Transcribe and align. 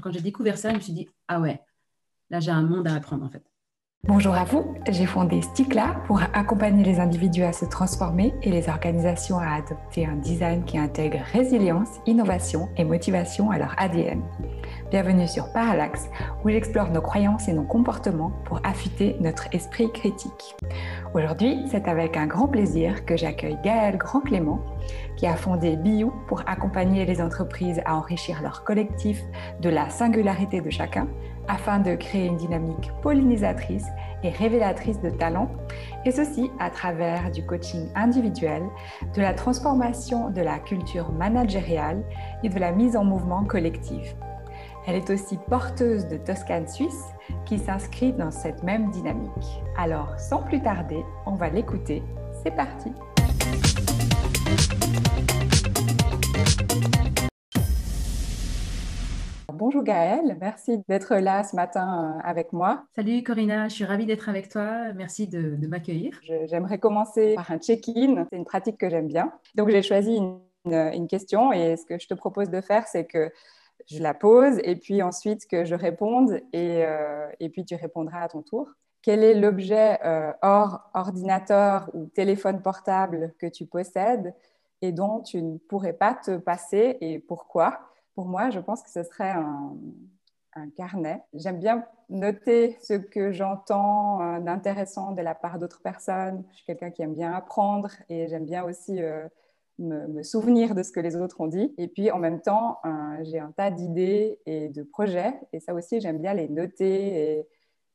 quand 0.00 0.12
j'ai 0.12 0.20
découvert 0.20 0.58
ça, 0.58 0.70
je 0.70 0.76
me 0.76 0.80
suis 0.80 0.92
dit, 0.92 1.08
ah 1.28 1.40
ouais, 1.40 1.60
là 2.30 2.40
j'ai 2.40 2.50
un 2.50 2.62
monde 2.62 2.88
à 2.88 2.94
apprendre 2.94 3.24
en 3.24 3.30
fait. 3.30 3.51
Bonjour 4.08 4.34
à 4.34 4.42
vous, 4.42 4.74
j'ai 4.90 5.06
fondé 5.06 5.42
Sticla 5.42 5.94
pour 6.08 6.20
accompagner 6.34 6.82
les 6.82 6.98
individus 6.98 7.44
à 7.44 7.52
se 7.52 7.64
transformer 7.64 8.34
et 8.42 8.50
les 8.50 8.68
organisations 8.68 9.38
à 9.38 9.54
adopter 9.54 10.06
un 10.06 10.16
design 10.16 10.64
qui 10.64 10.76
intègre 10.76 11.20
résilience, 11.32 12.00
innovation 12.04 12.68
et 12.76 12.82
motivation 12.82 13.52
à 13.52 13.58
leur 13.58 13.76
ADN. 13.78 14.20
Bienvenue 14.90 15.28
sur 15.28 15.52
Parallax, 15.52 16.10
où 16.44 16.48
j'explore 16.48 16.90
nos 16.90 17.00
croyances 17.00 17.46
et 17.46 17.52
nos 17.52 17.62
comportements 17.62 18.32
pour 18.44 18.58
affûter 18.64 19.14
notre 19.20 19.46
esprit 19.54 19.92
critique. 19.92 20.56
Aujourd'hui, 21.14 21.64
c'est 21.70 21.86
avec 21.86 22.16
un 22.16 22.26
grand 22.26 22.48
plaisir 22.48 23.04
que 23.04 23.16
j'accueille 23.16 23.58
Gaël 23.62 23.98
Grand-Clément, 23.98 24.58
qui 25.16 25.28
a 25.28 25.36
fondé 25.36 25.76
Biou 25.76 26.12
pour 26.26 26.42
accompagner 26.48 27.06
les 27.06 27.22
entreprises 27.22 27.80
à 27.84 27.94
enrichir 27.94 28.42
leur 28.42 28.64
collectif 28.64 29.22
de 29.60 29.68
la 29.68 29.90
singularité 29.90 30.60
de 30.60 30.70
chacun 30.70 31.06
afin 31.48 31.78
de 31.78 31.94
créer 31.94 32.26
une 32.26 32.36
dynamique 32.36 32.90
pollinisatrice 33.02 33.86
et 34.22 34.30
révélatrice 34.30 35.00
de 35.00 35.10
talents, 35.10 35.50
et 36.04 36.10
ceci 36.10 36.50
à 36.58 36.70
travers 36.70 37.30
du 37.30 37.44
coaching 37.44 37.88
individuel, 37.94 38.62
de 39.14 39.20
la 39.20 39.34
transformation 39.34 40.30
de 40.30 40.40
la 40.40 40.58
culture 40.58 41.12
managériale 41.12 42.04
et 42.42 42.48
de 42.48 42.58
la 42.58 42.72
mise 42.72 42.96
en 42.96 43.04
mouvement 43.04 43.44
collective. 43.44 44.14
Elle 44.86 44.96
est 44.96 45.10
aussi 45.10 45.38
porteuse 45.48 46.08
de 46.08 46.16
Toscane 46.16 46.66
Suisse 46.66 47.04
qui 47.44 47.58
s'inscrit 47.58 48.12
dans 48.12 48.32
cette 48.32 48.62
même 48.62 48.90
dynamique. 48.90 49.62
Alors, 49.76 50.18
sans 50.18 50.42
plus 50.42 50.60
tarder, 50.60 51.04
on 51.24 51.34
va 51.34 51.48
l'écouter. 51.48 52.02
C'est 52.42 52.50
parti! 52.50 52.92
Bonjour 59.54 59.82
Gaëlle, 59.82 60.38
merci 60.40 60.78
d'être 60.88 61.14
là 61.16 61.44
ce 61.44 61.54
matin 61.54 62.16
euh, 62.16 62.20
avec 62.24 62.54
moi. 62.54 62.84
Salut 62.94 63.22
Corinna, 63.22 63.68
je 63.68 63.74
suis 63.74 63.84
ravie 63.84 64.06
d'être 64.06 64.30
avec 64.30 64.48
toi. 64.48 64.94
Merci 64.94 65.28
de, 65.28 65.66
m'accueillir. 65.66 66.18
J'aimerais 66.46 66.78
commencer 66.78 67.34
par 67.34 67.50
un 67.50 67.58
check-in. 67.58 68.26
C'est 68.30 68.36
une 68.36 68.46
pratique 68.46 68.78
que 68.78 68.88
j'aime 68.88 69.08
bien. 69.08 69.30
Donc 69.54 69.68
j'ai 69.68 69.82
choisi 69.82 70.18
une, 70.64 71.06
question 71.06 71.52
et 71.52 71.76
ce 71.76 71.84
que 71.84 71.98
je 71.98 72.08
te 72.08 72.14
propose 72.14 72.48
de 72.48 72.62
faire, 72.62 72.86
c'est 72.86 73.04
que 73.04 73.30
je 73.90 74.02
la 74.02 74.14
pose 74.14 74.58
et 74.64 74.76
puis 74.76 75.02
ensuite 75.02 75.46
que 75.46 75.66
je 75.66 75.74
réponde 75.74 76.40
et, 76.54 76.84
euh, 76.86 77.28
et 77.38 77.50
puis 77.50 77.66
tu 77.66 77.74
répondras 77.74 78.22
à 78.22 78.28
ton 78.28 78.40
tour. 78.40 78.70
Quel 79.02 79.22
est 79.22 79.34
l'objet 79.34 79.98
euh, 80.04 80.32
hors 80.40 80.90
ordinateur 80.94 81.90
ou 81.92 82.06
téléphone 82.06 82.62
portable 82.62 83.34
que 83.38 83.46
tu 83.46 83.66
possèdes 83.66 84.34
et 84.80 84.92
dont 84.92 85.20
tu 85.20 85.42
ne 85.42 85.58
pourrais 85.58 85.92
pas 85.92 86.14
te 86.14 86.38
passer 86.38 86.96
et 87.02 87.18
pourquoi? 87.18 87.91
Pour 88.14 88.26
moi, 88.26 88.50
je 88.50 88.60
pense 88.60 88.82
que 88.82 88.90
ce 88.90 89.02
serait 89.02 89.30
un, 89.30 89.76
carnet. 90.76 91.22
J'aime 91.32 91.58
bien 91.58 91.86
noter 92.10 92.76
ce 92.82 92.92
que 92.92 93.32
j'entends 93.32 94.20
euh, 94.20 94.40
d'intéressant 94.40 95.12
de 95.12 95.22
la 95.22 95.34
part 95.34 95.58
d'autres 95.58 95.80
personnes. 95.80 96.44
Je 96.50 96.56
suis 96.56 96.66
quelqu'un 96.66 96.90
qui 96.90 97.00
aime 97.00 97.14
bien 97.14 97.32
apprendre 97.32 97.88
et 98.10 98.28
j'aime 98.28 98.44
bien 98.44 98.62
aussi 98.62 99.02
euh, 99.02 99.26
me, 99.78 100.22
souvenir 100.22 100.74
de 100.74 100.82
ce 100.82 100.92
que 100.92 101.00
les 101.00 101.16
autres 101.16 101.40
ont 101.40 101.46
dit. 101.46 101.72
Et 101.78 101.88
puis 101.88 102.10
en 102.10 102.18
même 102.18 102.42
temps, 102.42 102.82
j'ai 103.22 103.38
un 103.38 103.50
tas 103.52 103.70
d'idées 103.70 104.40
et 104.44 104.68
de 104.68 104.82
projets. 104.82 105.32
Et 105.54 105.60
ça 105.60 105.72
aussi, 105.72 106.02
j'aime 106.02 106.18
bien 106.18 106.34
les 106.34 106.50
noter 106.50 107.46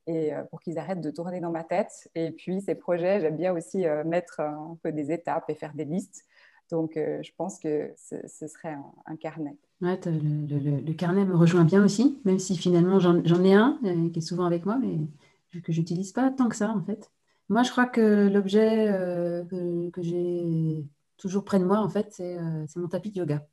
et, 0.08 0.34
euh, 0.34 0.44
pour 0.46 0.60
qu'ils 0.60 0.80
arrêtent 0.80 1.02
de 1.02 1.12
tourner 1.12 1.40
dans 1.40 1.52
ma 1.52 1.64
tête. 1.64 2.10
Et 2.16 2.32
puis 2.32 2.62
ces 2.62 2.74
projets, 2.74 3.20
j'aime 3.20 3.38
bien 3.38 3.54
aussi 3.54 3.86
mettre 4.04 4.40
un 4.40 4.80
peu 4.82 4.92
des 4.92 5.12
étapes 5.12 5.48
et 5.50 5.54
faire 5.54 5.76
des 5.76 5.86
listes. 5.86 6.26
Donc 6.72 6.94
je 6.96 7.32
pense 7.38 7.60
que 7.60 7.94
ce, 7.98 8.48
serait 8.48 8.76
un 9.06 9.16
carnet. 9.16 9.56
Ouais, 9.82 10.00
le, 10.06 10.94
carnet 10.94 11.24
me 11.24 11.36
rejoint 11.36 11.64
bien 11.64 11.84
aussi, 11.86 12.20
même 12.26 12.40
si 12.40 12.58
finalement 12.58 13.00
j'en 13.00 13.44
ai 13.44 13.54
un 13.54 13.78
euh, 13.86 14.10
qui 14.10 14.20
est 14.20 14.22
souvent 14.24 14.46
avec 14.46 14.66
moi, 14.66 14.80
mais 14.82 14.98
que 15.62 15.72
je 15.72 15.80
n'utilise 15.80 16.12
pas 16.12 16.32
tant 16.32 16.50
que 16.50 16.56
ça 16.56 16.72
en 16.72 16.82
fait. 16.82 17.12
Moi, 17.50 17.64
je 17.64 17.72
crois 17.72 17.86
que 17.86 18.28
l'objet 18.28 18.88
euh, 18.90 19.44
que, 19.92 20.02
j'ai 20.02 20.84
toujours 21.18 21.46
près 21.46 21.60
de 21.60 21.66
moi, 21.66 21.80
en 21.80 21.90
fait, 21.90 22.08
c'est 22.12 22.38
euh, 22.40 22.66
mon 22.76 22.88
tapis 22.88 23.12
de 23.12 23.20
yoga. 23.20 23.48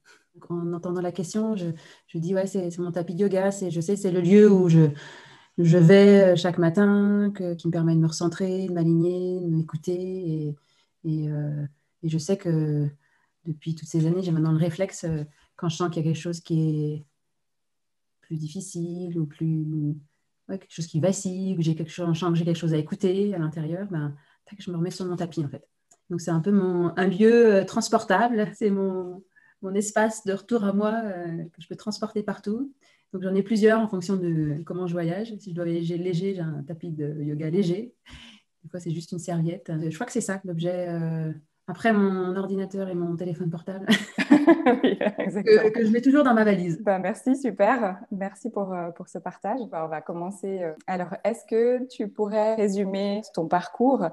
en 0.48 0.72
entendant 0.72 1.02
la 1.02 1.12
question, 1.12 1.56
je, 1.56 1.66
je 2.08 2.18
dis 2.18 2.34
ouais, 2.34 2.46
c'est 2.46 2.76
mon 2.78 2.90
tapis 2.90 3.14
de 3.14 3.20
yoga. 3.20 3.50
Je 3.50 3.80
sais, 3.80 3.96
c'est 3.96 4.10
le 4.10 4.20
lieu 4.22 4.50
où 4.50 4.68
je, 4.70 4.86
je 5.58 5.78
vais 5.78 6.36
chaque 6.36 6.58
matin, 6.58 7.32
qui 7.36 7.66
me 7.68 7.70
permet 7.70 7.94
de 7.94 8.00
me 8.00 8.08
recentrer, 8.08 8.66
de 8.68 8.72
m'aligner, 8.72 9.40
de 9.40 9.48
m'écouter. 9.48 9.92
Et, 9.94 10.56
et, 11.04 11.28
et, 12.02 12.08
je 12.08 12.18
sais 12.18 12.36
que 12.38 12.88
depuis 13.46 13.74
toutes 13.74 13.88
ces 13.88 14.06
années, 14.06 14.22
j'ai 14.22 14.32
maintenant 14.32 14.52
le 14.52 14.58
réflexe 14.58 15.06
quand 15.56 15.68
je 15.68 15.76
sens 15.76 15.88
qu'il 15.90 16.04
y 16.04 16.08
a 16.08 16.12
quelque 16.12 16.20
chose 16.20 16.40
qui 16.40 16.60
est 16.60 17.04
plus 18.22 18.36
difficile 18.36 19.18
ou 19.18 19.26
plus 19.26 19.96
quelque 20.48 20.72
chose 20.72 20.86
qui 20.86 21.00
vacille, 21.00 21.56
ou 21.58 21.62
j'ai 21.62 21.74
quelque 21.74 21.90
chose, 21.90 22.18
que 22.18 22.34
j'ai 22.34 22.44
quelque 22.44 22.56
chose 22.56 22.74
à 22.74 22.78
écouter 22.78 23.34
à 23.34 23.38
l'intérieur, 23.38 23.86
ben, 23.90 24.14
je 24.58 24.70
me 24.70 24.76
remets 24.76 24.90
sur 24.90 25.06
mon 25.06 25.16
tapis 25.16 25.44
en 25.44 25.48
fait. 25.48 25.66
Donc 26.10 26.20
c'est 26.20 26.30
un 26.30 26.40
peu 26.40 26.50
mon, 26.50 26.92
un 26.96 27.06
lieu 27.06 27.54
euh, 27.54 27.64
transportable, 27.64 28.50
c'est 28.54 28.70
mon, 28.70 29.24
mon, 29.62 29.74
espace 29.74 30.24
de 30.24 30.32
retour 30.32 30.64
à 30.64 30.72
moi 30.72 30.94
euh, 31.04 31.44
que 31.44 31.62
je 31.62 31.68
peux 31.68 31.76
transporter 31.76 32.22
partout. 32.22 32.72
Donc 33.12 33.22
j'en 33.22 33.34
ai 33.34 33.42
plusieurs 33.42 33.80
en 33.80 33.88
fonction 33.88 34.16
de 34.16 34.62
comment 34.66 34.86
je 34.86 34.92
voyage. 34.92 35.34
Si 35.38 35.50
je 35.50 35.54
dois 35.54 35.64
voyager 35.64 35.96
léger, 35.96 36.34
j'ai 36.34 36.40
un 36.40 36.62
tapis 36.64 36.90
de 36.90 37.22
yoga 37.22 37.48
léger. 37.48 37.94
Des 38.64 38.68
fois 38.68 38.80
c'est 38.80 38.90
juste 38.90 39.12
une 39.12 39.18
serviette. 39.18 39.70
Je 39.88 39.94
crois 39.94 40.06
que 40.06 40.12
c'est 40.12 40.20
ça 40.20 40.40
l'objet. 40.44 40.88
Euh, 40.88 41.32
après, 41.66 41.94
mon 41.94 42.36
ordinateur 42.36 42.88
et 42.88 42.94
mon 42.94 43.16
téléphone 43.16 43.48
portable, 43.48 43.86
que, 44.18 45.84
je 45.84 45.90
mets 45.90 46.02
toujours 46.02 46.22
dans 46.22 46.34
ma 46.34 46.44
valise. 46.44 46.82
Ben, 46.82 46.98
merci, 46.98 47.36
super. 47.36 47.98
Merci 48.10 48.50
pour, 48.50 48.72
euh, 48.72 48.90
pour 48.90 49.08
ce 49.08 49.18
partage. 49.18 49.60
Ben, 49.70 49.84
on 49.84 49.88
va 49.88 50.02
commencer. 50.02 50.62
Euh. 50.62 50.72
Alors, 50.86 51.14
est-ce 51.24 51.44
que 51.48 51.86
tu 51.86 52.08
pourrais 52.08 52.54
résumer 52.56 53.22
ton 53.32 53.48
parcours 53.48 54.04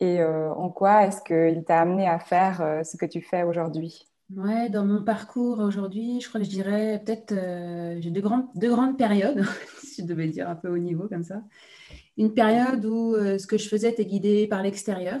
et 0.00 0.20
euh, 0.20 0.52
en 0.52 0.70
quoi 0.70 1.06
est-ce 1.06 1.22
qu'il 1.22 1.64
t'a 1.64 1.80
amené 1.80 2.08
à 2.08 2.18
faire 2.18 2.82
ce 2.84 2.96
que 2.96 3.06
tu 3.06 3.20
fais 3.20 3.44
aujourd'hui? 3.44 4.08
Ouais, 4.34 4.68
dans 4.68 4.84
mon 4.84 5.02
parcours 5.02 5.60
aujourd'hui, 5.60 6.20
je 6.20 6.28
crois 6.28 6.40
que 6.40 6.46
je 6.46 6.50
dirais 6.50 7.02
peut-être, 7.04 7.34
j'ai 8.00 8.10
deux 8.10 8.20
grandes, 8.20 8.46
deux 8.56 8.68
grandes 8.68 8.96
périodes, 8.98 9.44
si 9.82 10.02
je 10.02 10.06
devais 10.06 10.28
dire 10.28 10.48
un 10.48 10.54
peu 10.54 10.68
au 10.68 10.78
niveau 10.78 11.08
comme 11.08 11.24
ça. 11.24 11.42
Une 12.16 12.34
période 12.34 12.84
où 12.84 13.14
ce 13.14 13.46
que 13.46 13.56
je 13.56 13.68
faisais 13.68 13.90
était 13.90 14.04
guidé 14.04 14.46
par 14.46 14.62
l'extérieur, 14.62 15.20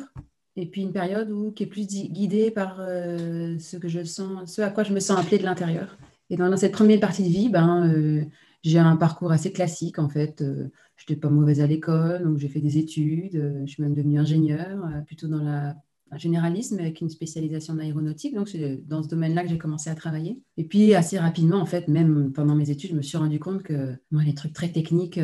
et 0.58 0.66
puis 0.66 0.82
une 0.82 0.92
période 0.92 1.30
où, 1.30 1.52
qui 1.52 1.62
est 1.62 1.66
plus 1.66 1.86
guidée 1.86 2.50
par 2.50 2.78
euh, 2.80 3.56
ce 3.60 3.76
que 3.76 3.86
je 3.86 4.02
sens, 4.02 4.52
ce 4.52 4.60
à 4.60 4.70
quoi 4.70 4.82
je 4.82 4.92
me 4.92 4.98
sens 4.98 5.16
appelée 5.16 5.38
de 5.38 5.44
l'intérieur. 5.44 5.96
Et 6.30 6.36
dans, 6.36 6.54
cette 6.56 6.72
première 6.72 6.98
partie 6.98 7.22
de 7.22 7.28
vie, 7.28 7.48
ben, 7.48 7.88
euh, 7.88 8.24
j'ai 8.64 8.80
un 8.80 8.96
parcours 8.96 9.30
assez 9.30 9.52
classique 9.52 10.00
en 10.00 10.08
fait. 10.08 10.42
Euh, 10.42 10.68
je 10.96 11.04
n'étais 11.04 11.20
pas 11.20 11.30
mauvaise 11.30 11.60
à 11.60 11.68
l'école, 11.68 12.24
donc 12.24 12.38
j'ai 12.38 12.48
fait 12.48 12.60
des 12.60 12.76
études. 12.76 13.62
je 13.64 13.70
suis 13.70 13.82
même 13.84 13.94
devenue 13.94 14.18
ingénieure, 14.18 14.84
plutôt 15.06 15.28
dans 15.28 15.44
la 15.44 15.76
généralisme 16.16 16.80
avec 16.80 17.00
une 17.00 17.08
spécialisation 17.08 17.74
en 17.74 17.78
aéronautique. 17.78 18.34
Donc 18.34 18.48
c'est 18.48 18.82
dans 18.84 19.04
ce 19.04 19.08
domaine-là 19.08 19.44
que 19.44 19.48
j'ai 19.50 19.58
commencé 19.58 19.90
à 19.90 19.94
travailler. 19.94 20.40
Et 20.56 20.64
puis 20.64 20.92
assez 20.96 21.20
rapidement, 21.20 21.58
en 21.58 21.66
fait, 21.66 21.86
même 21.86 22.32
pendant 22.32 22.56
mes 22.56 22.70
études, 22.70 22.90
je 22.90 22.96
me 22.96 23.02
suis 23.02 23.16
rendu 23.16 23.38
compte 23.38 23.62
que 23.62 23.94
moi, 24.10 24.24
les 24.24 24.34
trucs 24.34 24.54
très 24.54 24.72
techniques, 24.72 25.20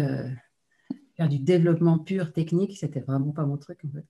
faire 1.16 1.28
du 1.28 1.40
développement 1.40 1.98
pur 1.98 2.32
technique, 2.32 2.76
c'était 2.78 3.00
vraiment 3.00 3.32
pas 3.32 3.44
mon 3.44 3.56
truc 3.56 3.80
en 3.84 3.90
fait. 3.90 4.06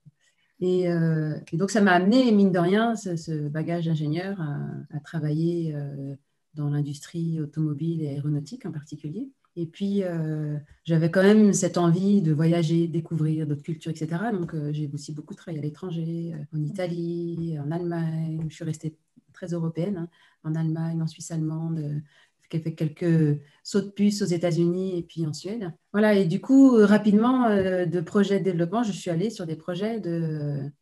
Euh, 0.65 1.39
et, 1.53 1.57
donc, 1.57 1.71
ça 1.71 1.81
m'a 1.81 1.93
amené, 1.93 2.31
mine 2.33 2.53
de 2.53 2.59
rien, 2.59 2.97
ce, 2.97 3.49
bagage 3.49 3.87
d'ingénieur 3.87 4.41
à, 4.41 5.01
travailler 5.01 5.75
euh, 5.75 6.15
dans 6.55 6.71
l'industrie 6.71 7.41
automobile 7.41 8.03
et 8.03 8.09
aéronautique 8.09 8.67
en 8.67 8.73
particulier. 8.73 9.29
Et 9.57 9.67
puis, 9.67 10.03
euh, 10.03 10.57
j'avais 10.85 11.11
quand 11.11 11.23
même 11.23 11.53
cette 11.53 11.79
envie 11.79 12.23
de 12.23 12.33
voyager, 12.33 12.89
découvrir 12.89 13.47
d'autres 13.47 13.63
cultures, 13.63 13.93
etc. 13.93 14.09
Donc, 14.33 14.55
j'ai 14.73 14.91
aussi 14.93 15.13
beaucoup 15.13 15.35
travaillé 15.35 15.61
à 15.61 15.63
l'étranger, 15.63 16.35
en 16.53 16.63
Italie, 16.63 17.57
en 17.65 17.71
Allemagne. 17.71 18.45
Je 18.49 18.55
suis 18.55 18.65
restée 18.65 18.97
très 19.33 19.49
européenne, 19.49 19.97
hein, 19.97 20.09
en 20.43 20.55
Allemagne, 20.55 21.01
en 21.03 21.07
Suisse 21.07 21.31
allemande, 21.31 22.03
qui 22.49 22.57
a 22.57 22.61
fait 22.61 22.75
quelques 22.75 23.41
sauts 23.63 23.81
de 23.81 23.91
puce 23.91 24.23
aux 24.23 24.27
États-Unis 24.27 24.99
et 24.99 25.03
puis 25.03 25.27
en 25.27 25.33
Suède. 25.33 25.73
Voilà, 25.93 26.15
et 26.15 26.27
du 26.27 26.41
coup, 26.41 26.77
euh, 26.77 26.85
rapidement, 26.85 27.47
euh, 27.47 27.87
de 27.87 28.01
projets 28.01 28.39
de 28.39 28.45
développement, 28.45 28.83
je 28.83 28.93
suis 28.93 29.11
allée 29.11 29.31
sur 29.31 29.47
des 29.47 29.57
projets 29.57 30.01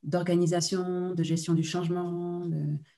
d'organisation, 0.03 1.15
de, 1.15 1.23
gestion 1.23 1.55
du 1.55 1.63
changement, 1.63 2.43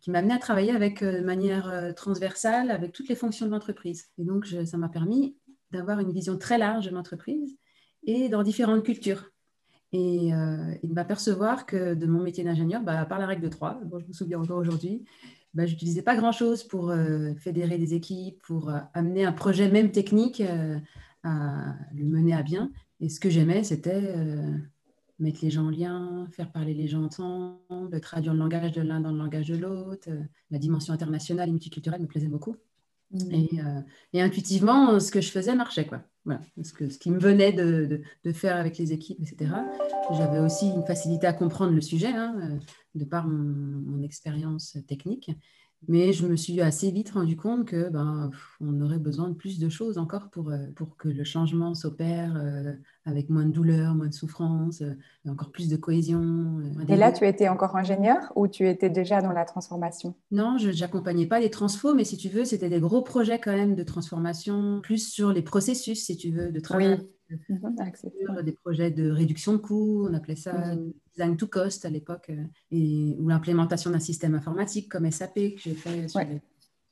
qui 0.00 0.10
m'amenaient 0.10 0.34
à 0.34 0.38
travailler 0.38 0.72
avec, 0.72 1.02
euh, 1.02 1.20
de 1.20 1.24
manière 1.24 1.92
transversale 1.94 2.70
avec 2.70 2.92
toutes 2.92 3.08
les 3.08 3.14
fonctions 3.14 3.46
de 3.46 3.50
l'entreprise. 3.50 4.06
Et 4.18 4.24
donc, 4.24 4.46
ça 4.46 4.76
m'a 4.76 4.88
permis 4.88 5.36
d'avoir 5.70 6.00
une 6.00 6.12
vision 6.12 6.38
très 6.38 6.58
large 6.58 6.86
de 6.86 6.94
l'entreprise 6.94 7.56
et 8.04 8.28
dans 8.28 8.42
différentes 8.42 8.84
cultures. 8.84 9.33
Et, 9.96 10.32
de 10.32 10.92
m'apercevoir 10.92 11.66
que 11.66 11.94
de 11.94 12.06
mon 12.06 12.20
métier 12.20 12.42
d'ingénieur, 12.42 12.82
bah, 12.82 13.04
par 13.04 13.20
la 13.20 13.26
règle 13.26 13.42
de 13.42 13.48
trois, 13.48 13.80
bon, 13.84 14.00
je 14.00 14.06
me 14.06 14.12
souviens 14.12 14.40
encore 14.40 14.58
aujourd'hui, 14.58 15.04
bah, 15.54 15.66
je 15.66 15.72
n'utilisais 15.72 16.02
pas 16.02 16.16
grand-chose 16.16 16.64
pour 16.64 16.90
euh, 16.90 17.32
fédérer 17.34 17.78
des 17.78 17.94
équipes, 17.94 18.42
pour 18.42 18.70
euh, 18.70 18.80
amener 18.92 19.24
un 19.24 19.32
projet 19.32 19.70
même 19.70 19.92
technique 19.92 20.40
euh, 20.40 20.78
à 21.22 21.76
le 21.94 22.04
mener 22.04 22.34
à 22.34 22.42
bien. 22.42 22.72
Et 23.00 23.08
ce 23.08 23.20
que 23.20 23.30
j'aimais, 23.30 23.62
c'était 23.62 24.14
mettre 25.18 25.38
les 25.42 25.50
gens 25.50 25.66
en 25.66 25.70
lien, 25.70 26.26
faire 26.32 26.50
parler 26.50 26.74
les 26.74 26.88
gens 26.88 27.04
ensemble, 27.04 28.00
traduire 28.00 28.34
le 28.34 28.40
langage 28.40 28.72
de 28.72 28.82
l'un 28.82 29.00
dans 29.00 29.10
le 29.10 29.18
langage 29.18 29.48
de 29.48 29.56
l'autre. 29.56 30.08
La 30.50 30.58
dimension 30.58 30.92
internationale 30.92 31.48
et 31.48 31.52
multiculturelle 31.52 32.02
me 32.02 32.06
plaisait 32.06 32.28
beaucoup. 32.28 32.56
Mm. 33.14 33.58
Euh, 33.58 33.80
et, 34.12 34.22
intuitivement, 34.22 34.98
ce 35.00 35.10
que 35.10 35.20
je 35.20 35.30
faisais 35.30 35.54
marchait. 35.54 35.86
Quoi. 35.86 36.02
Voilà. 36.24 36.40
Ce, 36.62 36.72
que, 36.72 36.88
ce 36.88 36.98
qui 36.98 37.10
me 37.10 37.18
venait 37.18 37.52
de, 37.52 38.02
de, 38.24 38.32
faire 38.32 38.56
avec 38.56 38.78
les 38.78 38.92
équipes, 38.92 39.18
etc. 39.20 39.52
J'avais 40.12 40.40
aussi 40.40 40.68
une 40.68 40.84
facilité 40.84 41.26
à 41.26 41.32
comprendre 41.32 41.72
le 41.72 41.80
sujet, 41.80 42.08
hein, 42.08 42.36
euh, 42.40 42.58
de 42.94 43.04
par 43.04 43.26
mon 43.26 44.02
expérience 44.02 44.78
technique. 44.88 45.30
Mais 45.88 46.12
je 46.12 46.26
me 46.26 46.36
suis 46.36 46.60
assez 46.60 46.90
vite 46.90 47.10
rendu 47.10 47.36
compte 47.36 47.66
que 47.66 47.88
ben, 47.88 48.30
on 48.60 48.80
aurait 48.80 48.98
besoin 48.98 49.28
de 49.28 49.34
plus 49.34 49.58
de 49.58 49.68
choses 49.68 49.98
encore 49.98 50.30
pour, 50.30 50.50
euh, 50.50 50.58
pour 50.74 50.96
que 50.96 51.08
le 51.08 51.24
changement 51.24 51.74
s'opère 51.74 52.34
euh, 52.36 52.72
avec 53.04 53.30
moins 53.30 53.44
de 53.44 53.52
douleur, 53.52 53.94
moins 53.94 54.08
de 54.08 54.14
souffrance, 54.14 54.82
euh, 54.82 54.94
encore 55.28 55.50
plus 55.50 55.68
de 55.68 55.76
cohésion. 55.76 56.62
Et 56.88 56.96
là, 56.96 57.12
tu 57.12 57.26
étais 57.26 57.48
encore 57.48 57.76
ingénieur 57.76 58.32
ou 58.36 58.48
tu 58.48 58.68
étais 58.68 58.90
déjà 58.90 59.20
dans 59.20 59.32
la 59.32 59.44
transformation? 59.44 60.14
Non, 60.30 60.58
je 60.58 60.70
n'accompagnais 60.70 61.26
pas 61.26 61.40
les 61.40 61.50
transfos, 61.50 61.94
mais 61.94 62.04
si 62.04 62.16
tu 62.16 62.28
veux, 62.28 62.44
c'était 62.44 62.70
des 62.70 62.80
gros 62.80 63.02
projets 63.02 63.38
quand 63.38 63.52
même 63.52 63.74
de 63.74 63.82
transformation, 63.82 64.80
plus 64.82 65.10
sur 65.10 65.32
les 65.32 65.42
processus, 65.42 66.04
si 66.04 66.16
tu 66.16 66.30
veux, 66.30 66.50
de 66.50 66.60
travail. 66.60 67.06
Mhm, 67.30 68.42
des 68.44 68.52
projets 68.52 68.90
de 68.90 69.10
réduction 69.10 69.52
de 69.54 69.58
coûts, 69.58 70.06
on 70.08 70.14
appelait 70.14 70.36
ça 70.36 70.76
design 71.12 71.36
to 71.36 71.46
cost 71.46 71.84
à 71.84 71.90
l'époque, 71.90 72.26
euh, 72.30 72.44
et, 72.70 73.16
ou 73.18 73.28
l'implémentation 73.28 73.90
d'un 73.90 73.98
système 73.98 74.34
informatique 74.34 74.90
comme 74.90 75.10
SAP 75.10 75.34
que 75.34 75.58
j'ai 75.58 75.74
fait 75.74 76.08
sur, 76.08 76.20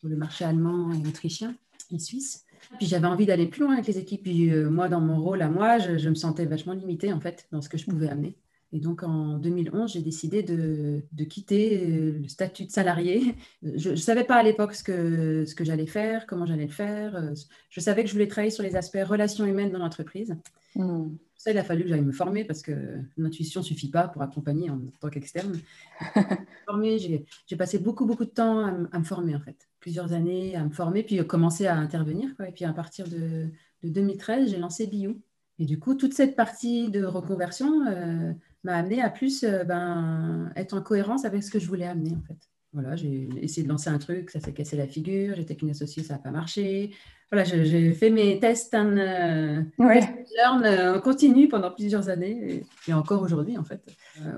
le 0.04 0.16
marché 0.16 0.44
allemand 0.44 0.92
et 0.92 1.06
autrichien 1.06 1.54
et 1.92 1.98
suisse. 1.98 2.44
Puis 2.78 2.86
j'avais 2.86 3.06
envie 3.06 3.26
d'aller 3.26 3.46
plus 3.46 3.62
loin 3.62 3.74
avec 3.74 3.86
les 3.86 3.98
équipes. 3.98 4.22
Puis 4.22 4.50
euh, 4.50 4.70
moi, 4.70 4.88
dans 4.88 5.00
mon 5.00 5.20
rôle 5.20 5.42
à 5.42 5.48
moi, 5.48 5.78
je, 5.78 5.98
je, 5.98 6.08
me 6.08 6.14
sentais 6.14 6.46
vachement 6.46 6.72
limitée 6.72 7.12
en 7.12 7.20
fait 7.20 7.46
dans 7.52 7.60
ce 7.60 7.68
que 7.68 7.78
je 7.78 7.84
pouvais 7.84 8.08
amener. 8.08 8.36
Et 8.72 8.80
donc 8.80 9.02
en 9.02 9.38
2011, 9.38 9.92
j'ai 9.92 10.00
décidé 10.00 10.42
de, 10.42 11.02
quitter 11.24 11.84
euh, 11.84 12.18
le 12.22 12.28
statut 12.28 12.64
de 12.64 12.70
salarié. 12.70 13.34
Je 13.62 13.90
ne 13.90 13.96
savais 13.96 14.24
pas 14.24 14.36
à 14.36 14.42
l'époque 14.42 14.74
ce 14.74 14.82
que, 14.82 15.44
ce 15.44 15.54
que 15.54 15.64
j'allais 15.64 15.86
faire, 15.86 16.26
comment 16.26 16.46
j'allais 16.46 16.66
le 16.66 16.72
faire. 16.72 17.14
Euh, 17.14 17.34
je 17.68 17.80
savais 17.80 18.02
que 18.02 18.08
je 18.08 18.14
voulais 18.14 18.28
travailler 18.28 18.50
sur 18.50 18.62
les 18.62 18.74
aspects 18.74 19.04
relations 19.04 19.44
humaines 19.44 19.70
dans 19.70 19.78
l'entreprise. 19.78 20.34
Hmm. 20.74 21.10
Ça, 21.36 21.50
il 21.50 21.58
a 21.58 21.64
fallu 21.64 21.82
que 21.82 21.88
j'aille 21.88 22.02
me 22.02 22.12
former 22.12 22.44
parce 22.44 22.62
que 22.62 22.72
l'intuition 23.16 23.60
ne 23.60 23.64
suffit 23.64 23.90
pas 23.90 24.08
pour 24.08 24.22
accompagner 24.22 24.70
en 24.70 24.80
tant 25.00 25.10
qu'externe. 25.10 25.58
j'ai 26.82 27.56
passé 27.58 27.78
beaucoup, 27.78 28.06
beaucoup 28.06 28.24
de 28.24 28.30
temps 28.30 28.64
à, 28.64 28.98
me 28.98 29.04
former 29.04 29.34
en 29.34 29.40
fait. 29.40 29.56
Plusieurs 29.80 30.12
années 30.12 30.54
à 30.54 30.64
me 30.64 30.70
former, 30.70 31.02
puis 31.02 31.18
commencer 31.26 31.66
à 31.66 31.76
intervenir. 31.76 32.30
Et 32.46 32.52
puis 32.52 32.64
à 32.64 32.72
partir 32.72 33.08
de, 33.08 33.48
2013, 33.82 34.50
j'ai 34.50 34.58
lancé 34.58 34.86
Bio. 34.86 35.16
Et 35.62 35.64
du 35.64 35.78
coup, 35.78 35.94
toute 35.94 36.12
cette 36.12 36.34
partie 36.34 36.90
de 36.90 37.04
reconversion, 37.04 37.86
euh, 37.86 38.32
m'a 38.64 38.74
amené 38.74 39.00
à 39.00 39.10
plus 39.10 39.44
euh, 39.44 39.62
ben, 39.62 40.50
être 40.56 40.74
en 40.74 40.82
cohérence 40.82 41.24
avec 41.24 41.44
ce 41.44 41.52
que 41.52 41.60
je 41.60 41.68
voulais 41.68 41.86
amener 41.86 42.10
en 42.10 42.22
fait. 42.26 42.36
Voilà, 42.72 42.96
j'ai 42.96 43.28
essayé 43.40 43.62
de 43.62 43.68
lancer 43.68 43.88
un 43.88 43.98
truc, 43.98 44.30
ça 44.30 44.40
s'est 44.40 44.52
cassé 44.52 44.76
la 44.76 44.88
figure, 44.88 45.36
j'étais 45.36 45.54
qu'une 45.54 45.70
associée, 45.70 46.02
ça 46.02 46.14
n'a 46.14 46.18
pas 46.18 46.32
marché. 46.32 46.90
Voilà, 47.30 47.44
j'ai 47.44 47.92
fait 47.92 48.10
mes 48.10 48.40
tests 48.40 48.74
and 48.74 48.96
euh, 48.96 49.62
learn 49.78 50.64
euh, 50.64 50.98
continu 50.98 51.46
pendant 51.46 51.70
plusieurs 51.70 52.08
années 52.08 52.64
et, 52.88 52.92
encore 52.92 53.22
aujourd'hui 53.22 53.56
en 53.56 53.62
fait. 53.62 53.84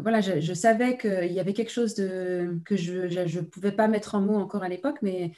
voilà, 0.02 0.20
je, 0.20 0.40
je 0.40 0.52
savais 0.52 0.98
qu'il 0.98 1.32
y 1.32 1.40
avait 1.40 1.54
quelque 1.54 1.72
chose 1.72 1.94
de, 1.94 2.58
que 2.66 2.76
je 2.76 3.38
ne 3.38 3.40
pouvais 3.40 3.72
pas 3.72 3.88
mettre 3.88 4.14
en 4.14 4.20
mots 4.20 4.36
encore 4.36 4.62
à 4.62 4.68
l'époque, 4.68 4.98
mais 5.00 5.32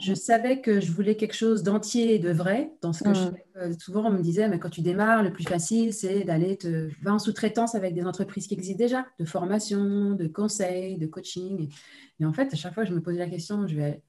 je 0.00 0.10
mhm. 0.10 0.16
savais 0.16 0.60
que 0.60 0.80
je 0.80 0.90
voulais 0.90 1.16
quelque 1.16 1.34
chose 1.34 1.62
d'entier 1.62 2.14
et 2.14 2.18
de 2.18 2.30
vrai 2.30 2.72
dans 2.80 2.92
ce 2.92 3.04
que 3.04 3.14
je 3.14 3.20
mhm. 3.20 3.32
fais. 3.32 3.46
Euh, 3.56 3.72
souvent, 3.78 4.06
on 4.06 4.10
me 4.10 4.22
disait, 4.22 4.48
mais 4.48 4.58
quand 4.58 4.70
tu 4.70 4.80
démarres, 4.80 5.22
le 5.22 5.32
plus 5.32 5.44
facile, 5.44 5.92
c'est 5.92 6.24
d'aller 6.24 6.56
te 6.56 6.88
va 7.02 7.14
en 7.14 7.18
sous-traitance 7.18 7.74
avec 7.74 7.94
des 7.94 8.04
entreprises 8.04 8.46
qui 8.46 8.54
existent 8.54 8.78
déjà, 8.78 9.06
de 9.18 9.24
formation, 9.24 10.12
de 10.14 10.26
conseil, 10.26 10.98
de 10.98 11.06
coaching. 11.06 11.68
Et 12.20 12.24
en 12.24 12.32
fait, 12.32 12.52
à 12.52 12.56
chaque 12.56 12.74
fois, 12.74 12.84
je 12.84 12.92
me 12.92 13.00
posais 13.00 13.18
la 13.18 13.28
question, 13.28 13.66
je 13.66 13.76
vais 13.76 14.02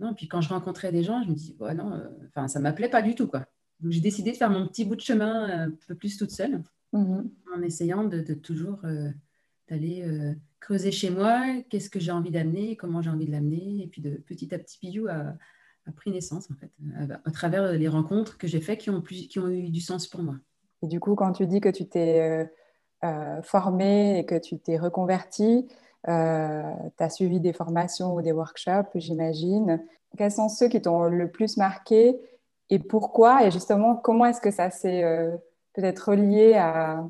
non. 0.00 0.14
Puis 0.14 0.28
quand 0.28 0.40
je 0.40 0.48
rencontrais 0.48 0.92
des 0.92 1.04
gens, 1.04 1.22
je 1.22 1.28
me 1.28 1.34
dis, 1.34 1.56
ouais, 1.60 1.74
non, 1.74 1.92
euh, 1.92 2.08
enfin, 2.28 2.48
ça 2.48 2.58
m'appelait 2.60 2.88
pas 2.88 3.02
du 3.02 3.14
tout, 3.14 3.28
quoi. 3.28 3.46
Donc 3.80 3.92
j'ai 3.92 4.00
décidé 4.00 4.32
de 4.32 4.36
faire 4.36 4.50
mon 4.50 4.66
petit 4.66 4.84
bout 4.84 4.96
de 4.96 5.00
chemin 5.00 5.48
euh, 5.48 5.66
un 5.66 5.70
peu 5.86 5.94
plus 5.94 6.16
toute 6.16 6.30
seule, 6.30 6.62
mhm. 6.92 7.30
en 7.54 7.62
essayant 7.62 8.04
de, 8.04 8.34
toujours 8.34 8.80
d'aller 9.68 10.04
creuser 10.62 10.92
chez 10.92 11.10
moi, 11.10 11.42
qu'est-ce 11.68 11.90
que 11.90 12.00
j'ai 12.00 12.12
envie 12.12 12.30
d'amener, 12.30 12.76
comment 12.76 13.02
j'ai 13.02 13.10
envie 13.10 13.26
de 13.26 13.32
l'amener. 13.32 13.82
Et 13.82 13.86
puis 13.88 14.00
de 14.00 14.10
petit 14.10 14.54
à 14.54 14.58
petit, 14.58 14.78
Piyou 14.78 15.08
a, 15.08 15.34
pris 15.96 16.12
naissance, 16.12 16.48
en 16.50 16.54
fait, 16.54 16.70
à, 17.24 17.30
travers 17.32 17.72
les 17.72 17.88
rencontres 17.88 18.38
que 18.38 18.46
j'ai 18.46 18.60
faites 18.60 18.78
qui 18.78 18.90
ont, 18.90 19.02
qui 19.02 19.38
ont 19.38 19.48
eu 19.48 19.68
du 19.68 19.80
sens 19.80 20.06
pour 20.06 20.22
moi. 20.22 20.36
Et 20.82 20.86
du 20.86 21.00
coup, 21.00 21.14
quand 21.14 21.32
tu 21.32 21.46
dis 21.46 21.60
que 21.60 21.68
tu 21.68 21.86
t'es 21.86 22.20
euh, 22.20 22.44
euh, 23.04 23.42
formé 23.42 24.18
et 24.18 24.26
que 24.26 24.38
tu 24.38 24.58
t'es 24.58 24.78
reconverti, 24.78 25.68
euh, 26.08 26.62
tu 26.96 27.04
as 27.04 27.10
suivi 27.10 27.40
des 27.40 27.52
formations 27.52 28.14
ou 28.14 28.22
des 28.22 28.32
workshops, 28.32 28.90
j'imagine. 28.94 29.84
Quels 30.16 30.32
sont 30.32 30.48
ceux 30.48 30.68
qui 30.68 30.80
t'ont 30.80 31.04
le 31.04 31.30
plus 31.30 31.56
marqué 31.56 32.20
et 32.70 32.78
pourquoi? 32.78 33.46
Et 33.46 33.50
justement, 33.50 33.96
comment 33.96 34.26
est-ce 34.26 34.40
que 34.40 34.50
ça 34.50 34.70
s'est 34.70 35.02
peut-être 35.72 36.10
relié 36.10 36.54
à, 36.54 37.04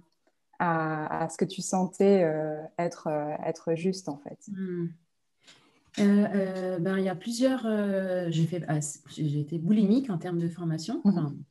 à, 0.63 1.29
ce 1.29 1.37
que 1.37 1.45
tu 1.45 1.61
sentais 1.61 2.23
euh, 2.23 2.63
être, 2.79 3.09
euh, 3.09 3.35
être 3.45 3.75
juste 3.75 4.09
en 4.09 4.17
fait 4.19 4.39
hmm. 4.49 4.87
euh, 5.99 6.79
ben, 6.79 6.99
Il 6.99 7.05
y 7.05 7.09
a 7.09 7.17
plusieurs. 7.17 7.63
j'ai, 8.31 8.47
fait, 8.47 8.63
ah, 8.69 8.79
j'ai 9.09 9.41
été 9.41 9.59
boulimique 9.59 10.11
en 10.11 10.19
termes 10.19 10.39
de 10.39 10.49
formation. 10.49 11.01
Mhm. 11.05 11.43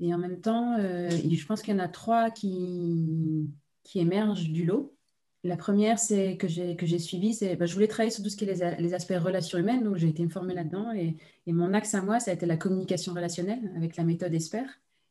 et 0.00 0.14
en 0.14 0.18
même 0.18 0.40
temps, 0.40 0.76
je 0.78 1.46
pense 1.46 1.62
qu'il 1.62 1.74
y 1.74 1.76
en 1.76 1.80
a 1.80 1.88
trois 1.88 2.30
qui, 2.30 3.50
qui 3.82 3.98
émergent 3.98 4.48
du 4.48 4.64
lot. 4.64 4.94
La 5.44 5.56
première, 5.56 5.98
c'est 5.98 6.36
que 6.36 6.46
j'ai, 6.46 6.76
que 6.76 6.86
j'ai 6.86 7.00
suivi, 7.00 7.34
c'est 7.34 7.56
ben, 7.56 7.66
je 7.66 7.74
voulais 7.74 7.88
travailler 7.88 8.12
sur 8.12 8.22
tout 8.22 8.30
ce 8.30 8.36
qui 8.36 8.44
est 8.44 8.78
les, 8.78 8.94
aspects 8.94 9.18
relations 9.18 9.58
humaines, 9.58 9.82
donc 9.82 9.96
j'ai 9.96 10.08
été 10.08 10.24
me 10.24 10.30
former 10.30 10.54
là-dedans. 10.54 10.92
Et, 10.92 11.16
et, 11.46 11.52
mon 11.52 11.74
axe 11.74 11.94
à 11.94 12.02
moi, 12.02 12.20
ça 12.20 12.30
a 12.30 12.34
été 12.34 12.46
la 12.46 12.56
communication 12.56 13.12
relationnelle 13.12 13.72
avec 13.76 13.96
la 13.96 14.04
méthode 14.04 14.32
ESPER. 14.32 14.66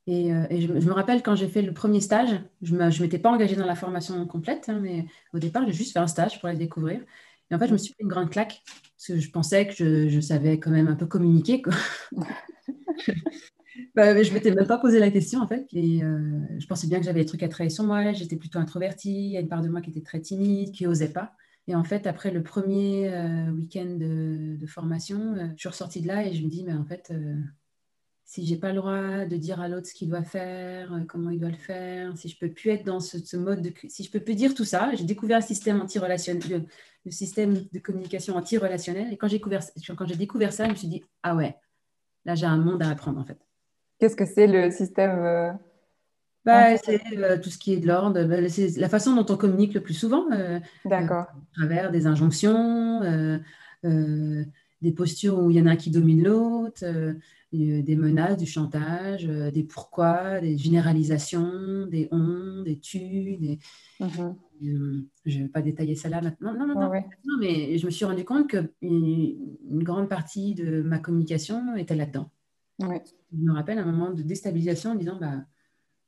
Et, 0.08 0.34
euh, 0.34 0.46
je, 0.50 0.68
me 0.68 0.94
rappelle 0.94 1.22
quand 1.22 1.36
j'ai 1.36 1.48
fait 1.48 1.62
le 1.62 1.74
premier 1.74 2.02
stage, 2.02 2.42
je 2.62 2.76
ne 2.76 3.02
m'étais 3.02 3.20
pas 3.20 3.32
engagée 3.32 3.56
dans 3.56 3.66
la 3.66 3.76
formation 3.76 4.26
complète, 4.26 4.70
hein, 4.70 4.80
mais 4.82 5.06
au 5.34 5.40
départ, 5.40 5.66
j'ai 5.68 5.74
juste 5.74 5.94
fait 5.94 6.00
un 6.00 6.08
stage 6.08 6.40
pour 6.40 6.48
la 6.50 6.56
découvrir. 6.56 7.02
Et 7.50 7.56
en 7.56 7.60
fait, 7.60 7.68
je 7.68 7.74
me 7.74 7.78
suis 7.78 7.94
fait 7.94 8.04
une 8.04 8.10
grande 8.10 8.30
claque, 8.30 8.62
parce 8.66 9.08
que 9.08 9.20
je 9.20 9.30
pensais 9.30 9.68
que 9.68 10.10
je, 10.10 10.20
savais 10.20 10.60
quand 10.60 10.72
même 10.72 10.88
un 10.88 10.96
peu 10.96 11.06
communiquer. 11.06 11.62
Quoi. 11.62 11.74
bah, 13.96 14.22
je 14.24 14.30
ne 14.30 14.34
m'étais 14.34 14.52
même 14.52 14.68
pas 14.68 14.80
posé 14.80 15.00
la 15.00 15.12
question, 15.12 15.42
en 15.42 15.48
fait. 15.48 15.68
Et 15.74 16.04
euh, 16.04 16.40
je 16.58 16.66
pensais 16.66 16.88
bien 16.88 17.00
que 17.00 17.06
j'avais 17.06 17.20
des 17.20 17.26
trucs 17.26 17.44
à 17.44 17.50
travailler 17.50 17.70
sur 17.70 17.84
moi. 17.84 18.14
J'étais 18.14 18.38
plutôt 18.38 18.58
introvertie. 18.58 19.28
Il 19.28 19.32
y 19.32 19.38
a 19.38 19.42
une 19.42 19.50
part 19.50 19.62
de 19.62 19.70
moi 19.70 19.82
qui 19.82 19.92
était 19.92 20.02
très 20.02 20.22
timide, 20.22 20.72
qui 20.72 20.86
n'osait 20.86 21.12
pas. 21.12 21.34
Et 21.68 21.76
en 21.76 21.84
fait, 21.84 22.08
après 22.08 22.32
le 22.32 22.42
premier 22.42 23.14
euh, 23.14 23.52
week-end 23.52 23.98
de, 23.98 24.56
de, 24.58 24.66
formation, 24.66 25.36
je 25.54 25.60
suis 25.60 25.70
ressortie 25.70 26.02
de 26.02 26.08
là 26.08 26.26
et 26.26 26.34
je 26.34 26.44
me 26.44 26.50
dis, 26.50 26.64
mais 26.64 26.74
en 26.74 26.86
fait, 26.86 27.14
si 28.32 28.46
j'ai 28.46 28.56
pas 28.56 28.70
le 28.70 28.76
droit 28.76 29.26
de 29.26 29.36
dire 29.36 29.60
à 29.60 29.68
l'autre 29.68 29.88
ce 29.88 29.94
qu'il 29.94 30.08
doit 30.08 30.24
faire, 30.24 30.94
euh, 30.94 31.02
comment 31.06 31.32
il 31.32 31.40
doit 31.42 31.50
le 31.50 31.58
faire, 31.58 32.16
si 32.16 32.30
je 32.30 32.40
peux 32.40 32.48
plus 32.48 32.70
être 32.70 32.86
dans 32.86 33.02
ce, 33.02 33.36
mode 33.36 33.62
de, 33.62 33.74
si 33.90 34.06
je 34.06 34.10
peux 34.10 34.22
plus 34.22 34.36
dire 34.36 34.56
tout 34.56 34.64
ça, 34.64 34.90
j'ai 34.94 35.04
découvert 35.04 35.40
un 35.40 35.42
système 35.42 35.82
anti-relationnel, 35.82 36.66
le, 37.04 37.12
système 37.12 37.66
de 37.74 37.80
communication 37.80 38.38
anti-relationnel. 38.38 39.12
Et 39.12 39.18
quand 39.18 39.28
j'ai 39.28 39.36
découvert, 39.36 39.60
quand 39.98 40.06
j'ai 40.06 40.16
découvert 40.16 40.54
ça, 40.54 40.64
je 40.64 40.70
me 40.70 40.76
suis 40.76 40.88
dit 40.88 41.04
ah 41.24 41.36
ouais, 41.36 41.58
là 42.24 42.36
j'ai 42.36 42.46
un 42.46 42.56
monde 42.56 42.82
à 42.82 42.90
apprendre 42.90 43.20
en 43.20 43.26
fait. 43.26 43.38
Qu'est-ce 44.00 44.16
que 44.16 44.26
c'est 44.26 44.48
le 44.48 44.72
système 44.72 45.20
euh, 45.20 45.52
bah, 46.46 46.78
c'est 46.78 47.02
euh, 47.18 47.38
tout 47.38 47.50
ce 47.50 47.58
qui 47.58 47.74
est 47.74 47.80
de 47.80 47.88
l'ordre, 47.88 48.24
bah, 48.24 48.48
c'est 48.48 48.78
la 48.78 48.88
façon 48.88 49.14
dont 49.14 49.26
on 49.30 49.36
communique 49.36 49.74
le 49.74 49.82
plus 49.82 49.94
souvent. 49.94 50.28
D'accord. 50.86 51.26
à 51.26 51.36
travers 51.54 51.92
des 51.92 52.08
injonctions, 52.08 53.02
des 53.84 54.92
postures 54.96 55.38
où 55.38 55.52
il 55.52 55.58
y 55.58 55.62
en 55.62 55.66
a 55.66 55.72
un 55.72 55.76
qui 55.76 55.92
domine 55.92 56.24
l'autre 56.24 56.86
des 57.52 57.96
menaces, 57.96 58.38
du 58.38 58.46
chantage, 58.46 59.28
euh, 59.28 59.52
des 59.52 59.64
pourquoi, 59.64 60.40
des 60.40 60.58
généralisations, 60.58 61.86
des 61.88 62.08
on, 62.12 62.64
des 62.64 62.80
tu. 62.80 63.00
Des... 63.38 63.60
Mhm. 64.00 64.36
Euh, 64.64 65.08
je 65.26 65.40
ne 65.40 65.44
vais 65.44 65.50
pas 65.50 65.62
détailler 65.62 65.96
ça 65.96 66.08
là 66.08 66.22
maintenant. 66.22 66.54
Non, 66.54 66.68
non, 66.68 66.76
non, 66.76 66.92
non. 66.92 67.38
mais 67.40 67.78
je 67.78 67.86
me 67.86 67.92
suis 67.92 68.06
rendu 68.06 68.24
compte 68.24 68.48
qu'une 68.48 68.70
une 68.82 69.84
grande 69.84 70.08
partie 70.08 70.54
de 70.56 70.82
ma 70.82 71.00
communication 71.00 71.76
était 71.76 71.96
là-dedans. 71.96 72.30
Je 72.80 72.88
me 73.38 73.54
rappelle 73.54 73.78
un 73.78 73.86
moment 73.86 74.12
de 74.12 74.22
déstabilisation 74.22 74.92
en 74.92 74.96
disant 74.96 75.18
bah, 75.20 75.46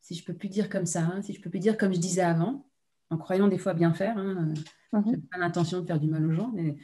si 0.02 0.16
je 0.16 0.22
ne 0.22 0.26
peux 0.26 0.34
plus 0.34 0.50
dire 0.50 0.70
comme 0.70 0.86
ça, 0.86 1.02
hein, 1.02 1.22
si 1.22 1.34
je 1.34 1.40
ne 1.40 1.44
peux 1.44 1.50
plus 1.50 1.60
dire 1.60 1.78
comme 1.78 1.94
je 1.94 2.00
disais 2.00 2.22
avant, 2.22 2.66
en 3.10 3.18
croyant 3.18 3.48
des 3.48 3.58
fois 3.58 3.74
bien 3.74 3.94
faire, 3.94 4.18
hein, 4.18 4.54
je 4.94 4.98
n'ai 4.98 5.18
pas 5.18 5.38
l'intention 5.40 5.82
de 5.82 5.86
faire 5.86 6.00
du 6.00 6.08
mal 6.08 6.26
aux 6.26 6.34
gens, 6.34 6.52
mais 6.54 6.78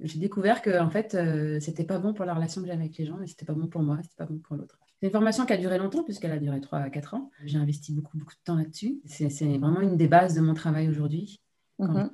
j'ai 0.00 0.18
découvert 0.18 0.62
que 0.62 0.80
en 0.80 0.90
fait, 0.90 1.14
euh, 1.14 1.58
c'était 1.60 1.84
pas 1.84 1.98
bon 1.98 2.12
pour 2.12 2.24
la 2.24 2.34
relation 2.34 2.60
que 2.60 2.66
j'avais 2.66 2.80
avec 2.80 2.96
les 2.98 3.06
gens 3.06 3.20
et 3.20 3.26
c'était 3.26 3.46
pas 3.46 3.54
bon 3.54 3.66
pour 3.66 3.82
moi, 3.82 3.98
c'était 4.02 4.16
pas 4.16 4.26
bon 4.26 4.38
pour 4.38 4.56
l'autre. 4.56 4.78
C'est 5.00 5.06
une 5.06 5.12
formation 5.12 5.44
qui 5.44 5.52
a 5.52 5.56
duré 5.56 5.78
longtemps 5.78 6.02
puisqu'elle 6.02 6.32
a 6.32 6.38
duré 6.38 6.60
3 6.60 6.78
à 6.78 6.90
4 6.90 7.14
ans. 7.14 7.30
J'ai 7.44 7.58
investi 7.58 7.92
beaucoup, 7.92 8.16
beaucoup 8.16 8.34
de 8.34 8.40
temps 8.44 8.56
là-dessus. 8.56 9.00
C'est 9.04 9.28
vraiment 9.58 9.80
une 9.80 9.96
des 9.96 10.08
bases 10.08 10.34
de 10.34 10.40
mon 10.40 10.54
travail 10.54 10.88
aujourd'hui. 10.88 11.40
Mhm. 11.78 12.10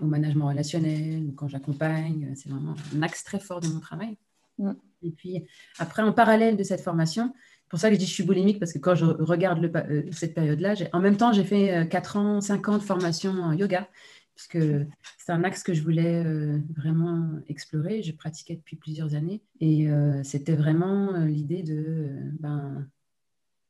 Au 0.00 0.06
management 0.06 0.48
relationnel, 0.48 1.32
quand 1.36 1.48
j'accompagne, 1.48 2.32
c'est 2.36 2.48
vraiment 2.48 2.74
un 2.94 3.02
axe 3.02 3.24
très 3.24 3.40
fort 3.40 3.60
de 3.60 3.66
mon 3.68 3.80
travail. 3.80 4.16
Mhm. 4.58 4.76
Et 5.02 5.10
puis 5.10 5.44
après, 5.78 6.02
en 6.02 6.12
parallèle 6.12 6.56
de 6.56 6.62
cette 6.62 6.80
formation, 6.80 7.32
c'est 7.34 7.70
pour 7.70 7.78
ça 7.80 7.88
que 7.88 7.94
je 7.94 7.98
dis 7.98 8.04
que 8.04 8.10
je 8.10 8.14
suis 8.14 8.24
boulimique 8.24 8.60
parce 8.60 8.72
que 8.72 8.78
quand 8.78 8.94
je 8.94 9.06
regarde 9.06 9.60
le, 9.60 9.72
euh, 9.76 10.02
cette 10.12 10.34
période-là, 10.34 10.74
en 10.92 11.00
même 11.00 11.16
temps, 11.16 11.32
j'ai 11.32 11.44
fait 11.44 11.88
4 11.88 12.16
euh, 12.16 12.20
ans, 12.20 12.40
5 12.40 12.68
ans 12.68 12.78
de 12.78 12.82
formation 12.82 13.32
en 13.32 13.52
yoga 13.52 13.88
parce 14.34 14.48
que 14.48 14.86
c'est 15.18 15.32
un 15.32 15.44
axe 15.44 15.62
que 15.62 15.72
je 15.72 15.82
voulais 15.82 16.24
euh, 16.24 16.58
vraiment 16.76 17.38
explorer. 17.48 18.02
Je 18.02 18.12
pratiquais 18.12 18.56
depuis 18.56 18.76
plusieurs 18.76 19.14
années 19.14 19.42
et 19.60 19.88
euh, 19.88 20.22
c'était 20.24 20.56
vraiment 20.56 21.14
euh, 21.14 21.24
l'idée 21.26 21.62
de, 21.62 22.10
ben, 22.40 22.86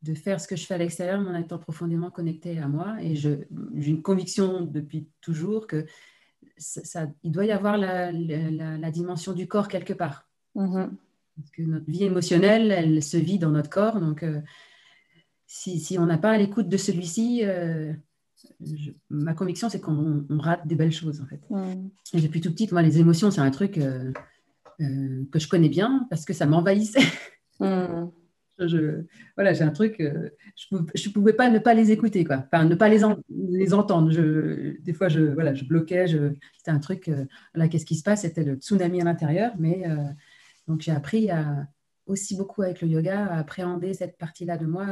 de 0.03 0.15
faire 0.15 0.41
ce 0.41 0.49
que 0.49 0.57
je 0.57 0.65
fais 0.65 0.75
à 0.75 0.79
l'extérieur, 0.79 1.21
mais 1.21 1.31
en 1.31 1.37
étant 1.37 1.59
profondément 1.59 2.11
connecté 2.11 2.59
à 2.59 2.69
moi. 2.69 2.97
Et 3.03 3.15
j'ai 3.15 3.47
une 3.75 4.03
conviction 4.03 4.63
depuis 4.63 5.07
toujours 5.21 5.67
que 5.67 5.85
ça, 6.57 7.09
il 7.23 7.33
doit 7.33 7.45
y 7.45 7.53
avoir 7.53 7.77
la, 7.77 8.13
la, 8.13 8.91
dimension 8.91 9.33
du 9.33 9.47
corps 9.47 9.69
quelque 9.69 9.93
part. 9.93 10.29
Mm-hmm. 10.55 10.91
Parce 11.37 11.51
que 11.51 11.63
notre 11.63 11.91
vie 11.91 12.05
émotionnelle, 12.05 12.71
elle 12.71 13.03
se 13.03 13.17
vit 13.17 13.39
dans 13.39 13.51
notre 13.51 13.71
corps. 13.71 14.01
Donc, 14.01 14.25
si, 15.47 15.81
si, 15.81 15.99
on 15.99 16.07
n'a 16.07 16.19
pas 16.19 16.39
l'écoute 16.39 16.69
de 16.69 16.77
celui-ci, 16.77 17.43
ma 19.11 19.35
conviction, 19.35 19.69
c'est 19.69 19.81
qu'on 19.81 20.25
rate 20.31 20.67
des 20.67 20.75
belles 20.75 20.93
choses, 20.93 21.21
en 21.21 21.27
fait. 21.27 21.41
Et 22.13 22.21
depuis 22.21 22.41
tout 22.41 22.51
petit, 22.51 22.69
moi, 22.73 22.83
les 22.83 22.99
émotions, 22.99 23.31
c'est 23.31 23.41
un 23.41 23.51
truc 23.51 23.79
euh, 23.79 24.13
euh, 24.81 25.25
que 25.31 25.39
je 25.39 25.49
connais 25.49 25.69
bien 25.69 26.07
parce 26.11 26.25
que 26.25 26.33
ça 26.33 26.47
m'envahissait. 26.47 27.01
je, 27.61 29.05
voilà, 29.37 29.53
j'ai 29.53 29.63
un 29.65 29.71
truc, 29.71 30.01
euh, 30.01 30.31
je 30.57 30.77
ne 30.77 31.13
pouvais 31.13 31.33
pas 31.33 31.51
ne 31.51 31.59
pas 31.59 31.75
les 31.75 31.91
écouter, 31.91 32.25
quoi. 32.25 32.47
Enfin, 32.53 32.65
ne 32.65 32.75
pas 32.75 32.89
les, 32.89 33.03
les 33.29 33.75
entendre. 33.75 34.11
Je, 34.11 34.81
des 34.83 34.93
fois, 34.93 35.09
je, 35.09 35.21
voilà, 35.21 35.55
je 35.55 35.65
bloquais. 35.65 36.07
c'était 36.07 36.71
un 36.71 36.81
truc, 36.81 37.11
là, 37.55 37.69
qu'est-ce 37.69 37.87
qui 37.87 37.97
se 37.97 38.03
passe? 38.03 38.23
C'était 38.23 38.45
le 38.45 38.57
tsunami 38.57 39.01
à 39.01 39.05
l'intérieur. 39.05 39.53
Mais 39.59 39.85
donc, 40.69 40.81
j'ai 40.81 40.93
appris 40.93 41.31
à, 41.31 41.67
aussi 42.07 42.37
beaucoup 42.37 42.63
avec 42.63 42.81
le 42.83 42.89
yoga 42.89 43.27
à 43.27 43.39
appréhender 43.39 43.95
cette 43.95 44.19
partie-là 44.19 44.57
de 44.57 44.67
moi 44.67 44.87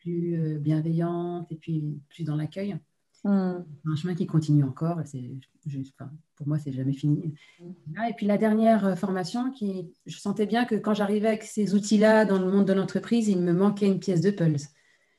plus 0.00 0.40
euh, 0.40 0.58
bienveillante 0.58 1.50
et 1.50 1.56
puis 1.56 2.00
plus 2.08 2.24
dans 2.24 2.36
l'accueil. 2.36 2.76
Hmm. 3.24 3.64
Un 3.84 3.96
chemin 3.96 4.14
qui 4.14 4.26
continue 4.26 4.62
encore. 4.62 4.98
Enfin, 4.98 6.10
pour 6.36 6.46
moi, 6.46 6.58
c'est 6.58 6.72
jamais 6.72 6.92
fini. 6.92 7.34
Hmm. 7.60 8.02
et 8.08 8.14
puis 8.14 8.26
la 8.26 8.38
dernière 8.38 8.86
euh, 8.86 8.94
formation, 8.94 9.50
qui, 9.50 9.90
je 10.06 10.18
sentais 10.18 10.46
bien 10.46 10.64
que 10.64 10.76
quand 10.76 10.94
j'arrivais 10.94 11.28
avec 11.28 11.42
ces 11.42 11.74
outils-là 11.74 12.24
dans 12.24 12.38
le 12.38 12.50
monde 12.50 12.66
de 12.66 12.72
l'entreprise, 12.72 13.28
il 13.28 13.40
me 13.40 13.52
manquait 13.52 13.86
une 13.88 14.00
pièce 14.00 14.20
de 14.20 14.30
pulse. 14.30 14.68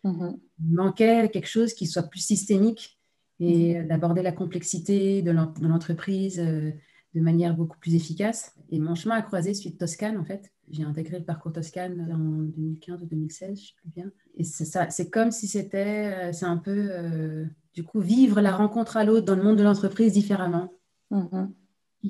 Hmm. 0.03 0.31
Il 0.59 0.75
manquait 0.75 1.29
quelque 1.29 1.47
chose 1.47 1.73
qui 1.73 1.87
soit 1.87 2.03
plus 2.03 2.21
systémique 2.21 2.99
et 3.39 3.83
d'aborder 3.83 4.21
la 4.21 4.31
complexité 4.31 5.21
de 5.21 5.31
l'entreprise 5.31 6.39
euh, 6.39 6.71
de 7.15 7.21
manière 7.21 7.55
beaucoup 7.55 7.77
plus 7.77 7.95
efficace. 7.95 8.53
Et 8.69 8.79
mon 8.79 8.95
chemin 8.95 9.15
a 9.15 9.21
croisé 9.21 9.53
celui 9.53 9.71
de 9.71 9.77
Toscane, 9.77 10.17
en 10.17 10.25
fait. 10.25 10.51
J'ai 10.71 10.83
intégré 10.83 11.17
le 11.17 11.25
parcours 11.25 11.51
Toscane 11.51 12.07
en 12.11 12.43
2015 12.43 13.01
ou 13.01 13.05
2016, 13.05 13.47
je 13.47 13.51
ne 13.51 13.55
sais 13.55 13.73
plus 13.75 13.89
bien. 13.89 14.11
Et 14.37 14.43
c'est 14.43 15.09
comme 15.09 15.31
si 15.31 15.47
c'était, 15.47 16.13
euh, 16.13 16.33
c'est 16.33 16.45
un 16.45 16.57
peu, 16.57 16.89
euh, 16.91 17.45
du 17.73 17.83
coup, 17.83 17.99
vivre 17.99 18.39
la 18.41 18.55
rencontre 18.55 18.97
à 18.97 19.03
l'autre 19.03 19.25
dans 19.25 19.35
le 19.35 19.43
monde 19.43 19.57
de 19.57 19.63
l'entreprise 19.63 20.13
différemment. 20.13 20.71
Mm-hmm. 21.11 21.49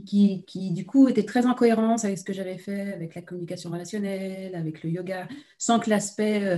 Qui, 0.06 0.44
qui, 0.46 0.72
du 0.72 0.86
coup, 0.86 1.08
était 1.08 1.24
très 1.24 1.48
en 1.48 1.56
cohérence 1.56 2.06
avec 2.06 2.20
ce 2.20 2.24
que 2.24 2.34
j'avais 2.34 2.60
fait, 2.60 2.94
avec 2.94 3.15
la 3.15 3.22
communication 3.22 3.72
relationnelle, 3.72 4.53
avec 4.53 4.84
le 4.84 4.91
yoga, 4.91 5.27
sans 5.58 5.79
que 5.79 5.89
l'aspect 5.89 6.44
euh, 6.44 6.58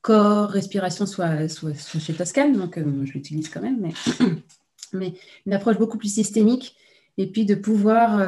corps, 0.00 0.48
respiration 0.48 1.04
soit, 1.04 1.48
soit, 1.48 1.74
chez 1.74 2.14
Toscane. 2.14 2.52
Donc, 2.52 2.78
je 2.78 3.12
l'utilise 3.12 3.50
quand 3.50 3.60
même, 3.60 3.80
mais, 3.80 3.92
mais 4.94 5.14
une 5.44 5.52
approche 5.52 5.78
beaucoup 5.78 5.98
plus 5.98 6.14
systémique. 6.14 6.76
Et 7.16 7.30
puis 7.30 7.44
de 7.44 7.54
pouvoir 7.54 8.20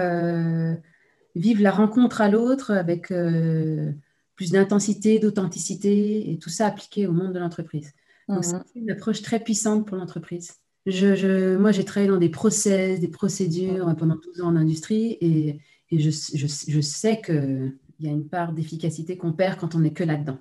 vivre 1.36 1.62
la 1.62 1.70
rencontre 1.70 2.20
à 2.20 2.28
l'autre 2.28 2.72
avec 2.72 3.12
euh, 3.12 3.92
plus 4.34 4.50
d'intensité, 4.50 5.18
d'authenticité, 5.18 6.30
et 6.30 6.38
tout 6.38 6.48
ça 6.48 6.66
appliqué 6.66 7.06
au 7.06 7.12
monde 7.12 7.32
de 7.32 7.38
l'entreprise. 7.38 7.92
Donc, 8.28 8.44
mhm. 8.44 8.62
c'est 8.66 8.80
une 8.80 8.90
approche 8.90 9.22
très 9.22 9.38
puissante 9.38 9.86
pour 9.86 9.96
l'entreprise. 9.96 10.54
Je, 10.86 11.56
moi, 11.56 11.72
j'ai 11.72 11.84
travaillé 11.84 12.10
dans 12.10 12.18
des 12.18 12.28
process, 12.28 13.00
des 13.00 13.08
procédures 13.08 13.94
pendant 13.96 14.16
12 14.16 14.40
ans 14.40 14.48
en 14.48 14.56
industrie, 14.56 15.18
et, 15.20 15.60
et 15.90 15.98
je, 15.98 16.10
je, 16.10 16.46
je, 16.46 16.80
sais 16.80 17.20
qu'il 17.20 17.72
y 18.00 18.08
a 18.08 18.12
une 18.12 18.28
part 18.28 18.52
d'efficacité 18.52 19.16
qu'on 19.16 19.32
perd 19.32 19.58
quand 19.58 19.74
on 19.74 19.80
n'est 19.80 19.92
que 19.92 20.04
là-dedans. 20.04 20.38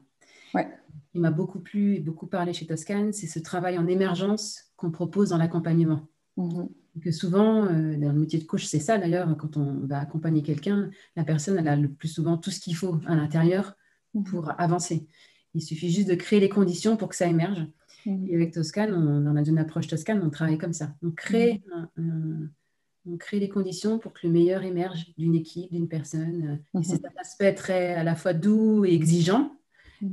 Ouais. 0.53 0.67
Il 1.13 1.21
m'a 1.21 1.31
beaucoup 1.31 1.59
plu 1.59 1.95
et 1.95 1.99
beaucoup 1.99 2.27
parlé 2.27 2.53
chez 2.53 2.67
Toscane, 2.67 3.11
c'est 3.11 3.27
ce 3.27 3.39
travail 3.39 3.77
en 3.77 3.87
émergence 3.87 4.65
qu'on 4.75 4.91
propose 4.91 5.29
dans 5.29 5.37
l'accompagnement. 5.37 6.07
Mhm 6.37 6.69
que 7.01 7.11
souvent, 7.11 7.65
euh, 7.65 7.97
dans 7.97 8.11
le 8.11 8.19
métier 8.19 8.39
de 8.39 8.45
coach, 8.45 8.65
c'est 8.65 8.79
ça 8.79 8.97
d'ailleurs, 8.97 9.35
quand 9.37 9.57
on 9.57 9.85
va 9.85 9.99
accompagner 9.99 10.41
quelqu'un, 10.41 10.89
la 11.15 11.23
personne, 11.23 11.57
elle 11.57 11.67
a 11.67 11.75
le 11.75 11.89
plus 11.89 12.07
souvent 12.07 12.37
tout 12.37 12.51
ce 12.51 12.59
qu'il 12.59 12.75
faut 12.75 12.99
à 13.05 13.15
l'intérieur 13.15 13.75
mhm. 14.13 14.23
pour 14.23 14.59
avancer. 14.59 15.07
Il 15.53 15.61
suffit 15.61 15.89
juste 15.91 16.09
de 16.09 16.15
créer 16.15 16.39
les 16.39 16.49
conditions 16.49 16.97
pour 16.97 17.09
que 17.09 17.15
ça 17.15 17.27
émerge. 17.27 17.67
Mhm. 18.05 18.27
Et 18.29 18.35
avec 18.35 18.53
Toscane, 18.53 18.93
on, 18.93 19.33
dans 19.33 19.43
une 19.43 19.57
approche 19.57 19.87
Toscane, 19.87 20.21
on 20.23 20.29
travaille 20.29 20.57
comme 20.57 20.73
ça. 20.73 20.95
On 21.01 21.11
crée, 21.11 21.61
on 21.97 23.17
crée 23.17 23.39
les 23.39 23.49
conditions 23.49 23.99
pour 23.99 24.13
que 24.13 24.25
le 24.25 24.33
meilleur 24.33 24.63
émerge 24.63 25.13
d'une 25.17 25.35
équipe, 25.35 25.71
d'une 25.71 25.87
personne. 25.87 26.61
C'est 26.81 27.05
un 27.05 27.21
aspect 27.21 27.53
très 27.53 27.93
à 27.93 28.03
la 28.03 28.15
fois 28.15 28.33
doux 28.33 28.85
et 28.85 28.93
exigeant 28.93 29.55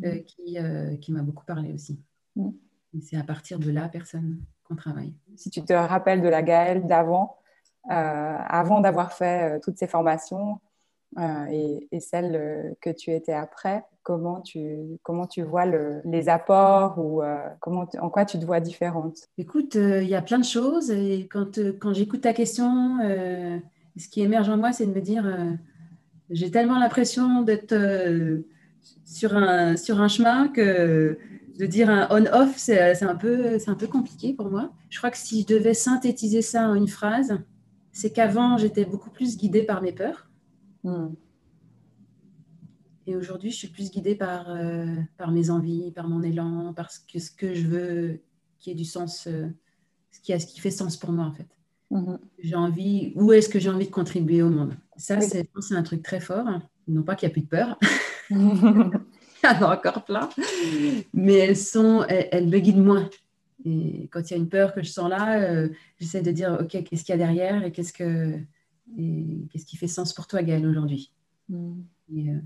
euh, 0.04 0.18
qui, 0.18 0.58
euh, 0.58 0.96
qui 0.96 1.12
m'a 1.12 1.22
beaucoup 1.22 1.44
parlé 1.44 1.72
aussi. 1.72 2.00
C'est 3.00 3.16
à 3.16 3.24
partir 3.24 3.58
de 3.58 3.70
la 3.70 3.88
personne 3.88 4.42
Si 5.36 5.50
tu 5.50 5.62
te 5.64 5.72
rappelles 5.72 6.22
de 6.22 6.28
la 6.28 6.42
Gaëlle 6.42 6.86
d'avant, 6.86 7.36
euh, 7.90 8.36
avant 8.46 8.80
d'avoir 8.80 9.12
fait 9.12 9.56
euh, 9.56 9.58
toutes 9.60 9.76
ces 9.76 9.88
formations 9.88 10.60
euh, 11.18 11.46
et, 11.50 11.88
et, 11.90 11.98
celles 11.98 12.76
que 12.80 12.90
tu 12.90 13.10
étais 13.10 13.32
après, 13.32 13.82
comment 14.04 14.40
tu, 14.40 14.98
comment 15.02 15.26
tu 15.26 15.42
vois 15.42 15.66
les 15.66 16.28
apports 16.28 16.98
ou 16.98 17.22
comment 17.60 17.86
en 18.00 18.08
quoi 18.08 18.24
tu 18.24 18.38
te 18.38 18.46
vois 18.46 18.60
différente? 18.60 19.28
Écoute, 19.36 19.74
il 19.74 20.08
y 20.08 20.14
a 20.14 20.22
plein 20.22 20.38
de 20.38 20.44
choses 20.44 20.90
et 20.90 21.28
quand, 21.30 21.58
quand 21.80 21.92
j'écoute 21.92 22.22
ta 22.22 22.32
question, 22.32 22.98
ce 23.00 24.08
qui 24.08 24.22
émerge 24.22 24.48
en 24.48 24.56
moi, 24.56 24.72
c'est 24.72 24.86
de 24.86 24.94
me 24.94 25.00
dire, 25.00 25.26
j'ai 26.30 26.50
tellement 26.50 26.78
l'impression 26.78 27.42
d'être 27.42 27.74
sur, 29.04 29.36
un, 29.36 29.76
sur 29.76 30.00
un 30.00 30.08
chemin 30.08 30.48
que 30.48 31.18
de 31.58 31.66
dire 31.66 31.90
un 31.90 32.08
on-off, 32.10 32.56
c'est 32.56 33.02
un, 33.02 33.16
peu, 33.16 33.58
un 33.66 33.74
peu 33.74 33.86
compliqué 33.86 34.34
pour 34.34 34.50
moi. 34.50 34.72
Je 34.90 34.98
crois 34.98 35.10
que 35.10 35.18
si 35.18 35.42
je 35.42 35.46
devais 35.46 35.74
synthétiser 35.74 36.42
ça 36.42 36.68
en 36.68 36.74
une 36.74 36.88
phrase, 36.88 37.38
c'est 37.92 38.10
qu'avant, 38.10 38.56
j'étais 38.56 38.84
beaucoup 38.84 39.10
plus 39.10 39.36
guidée 39.36 39.62
par 39.62 39.82
mes 39.82 39.92
peurs. 39.92 40.30
Hmm. 40.84 41.08
Et 43.06 43.16
aujourd'hui, 43.16 43.50
je 43.50 43.56
suis 43.56 43.68
plus 43.68 43.90
guidée 43.90 44.14
par, 44.14 44.50
euh, 44.50 44.86
par 45.18 45.32
mes 45.32 45.50
envies, 45.50 45.90
par 45.92 46.08
mon 46.08 46.22
élan, 46.22 46.72
par 46.74 46.90
ce 46.90 47.00
que, 47.00 47.18
ce 47.18 47.30
que 47.30 47.52
je 47.52 47.66
veux 47.66 48.20
qui 48.58 48.70
ait 48.70 48.74
du 48.74 48.84
sens, 48.84 49.26
euh, 49.26 49.48
ce, 50.10 50.20
qui 50.20 50.32
a, 50.32 50.38
ce 50.38 50.46
qui 50.46 50.60
fait 50.60 50.70
sens 50.70 50.96
pour 50.96 51.10
moi 51.10 51.24
en 51.24 51.32
fait. 51.32 51.48
Hmm. 51.90 52.16
J'ai 52.38 52.54
envie, 52.54 53.12
où 53.16 53.32
est-ce 53.32 53.48
que 53.48 53.58
j'ai 53.58 53.68
envie 53.68 53.86
de 53.86 53.90
contribuer 53.90 54.40
au 54.42 54.48
monde? 54.48 54.76
Ça, 54.96 55.20
c'est 55.20 55.48
un 55.72 55.82
truc 55.82 56.02
très 56.02 56.20
fort. 56.20 56.46
Non 56.88 57.02
pas 57.02 57.14
qu'il 57.14 57.28
n'y 57.28 57.32
a 57.32 57.34
plus 57.34 57.42
de 57.42 57.48
peur. 57.48 57.78
il 59.42 59.46
y 59.46 59.52
en 59.52 59.68
a 59.68 59.76
encore 59.76 60.04
plein. 60.04 60.28
Mais 61.12 61.34
elles, 61.34 61.56
sont, 61.56 62.04
elles, 62.08 62.48
me 62.48 62.58
guident 62.58 62.84
moins. 62.84 63.08
Et 63.64 64.08
quand 64.10 64.20
il 64.28 64.30
y 64.30 64.34
a 64.34 64.36
une 64.36 64.48
peur 64.48 64.74
que 64.74 64.82
je 64.82 64.90
sens 64.90 65.08
là, 65.08 65.40
euh, 65.40 65.68
j'essaie 65.98 66.22
de 66.22 66.30
dire, 66.30 66.58
OK, 66.60 66.82
qu'est-ce 66.84 67.04
qu'il 67.04 67.12
y 67.12 67.12
a 67.12 67.16
derrière 67.16 67.64
et 67.64 67.72
qu'est-ce, 67.72 67.92
que, 67.92 68.38
qu'est-ce 69.50 69.66
qui 69.66 69.76
fait 69.76 69.88
sens 69.88 70.12
pour 70.12 70.26
toi, 70.26 70.42
Gaëlle, 70.42 70.66
aujourd'hui? 70.66 71.12
Mm. 71.48 71.80
euh, 72.12 72.40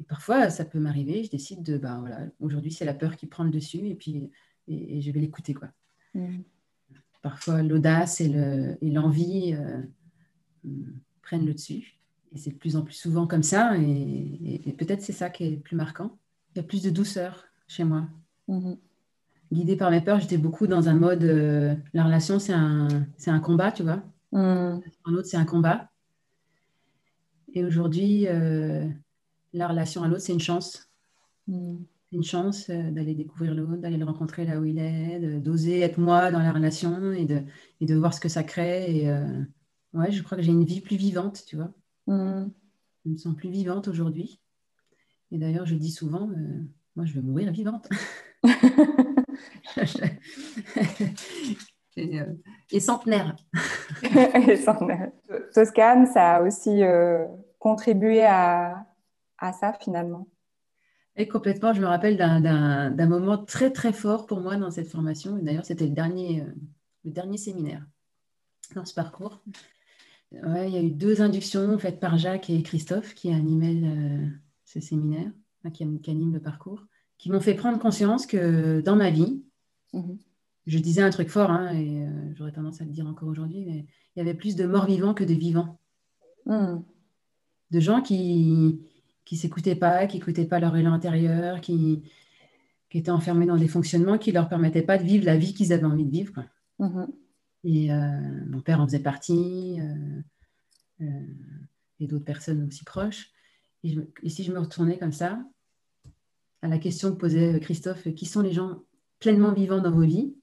et, 0.00 0.04
parfois, 0.08 0.50
ça 0.50 0.64
peut 0.64 0.78
m'arriver, 0.78 1.24
je 1.24 1.30
décide 1.30 1.62
de, 1.62 1.78
ben 1.78 2.00
voilà, 2.00 2.20
aujourd'hui, 2.40 2.72
c'est 2.72 2.84
la 2.84 2.94
peur 2.94 3.16
qui 3.16 3.26
prend 3.26 3.44
le 3.44 3.50
dessus 3.50 3.88
et 3.88 3.94
puis 3.94 4.30
et, 4.68 5.00
je 5.00 5.10
vais 5.10 5.20
l'écouter. 5.20 5.54
quoi. 5.54 5.68
Mm. 6.14 6.40
Parfois, 7.22 7.62
l'audace 7.62 8.20
et, 8.20 8.28
le, 8.28 8.78
et 8.80 8.90
l'envie 8.90 9.54
euh, 9.54 9.82
prennent 11.22 11.46
le 11.46 11.54
dessus. 11.54 11.98
Et 12.32 12.38
c'est 12.38 12.50
de 12.50 12.56
plus 12.56 12.76
en 12.76 12.82
plus 12.82 12.94
souvent 12.94 13.26
comme 13.26 13.42
ça. 13.42 13.76
et 13.76 14.74
peut-être 14.78 15.02
c'est 15.02 15.12
ça 15.12 15.30
qui 15.30 15.44
est 15.44 15.50
le 15.50 15.58
plus 15.58 15.76
marquant. 15.76 16.16
Il 16.54 16.58
y 16.58 16.60
a 16.60 16.64
plus 16.64 16.82
de 16.82 16.90
douceur 16.90 17.44
chez 17.68 17.84
moi. 17.84 18.08
Mhm. 18.48 18.76
Guidée 19.52 19.76
par 19.76 19.90
mes 19.90 20.00
peurs, 20.00 20.20
j'étais 20.20 20.38
beaucoup 20.38 20.66
dans 20.66 20.88
un 20.88 20.94
mode 20.94 21.24
euh, 21.24 21.74
la 21.92 22.04
relation, 22.04 22.38
c'est 22.38 22.52
un, 22.52 22.88
c'est 23.16 23.30
un 23.30 23.40
combat, 23.40 23.72
tu 23.72 23.82
vois. 23.82 24.02
Mhm. 24.32 24.80
Un 25.04 25.12
autre, 25.14 25.26
c'est 25.26 25.36
un 25.36 25.44
combat. 25.44 25.90
Et 27.52 27.64
aujourd'hui, 27.64 28.28
euh, 28.28 28.88
la 29.52 29.68
relation 29.68 30.02
à 30.02 30.08
l'autre, 30.08 30.22
c'est 30.22 30.32
une 30.32 30.40
chance. 30.40 30.90
Mhm. 31.46 31.84
Une 32.12 32.24
chance 32.24 32.70
euh, 32.70 32.90
d'aller 32.90 33.14
découvrir 33.14 33.54
l'autre, 33.54 33.76
d'aller 33.76 33.96
le 33.96 34.04
rencontrer 34.04 34.44
là 34.44 34.60
où 34.60 34.64
il 34.64 34.78
est, 34.78 35.20
d'oser 35.40 35.80
être 35.80 35.98
moi 35.98 36.32
dans 36.32 36.40
la 36.40 36.52
relation 36.52 37.12
et 37.12 37.24
de, 37.24 37.42
et 37.80 37.86
de 37.86 37.94
voir 37.94 38.14
ce 38.14 38.20
que 38.20 38.28
ça 38.28 38.42
crée. 38.42 39.04
Et 39.04 39.10
ouais, 39.94 40.10
je 40.10 40.22
crois 40.22 40.36
que 40.36 40.42
j'ai 40.42 40.50
une 40.50 40.64
vie 40.64 40.80
plus 40.80 40.96
vivante, 40.96 41.44
tu 41.46 41.56
vois. 41.56 41.72
Je 42.08 43.10
me 43.10 43.16
sens 43.16 43.34
plus 43.36 43.50
vivante 43.50 43.86
aujourd'hui. 43.86 44.40
Et 45.32 45.38
d'ailleurs, 45.38 45.66
je 45.66 45.74
dis 45.74 45.90
souvent, 45.90 46.28
euh, 46.30 46.62
moi, 46.96 47.06
je 47.06 47.14
veux 47.14 47.22
mourir 47.22 47.52
vivante. 47.52 47.88
et, 51.96 52.20
euh, 52.20 52.26
et, 52.70 52.80
centenaire. 52.80 53.36
et 54.48 54.56
centenaire. 54.56 55.12
Toscane, 55.54 56.06
ça 56.06 56.36
a 56.36 56.42
aussi 56.42 56.82
euh, 56.82 57.26
contribué 57.58 58.24
à, 58.24 58.86
à, 59.38 59.52
ça 59.52 59.72
finalement. 59.80 60.26
Et 61.16 61.28
complètement, 61.28 61.72
je 61.72 61.80
me 61.80 61.86
rappelle 61.86 62.16
d'un 62.16 63.06
moment 63.06 63.38
très 63.38 63.70
très 63.70 63.92
fort 63.92 64.26
pour 64.26 64.40
moi 64.40 64.56
dans 64.56 64.70
cette 64.70 64.88
formation. 64.88 65.36
D'ailleurs, 65.36 65.66
c'était 65.66 65.86
le 65.86 65.94
dernier 65.94 66.46
le 67.04 67.10
dernier 67.10 67.38
séminaire 67.38 67.86
dans 68.74 68.84
ce 68.84 68.94
parcours. 68.94 69.42
Ouais, 70.32 70.68
il 70.68 70.74
y 70.74 70.78
a 70.78 70.82
eu 70.82 70.90
deux 70.90 71.22
inductions 71.22 71.78
faites 71.78 71.98
par 71.98 72.16
Jacques 72.18 72.50
et 72.50 72.62
Christophe 72.62 73.14
qui 73.14 73.32
animaient 73.32 73.82
ce 74.72 74.80
séminaire, 74.80 75.30
qui, 75.74 75.82
animent 75.82 76.32
le 76.32 76.40
parcours, 76.40 76.86
qui 77.18 77.30
m'ont 77.30 77.40
fait 77.40 77.54
prendre 77.54 77.78
conscience 77.78 78.26
que 78.26 78.80
dans 78.80 78.96
ma 78.96 79.10
vie, 79.10 79.42
mhm. 79.92 80.18
je 80.66 80.78
disais 80.78 81.02
un 81.02 81.10
truc 81.10 81.28
fort, 81.28 81.50
hein, 81.50 81.74
et 81.74 82.06
j'aurais 82.34 82.52
tendance 82.52 82.80
à 82.80 82.84
le 82.84 82.90
dire 82.90 83.06
encore 83.06 83.28
aujourd'hui, 83.28 83.64
mais 83.66 83.86
il 84.14 84.18
y 84.18 84.22
avait 84.22 84.34
plus 84.34 84.56
de 84.56 84.66
morts 84.66 84.86
vivants 84.86 85.14
que 85.14 85.24
de 85.24 85.34
vivants. 85.34 85.78
Mhm. 86.46 86.82
De 87.70 87.80
gens 87.80 88.00
qui 88.00 88.80
qui 89.30 89.36
s'écoutaient 89.36 89.76
pas, 89.76 90.08
qui 90.08 90.16
n'écoutaient 90.16 90.44
pas 90.44 90.58
leur 90.58 90.76
élan 90.76 90.92
intérieur, 90.92 91.60
qui, 91.60 92.02
qui 92.90 92.98
étaient 92.98 93.12
enfermés 93.12 93.46
dans 93.46 93.56
des 93.56 93.68
fonctionnements 93.68 94.18
qui 94.18 94.30
ne 94.30 94.34
leur 94.34 94.48
permettaient 94.48 94.82
pas 94.82 94.98
de 94.98 95.04
vivre 95.04 95.24
la 95.24 95.36
vie 95.36 95.54
qu'ils 95.54 95.72
avaient 95.72 95.84
envie 95.84 96.04
de 96.04 96.10
vivre. 96.10 96.44
Mm-hmm. 96.80 97.06
Et 97.62 97.92
euh, 97.92 98.44
mon 98.48 98.60
père 98.60 98.80
en 98.80 98.86
faisait 98.88 98.98
partie, 98.98 99.78
euh, 99.80 100.20
euh, 101.02 101.26
et 102.00 102.08
d'autres 102.08 102.24
personnes 102.24 102.66
aussi 102.66 102.82
proches. 102.82 103.30
Et, 103.82 104.28
si 104.28 104.44
je 104.44 104.52
me 104.52 104.58
retournais 104.58 104.98
comme 104.98 105.12
ça, 105.12 105.42
à 106.62 106.68
la 106.68 106.78
question 106.78 107.10
que 107.10 107.16
posait 107.16 107.58
Christophe, 107.60 108.12
qui 108.14 108.26
sont 108.26 108.42
les 108.42 108.52
gens 108.52 108.82
pleinement 109.18 109.52
vivants 109.52 109.80
dans 109.80 109.90
vos 109.90 110.02
vies 110.02 110.34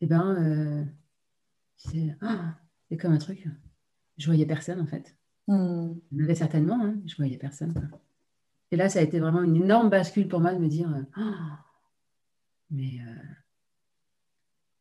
Eh 0.00 0.06
bien, 0.06 0.86
c'est 1.76 2.16
ah, 2.20 2.54
comme 3.00 3.12
un 3.12 3.18
truc. 3.18 3.48
Je 4.16 4.26
voyais 4.26 4.46
personne 4.46 4.80
en 4.80 4.86
fait. 4.86 5.16
Hmm. 5.46 5.94
Il 6.12 6.18
y 6.18 6.20
en 6.20 6.24
avait 6.24 6.34
certainement, 6.34 6.78
hein, 6.80 6.96
je 7.06 7.14
ne 7.14 7.16
voyais 7.16 7.38
personne. 7.38 7.72
Et 8.70 8.76
là, 8.76 8.88
ça 8.88 8.98
a 8.98 9.02
été 9.02 9.18
vraiment 9.18 9.42
une 9.42 9.56
énorme 9.56 9.88
bascule 9.88 10.28
pour 10.28 10.40
moi 10.40 10.52
de 10.52 10.58
me 10.58 10.68
dire 10.68 10.92
euh, 10.94 11.02
oh, 11.16 11.34
mais 12.70 12.98
euh, 13.00 13.22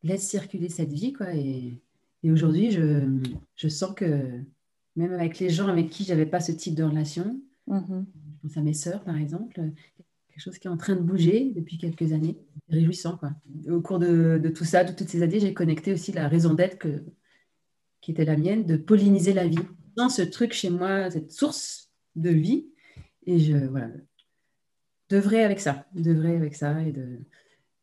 laisse 0.03 0.27
circuler 0.27 0.69
cette 0.69 0.91
vie. 0.91 1.13
Quoi, 1.13 1.33
et, 1.33 1.81
aujourd'hui, 2.25 2.71
je, 2.71 3.67
sens 3.69 3.93
que 3.95 4.41
même 4.97 5.13
avec 5.13 5.39
les 5.39 5.49
gens 5.49 5.67
avec 5.67 5.89
qui 5.89 6.03
je 6.03 6.09
n'avais 6.09 6.25
pas 6.25 6.41
ce 6.41 6.51
type 6.51 6.75
de 6.75 6.83
relation, 6.83 7.39
mm-hmm. 7.69 8.05
je 8.05 8.41
pense 8.41 8.57
à 8.57 8.61
mes 8.61 8.73
sœurs 8.73 9.03
par 9.03 9.15
exemple, 9.15 9.53
quelque 10.27 10.41
chose 10.43 10.57
qui 10.57 10.67
est 10.67 10.71
en 10.71 10.77
train 10.77 10.95
de 10.95 11.01
bouger 11.01 11.53
depuis 11.55 11.77
quelques 11.77 12.11
années, 12.11 12.37
réjouissant. 12.69 13.17
Quoi. 13.17 13.31
Au 13.69 13.79
cours 13.79 13.99
de, 13.99 14.39
de 14.43 14.49
tout 14.49 14.65
ça, 14.65 14.83
de 14.83 14.91
toutes 14.91 15.09
ces 15.09 15.23
années, 15.23 15.39
j'ai 15.39 15.53
connecté 15.53 15.93
aussi 15.93 16.11
la 16.11 16.27
raison 16.27 16.53
d'être 16.53 16.77
que, 16.77 17.05
qui 18.01 18.11
était 18.11 18.25
la 18.25 18.35
mienne, 18.35 18.65
de 18.65 18.75
polliniser 18.75 19.33
la 19.33 19.47
vie 19.47 19.57
ce 20.09 20.21
truc 20.21 20.53
chez 20.53 20.69
moi, 20.69 21.09
cette 21.09 21.31
source 21.31 21.89
de 22.15 22.29
vie. 22.29 22.67
Et 23.25 23.39
je 23.39 23.57
voilà, 23.57 23.89
devrais 25.09 25.43
avec 25.43 25.59
ça, 25.59 25.85
devrais 25.93 26.35
avec 26.35 26.55
ça 26.55 26.81
et 26.81 26.91
de, 26.91 27.19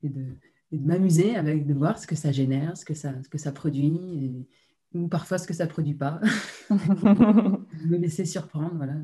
et 0.03 0.09
de, 0.09 0.25
m'amuser 0.73 1.37
avec 1.37 1.67
de 1.67 1.75
voir 1.75 1.99
ce 1.99 2.07
que 2.07 2.17
ça 2.17 2.33
génère, 2.33 2.77
ce 2.77 2.85
que 2.85 2.95
ça, 2.95 3.15
ce 3.23 3.29
que 3.29 3.39
ça 3.39 3.53
produit, 3.53 4.47
ou 4.95 5.09
parfois 5.09 5.39
ce 5.39 5.47
que 5.47 5.55
ça 5.55 5.67
produit 5.67 5.95
pas. 5.95 6.21
me 6.71 7.97
laisser 7.97 8.25
surprendre, 8.25 8.73
voilà. 8.77 8.95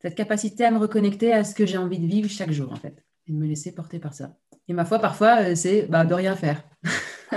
Cette 0.00 0.14
capacité 0.14 0.64
à 0.64 0.70
me 0.70 0.78
reconnecter 0.78 1.32
à 1.32 1.44
ce 1.44 1.54
que 1.54 1.66
j'ai 1.66 1.78
envie 1.78 1.98
de 1.98 2.06
vivre 2.06 2.28
chaque 2.28 2.52
jour, 2.52 2.72
en 2.72 2.76
fait, 2.76 3.04
et 3.26 3.32
de 3.32 3.36
me 3.36 3.46
laisser 3.46 3.72
porter 3.72 3.98
par 3.98 4.14
ça. 4.14 4.36
Et 4.68 4.72
ma 4.72 4.84
foi, 4.84 4.98
parfois, 4.98 5.42
euh, 5.42 5.54
c'est 5.54 5.82
bah, 5.88 6.04
de 6.04 6.14
rien 6.14 6.36
faire. 6.36 6.62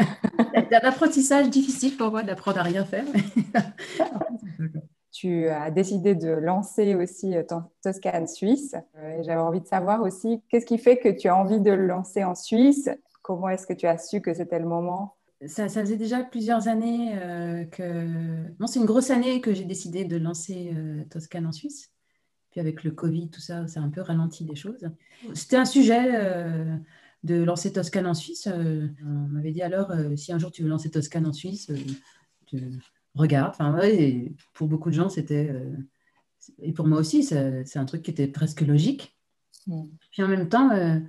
C'est 0.56 0.76
un 0.76 0.88
apprentissage 0.88 1.50
difficile 1.52 1.98
pour 1.98 2.10
moi 2.10 2.24
d'apprendre 2.24 2.60
à 2.60 2.64
rien 2.64 2.84
faire 2.84 3.06
tu 5.14 5.48
as 5.48 5.70
décidé 5.70 6.16
de 6.16 6.30
lancer 6.30 6.96
aussi 6.96 7.38
euh, 7.38 7.44
ton 7.44 7.64
Toscane 7.84 8.28
Suisse. 8.28 8.76
Euh, 8.98 9.22
j'avais 9.22 9.40
envie 9.40 9.62
de 9.62 9.68
savoir 9.68 10.02
aussi 10.02 10.42
qu'est-ce 10.50 10.66
qui 10.66 10.80
fait 10.80 10.98
que 10.98 11.10
tu 11.10 11.30
as 11.30 11.36
envie 11.36 11.62
de 11.62 11.72
le 11.72 11.86
lancer 11.86 12.24
en 12.24 12.36
Suisse? 12.36 12.90
Comment 13.22 13.48
est-ce 13.50 13.68
que 13.68 13.74
tu 13.74 13.86
as 13.86 14.00
su 14.00 14.22
que 14.22 14.34
c'était 14.34 14.60
le 14.60 14.66
moment? 14.66 15.16
Ça, 15.48 15.68
faisait 15.68 15.98
déjà 15.98 16.24
plusieurs 16.24 16.68
années 16.68 17.14
euh, 17.16 17.66
que. 17.66 18.52
Bon, 18.60 18.68
c'est 18.68 18.80
une 18.80 18.86
grosse 18.86 19.10
année 19.10 19.42
que 19.42 19.54
j'ai 19.54 19.66
décidé 19.66 20.06
de 20.06 20.18
lancer 20.18 20.76
Toscane 21.10 21.46
en 21.46 21.52
Suisse. 21.52 21.92
Puis 22.52 22.60
avec 22.60 22.84
le 22.84 22.92
Covid, 22.92 23.30
tout 23.30 23.42
ça, 23.42 23.68
ça 23.68 23.80
a 23.80 23.84
un 23.84 23.90
peu 23.90 24.02
ralenti 24.02 24.46
des 24.46 24.56
choses. 24.56 24.90
C'était 25.34 25.58
un 25.58 25.66
sujet 25.66 26.80
de 27.24 27.44
lancer 27.44 27.74
Toscane 27.74 28.06
en 28.06 28.14
Suisse. 28.14 28.48
on 28.48 29.28
m'avait 29.30 29.52
dit 29.52 29.64
alors, 29.64 29.92
si 30.16 30.32
un 30.32 30.38
jour 30.38 30.52
tu 30.52 30.62
veux 30.62 30.70
lancer 30.70 30.92
Toscane 30.92 31.26
en 31.26 31.34
Suisse, 31.34 31.72
tu, 32.46 32.80
regarde. 33.16 33.54
Enfin, 33.58 33.80
pour 34.54 34.68
beaucoup 34.68 34.90
de 34.90 34.96
gens, 34.96 35.10
c'était. 35.10 35.50
Euh, 35.52 35.76
et 36.60 36.74
pour 36.74 36.88
moi 36.88 37.00
aussi, 37.00 37.24
c'est 37.24 37.78
un 37.78 37.86
truc 37.86 38.04
qui 38.04 38.12
était 38.12 38.28
presque 38.28 38.62
logique. 38.62 39.18
Puis 40.12 40.24
en 40.24 40.28
même 40.28 40.50
temps, 40.50 40.72
euh, 40.72 41.00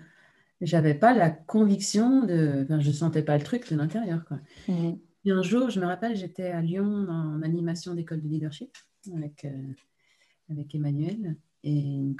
j'avais 0.60 0.94
pas 0.94 1.14
la 1.14 1.30
conviction 1.30 2.24
de. 2.24 2.62
Enfin, 2.64 2.80
je 2.80 2.90
sentais 2.90 3.22
pas 3.22 3.36
le 3.36 3.44
truc 3.44 3.70
de 3.70 3.76
l'intérieur. 3.76 4.24
Mm. 4.68 4.92
Et 5.26 5.30
un 5.30 5.42
jour, 5.42 5.70
je 5.70 5.80
me 5.80 5.86
rappelle, 5.86 6.16
j'étais 6.16 6.48
à 6.48 6.60
Lyon 6.60 7.06
en 7.08 7.42
animation 7.42 7.94
d'école 7.94 8.20
de 8.20 8.28
leadership 8.28 8.76
avec, 9.14 9.44
euh, 9.44 9.72
avec 10.50 10.74
Emmanuel 10.74 11.36
et 11.62 11.78
une, 11.78 12.16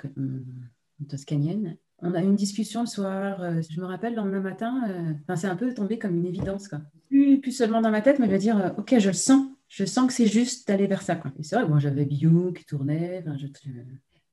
toscanienne. 1.09 1.77
On 1.99 2.15
a 2.15 2.23
eu 2.23 2.25
une 2.25 2.35
discussion 2.35 2.81
le 2.81 2.87
soir. 2.87 3.43
Euh, 3.43 3.61
je 3.69 3.81
me 3.81 3.87
rappelle, 3.87 4.15
le 4.15 4.17
lendemain 4.17 4.41
matin, 4.41 4.83
enfin, 5.23 5.37
c'est 5.37 5.47
un 5.47 5.57
peu 5.57 5.73
tombé 5.75 5.99
comme 5.99 6.17
une 6.17 6.27
évidence. 6.27 6.69
Quoi. 6.69 6.81
Plus, 7.09 7.41
plus 7.41 7.53
seulement 7.53 7.83
dans 7.83 7.91
ma 7.91 8.01
tête, 8.01 8.19
mais 8.19 8.29
de 8.29 8.37
dire 8.37 8.75
Ok, 8.79 8.95
je 8.99 9.09
le 9.09 9.15
sens 9.15 9.47
je 9.75 9.85
sens 9.85 10.07
que 10.07 10.13
c'est 10.13 10.29
juste 10.29 10.69
d'aller 10.69 10.87
vers 10.87 11.03
ça. 11.03 11.17
Quoi. 11.17 11.33
Et 11.39 11.43
c'est 11.43 11.57
vrai, 11.57 11.67
moi 11.67 11.81
j'avais 11.81 12.05
Bio 12.05 12.53
qui 12.53 12.65
tournait. 12.65 13.25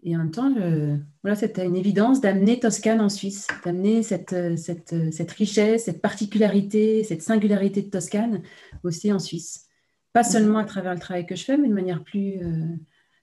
Et 0.03 0.15
en 0.15 0.19
même 0.19 0.31
temps, 0.31 0.51
voilà, 1.21 1.35
c'était 1.35 1.65
une 1.65 1.75
évidence 1.75 2.21
d'amener 2.21 2.59
Toscane 2.59 3.01
en 3.01 3.09
Suisse, 3.09 3.47
d'amener 3.63 4.01
cette, 4.01 4.57
cette, 4.57 5.13
cette, 5.13 5.31
richesse, 5.31 5.85
cette 5.85 6.01
particularité, 6.01 7.03
cette 7.03 7.21
singularité 7.21 7.83
de 7.83 7.89
Toscane 7.89 8.41
aussi 8.83 9.13
en 9.13 9.19
Suisse. 9.19 9.67
Pas 10.13 10.23
seulement 10.23 10.59
à 10.59 10.65
travers 10.65 10.93
le 10.93 10.99
travail 10.99 11.25
que 11.25 11.35
je 11.35 11.45
fais, 11.45 11.57
mais 11.57 11.69
de 11.69 11.73
manière 11.73 12.03
plus, 12.03 12.37
euh, 12.43 12.65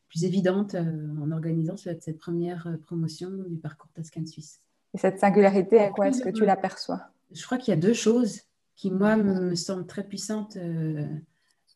plus 0.08 0.24
évidente 0.24 0.74
euh, 0.74 1.08
en 1.20 1.30
organisant 1.32 1.76
cette, 1.76 2.02
cette, 2.02 2.18
première 2.18 2.66
euh, 2.66 2.78
promotion 2.78 3.30
du 3.30 3.58
parcours 3.58 3.90
Toscane 3.92 4.26
Suisse. 4.26 4.60
Et 4.94 4.98
cette 4.98 5.18
singularité, 5.18 5.80
à 5.80 5.90
quoi 5.90 6.08
est-ce 6.08 6.22
que 6.22 6.30
tu 6.30 6.46
l'aperçois? 6.46 7.02
Je 7.30 7.44
crois 7.44 7.58
qu'il 7.58 7.74
y 7.74 7.76
a 7.76 7.80
deux 7.80 7.92
choses 7.92 8.40
qui, 8.74 8.90
moi, 8.90 9.16
me 9.16 9.54
semblent 9.54 9.86
très 9.86 10.02
puissantes 10.02 10.56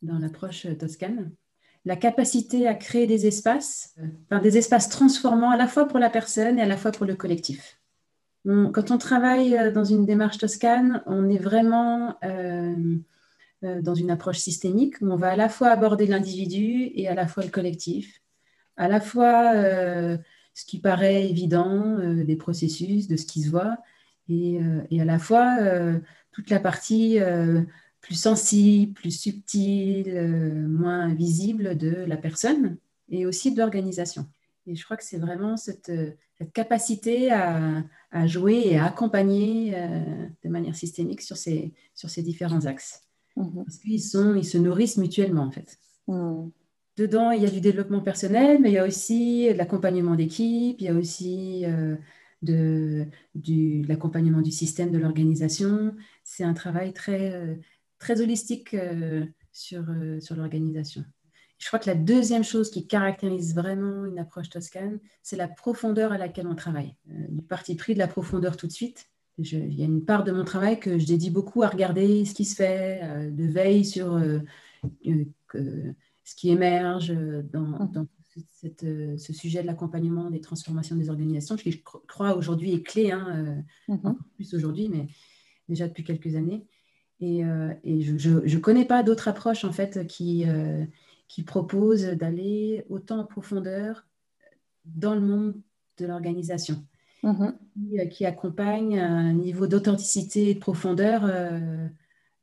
dans 0.01 0.19
l'approche 0.19 0.67
toscane. 0.79 1.31
La 1.85 1.97
capacité 1.97 2.69
à 2.69 2.75
créer 2.75 3.09
des 3.09 3.27
espaces, 3.27 3.97
des 4.43 4.57
espaces 4.57 4.89
transformants 4.89 5.51
à 5.51 5.57
la 5.57 5.67
fois 5.67 5.89
pour 5.89 5.99
la 5.99 6.11
personne 6.11 6.59
et 6.59 6.63
à 6.63 6.67
la 6.67 6.77
fois 6.77 6.93
pour 6.93 7.07
le 7.07 7.17
collectif. 7.17 7.81
quand 8.45 8.93
on 8.93 8.99
travaille 8.99 9.57
euh, 9.57 9.73
dans 9.73 9.85
une 9.85 10.07
démarche 10.07 10.39
toscane, 10.39 11.03
on 11.07 11.29
est 11.29 11.39
vraiment 11.39 12.17
euh, 12.23 12.77
euh, 13.65 13.83
dans 13.83 13.95
une 13.95 14.13
approche 14.13 14.39
systémique 14.39 15.01
où 15.01 15.11
on 15.11 15.17
va 15.17 15.31
à 15.31 15.37
la 15.37 15.49
fois 15.49 15.71
aborder 15.71 16.07
l'individu 16.07 16.93
et 16.95 17.09
à 17.09 17.15
la 17.15 17.27
fois 17.27 17.43
le 17.43 17.51
collectif, 17.51 18.23
à 18.77 18.87
la 18.87 19.01
fois 19.01 19.53
ce 20.55 20.65
qui 20.67 20.79
paraît 20.79 21.29
évident 21.29 21.99
des 22.25 22.37
processus, 22.37 23.09
de 23.09 23.17
ce 23.17 23.27
qui 23.27 23.43
se 23.43 23.51
voit, 23.51 23.77
et 24.29 24.61
à 25.01 25.05
la 25.05 25.19
fois 25.19 25.57
toute 26.31 26.51
la 26.51 26.61
partie 26.61 27.19
plus 28.03 28.17
sensible, 28.17 28.93
plus 28.93 29.13
subtil, 29.13 30.09
euh, 30.09 30.69
moins 30.69 31.15
visible 31.15 31.77
de 31.79 31.91
la 31.91 32.17
personne 32.17 32.77
et 33.09 33.25
aussi 33.25 33.53
de 33.53 33.59
l'organisation. 33.59 34.27
Et 34.67 34.75
je 34.75 34.85
crois 34.85 34.97
que 34.97 35.05
c'est 35.05 35.19
vraiment 35.19 35.57
cette, 35.57 35.89
euh, 35.89 36.11
capacité 36.53 37.31
à, 37.31 37.85
jouer 38.27 38.63
et 38.65 38.77
à 38.77 38.87
accompagner 38.87 39.75
euh, 39.77 40.27
de 40.45 40.49
manière 40.49 40.75
systémique 40.75 41.21
sur 41.21 41.37
ces, 41.37 41.73
sur 41.95 42.11
ces 42.11 42.23
différents 42.23 42.67
axes. 42.67 43.05
Mhm. 43.37 43.65
Parce 43.65 43.79
qu'ils 43.79 43.93
ils 43.93 44.45
se 44.45 44.59
nourrissent 44.59 44.97
mutuellement, 44.97 45.45
en 45.45 45.53
fait. 45.53 45.79
Mhm. 46.09 46.51
Dedans, 46.97 47.31
il 47.31 47.43
y 47.43 47.47
a 47.47 47.51
du 47.51 47.61
développement 47.61 48.01
personnel, 48.01 48.59
mais 48.61 48.71
il 48.71 48.75
y 48.75 48.79
a 48.79 48.85
aussi 48.85 49.49
de 49.49 49.57
l'accompagnement 49.57 50.17
d'équipe, 50.17 50.81
il 50.81 50.85
y 50.85 50.89
a 50.89 50.95
aussi 50.95 51.65
de, 52.43 53.07
de 53.35 53.87
l'accompagnement 53.89 54.43
du 54.43 54.51
système, 54.51 54.91
de 54.91 54.99
l'organisation. 54.99 55.95
C'est 56.23 56.45
un 56.45 56.53
travail 56.53 56.93
très, 56.93 57.59
très 58.03 58.21
holistique 58.21 58.75
euh, 58.75 59.25
sur, 59.53 59.89
euh, 59.89 60.21
sur 60.21 60.35
l'organisation. 60.35 61.05
Je 61.59 61.69
crois 61.69 61.79
que 61.79 61.89
la 61.89 61.95
deuxième 61.95 62.43
chose 62.43 62.69
qui 62.69 62.89
caractérise 62.89 63.55
vraiment 63.55 64.05
une 64.07 64.19
approche 64.19 64.51
toscane, 64.51 64.99
c'est 65.23 65.37
la 65.37 65.47
profondeur 65.47 66.11
à 66.11 66.19
laquelle 66.19 66.49
on 66.49 66.57
travaille. 66.57 66.97
Euh, 67.11 67.27
du 67.29 67.43
parti 67.43 67.77
pris 67.77 67.95
de 67.95 68.01
la 68.01 68.09
profondeur 68.09 68.57
tout 68.57 68.67
de 68.67 68.73
suite. 68.73 69.09
il 69.39 69.75
y 69.75 69.83
a 69.83 69.85
une 69.85 70.05
part 70.05 70.25
de 70.25 70.33
mon 70.33 70.45
travail 70.45 70.81
que 70.81 70.99
je 70.99 71.07
dédie 71.07 71.31
beaucoup 71.31 71.63
à 71.63 71.69
regarder 71.69 72.25
ce 72.25 72.35
qui 72.35 72.45
se 72.45 72.57
fait, 72.57 73.31
de 73.31 73.45
veille 73.45 73.85
sur 73.85 74.21
ce 75.05 76.35
qui 76.37 76.51
émerge 76.51 77.15
dans, 77.53 78.09
cette, 78.51 78.85
ce 78.85 79.33
sujet 79.33 79.63
de 79.63 79.69
l'accompagnement 79.69 80.29
des 80.29 80.41
transformations 80.41 80.97
des 80.97 81.09
organisations, 81.09 81.55
qui 81.55 81.71
je 81.71 81.79
crois 81.83 82.35
aujourd'hui 82.37 82.73
est 82.73 82.83
clé, 82.83 83.13
hein, 83.13 83.65
mmh. 83.87 83.93
encore 83.93 84.17
plus 84.35 84.55
aujourd'hui, 84.55 84.89
mais 84.89 85.07
déjà 85.69 85.87
depuis 85.87 86.05
quelques 86.05 86.35
années. 86.35 86.67
Et, 87.23 87.45
euh, 87.45 87.73
je 87.85 88.31
ne 88.31 88.61
connais 88.61 88.85
pas 88.85 89.05
d'autres 89.05 89.29
approches 89.29 89.65
en 89.65 89.71
fait 89.71 90.07
qui, 90.09 90.45
euh, 90.49 90.85
qui 91.29 91.45
proposent 91.45 92.05
d'aller 92.05 92.85
autant 92.91 93.21
en 93.21 93.25
profondeur 93.25 94.05
dans 94.85 95.15
le 95.15 95.21
monde 95.21 95.55
de 95.99 96.07
l'organisation, 96.07 96.85
mm-hmm. 97.23 98.09
qui, 98.09 98.27
accompagne 98.27 98.99
un 98.99 99.33
niveau 99.35 99.69
d'authenticité 99.69 100.51
et 100.51 100.55
de 100.55 100.59
profondeur 100.59 101.31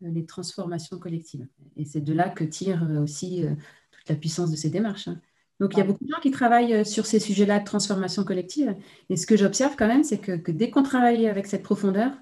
les 0.02 0.26
transformations 0.26 0.98
collectives. 0.98 1.46
Et 1.76 1.84
c'est 1.84 2.00
de 2.00 2.14
là 2.14 2.30
que 2.30 2.46
tire 2.46 2.88
aussi 3.04 3.44
toute 3.92 4.08
la 4.08 4.16
puissance 4.16 4.50
de 4.50 4.56
ces 4.56 4.70
démarches. 4.70 5.10
Hein. 5.10 5.20
Donc, 5.60 5.74
il 5.74 5.80
y 5.80 5.82
a 5.82 5.84
beaucoup 5.84 6.06
de 6.06 6.10
gens 6.10 6.22
qui 6.22 6.32
travaillent 6.32 6.86
sur 6.86 7.06
ces 7.06 7.20
sujets-là 7.20 7.60
de 7.60 7.66
transformation 7.66 8.24
collective. 8.24 8.78
Et 9.10 9.18
ce 9.18 9.28
que 9.28 9.36
j'observe 9.36 9.76
quand 9.78 9.88
même, 9.88 10.06
c'est 10.06 10.20
que, 10.20 10.52
dès 10.52 10.70
qu'on 10.70 10.84
travaille 10.84 11.28
avec 11.28 11.48
cette 11.48 11.64
profondeur, 11.64 12.14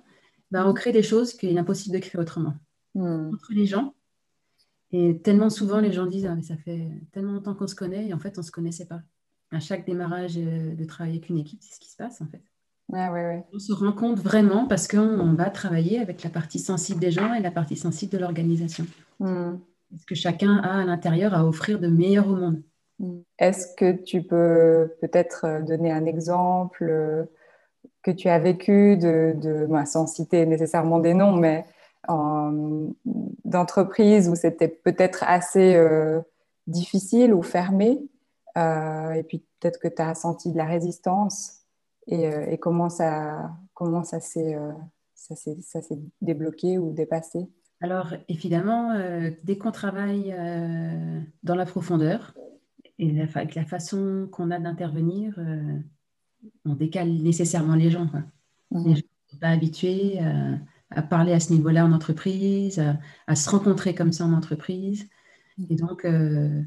on 0.53 0.73
crée 0.73 0.91
des 0.91 1.03
choses 1.03 1.33
qu'il 1.33 1.55
est 1.55 1.59
impossible 1.59 1.95
de 1.95 2.01
créer 2.01 2.19
autrement. 2.19 2.55
Hmm. 2.95 3.31
Entre 3.33 3.53
les 3.53 3.65
gens, 3.65 3.93
et 4.91 5.19
tellement 5.19 5.49
souvent, 5.49 5.79
les 5.79 5.91
gens 5.91 6.05
disent 6.05 6.25
ah, 6.25 6.35
mais 6.35 6.43
ça 6.43 6.55
fait 6.57 6.87
tellement 7.11 7.33
longtemps 7.33 7.55
qu'on 7.55 7.67
se 7.67 7.75
connaît, 7.75 8.07
et 8.07 8.13
en 8.13 8.19
fait, 8.19 8.37
on 8.37 8.41
ne 8.41 8.45
se 8.45 8.51
connaissait 8.51 8.85
pas. 8.85 9.01
À 9.51 9.59
chaque 9.59 9.85
démarrage 9.85 10.37
euh, 10.37 10.75
de 10.75 10.83
travailler 10.83 11.17
avec 11.17 11.29
une 11.29 11.37
équipe, 11.37 11.59
c'est 11.61 11.75
ce 11.75 11.79
qui 11.79 11.89
se 11.89 11.95
passe 11.95 12.21
en 12.21 12.27
fait. 12.27 12.41
On 12.89 13.59
se 13.59 13.73
rend 13.73 13.91
compte 13.91 14.19
vraiment 14.19 14.65
parce 14.65 14.87
qu'on 14.87 15.33
va 15.33 15.49
travailler 15.49 15.99
avec 15.99 16.23
la 16.23 16.29
partie 16.29 16.59
sensible 16.59 17.01
des 17.01 17.11
gens 17.11 17.33
et 17.33 17.41
la 17.41 17.51
partie 17.51 17.75
sensible 17.75 18.13
de 18.13 18.17
l'organisation. 18.17 18.85
Hmm. 19.19 19.57
Ce 19.97 20.05
que 20.05 20.15
chacun 20.15 20.57
a 20.57 20.81
à 20.81 20.85
l'intérieur 20.85 21.33
à 21.33 21.45
offrir 21.45 21.79
de 21.79 21.87
meilleur 21.87 22.27
au 22.29 22.35
monde? 22.35 22.61
Hmm. 22.99 23.19
Est-ce 23.39 23.75
que 23.75 23.91
tu 23.91 24.23
peux 24.23 24.89
peut-être 25.01 25.45
euh, 25.45 25.61
donner 25.61 25.91
un 25.91 26.05
exemple 26.05 26.87
euh, 26.89 27.25
que 28.03 28.11
tu 28.11 28.29
as 28.29 28.39
vécu 28.39 28.97
de, 28.97 29.33
de 29.35 29.67
sans 29.85 30.07
citer 30.07 30.45
nécessairement 30.45 30.99
des 30.99 31.13
noms, 31.13 31.35
mais 31.35 31.65
d'entreprise 33.45 34.29
où 34.29 34.35
c'était 34.35 34.67
peut-être 34.67 35.23
assez 35.27 35.75
euh, 35.75 36.21
difficile 36.67 37.33
ou 37.33 37.41
fermé, 37.41 37.99
euh, 38.57 39.11
et 39.11 39.23
puis 39.23 39.43
peut-être 39.59 39.79
que 39.79 39.87
tu 39.87 40.01
as 40.01 40.15
senti 40.15 40.51
de 40.51 40.57
la 40.57 40.65
résistance, 40.65 41.61
et, 42.07 42.27
euh, 42.27 42.55
comment 42.57 42.89
ça, 42.89 43.51
comment 43.73 44.03
ça 44.03 44.19
s'est 44.19 44.57
débloqué 46.21 46.77
ou 46.77 46.93
dépassé? 46.93 47.49
Alors 47.81 48.13
évidemment, 48.27 48.93
dès 49.43 49.57
qu'on 49.57 49.71
travaille 49.71 50.33
dans 51.43 51.55
la 51.55 51.65
profondeur, 51.65 52.33
et 52.99 53.21
avec 53.21 53.53
la 53.53 53.65
façon 53.65 54.27
qu'on 54.31 54.49
a 54.49 54.59
d'intervenir, 54.59 55.37
on 56.65 56.75
décale 56.75 57.09
nécessairement 57.09 57.75
les 57.75 57.91
gens. 57.91 58.09
Mmh. 58.71 58.87
Les 58.87 58.95
gens 58.95 59.01
ne 59.01 59.31
sont 59.31 59.39
pas 59.39 59.49
habitués 59.49 60.19
à 60.89 61.01
parler 61.01 61.33
à 61.33 61.39
ce 61.39 61.51
niveau-là 61.53 61.85
en 61.85 61.91
entreprise, 61.91 62.81
à, 63.27 63.35
se 63.35 63.49
rencontrer 63.49 63.93
comme 63.93 64.11
ça 64.11 64.25
en 64.25 64.33
entreprise. 64.33 65.07
Et 65.69 65.75
donc, 65.75 66.05
euh, 66.05 66.61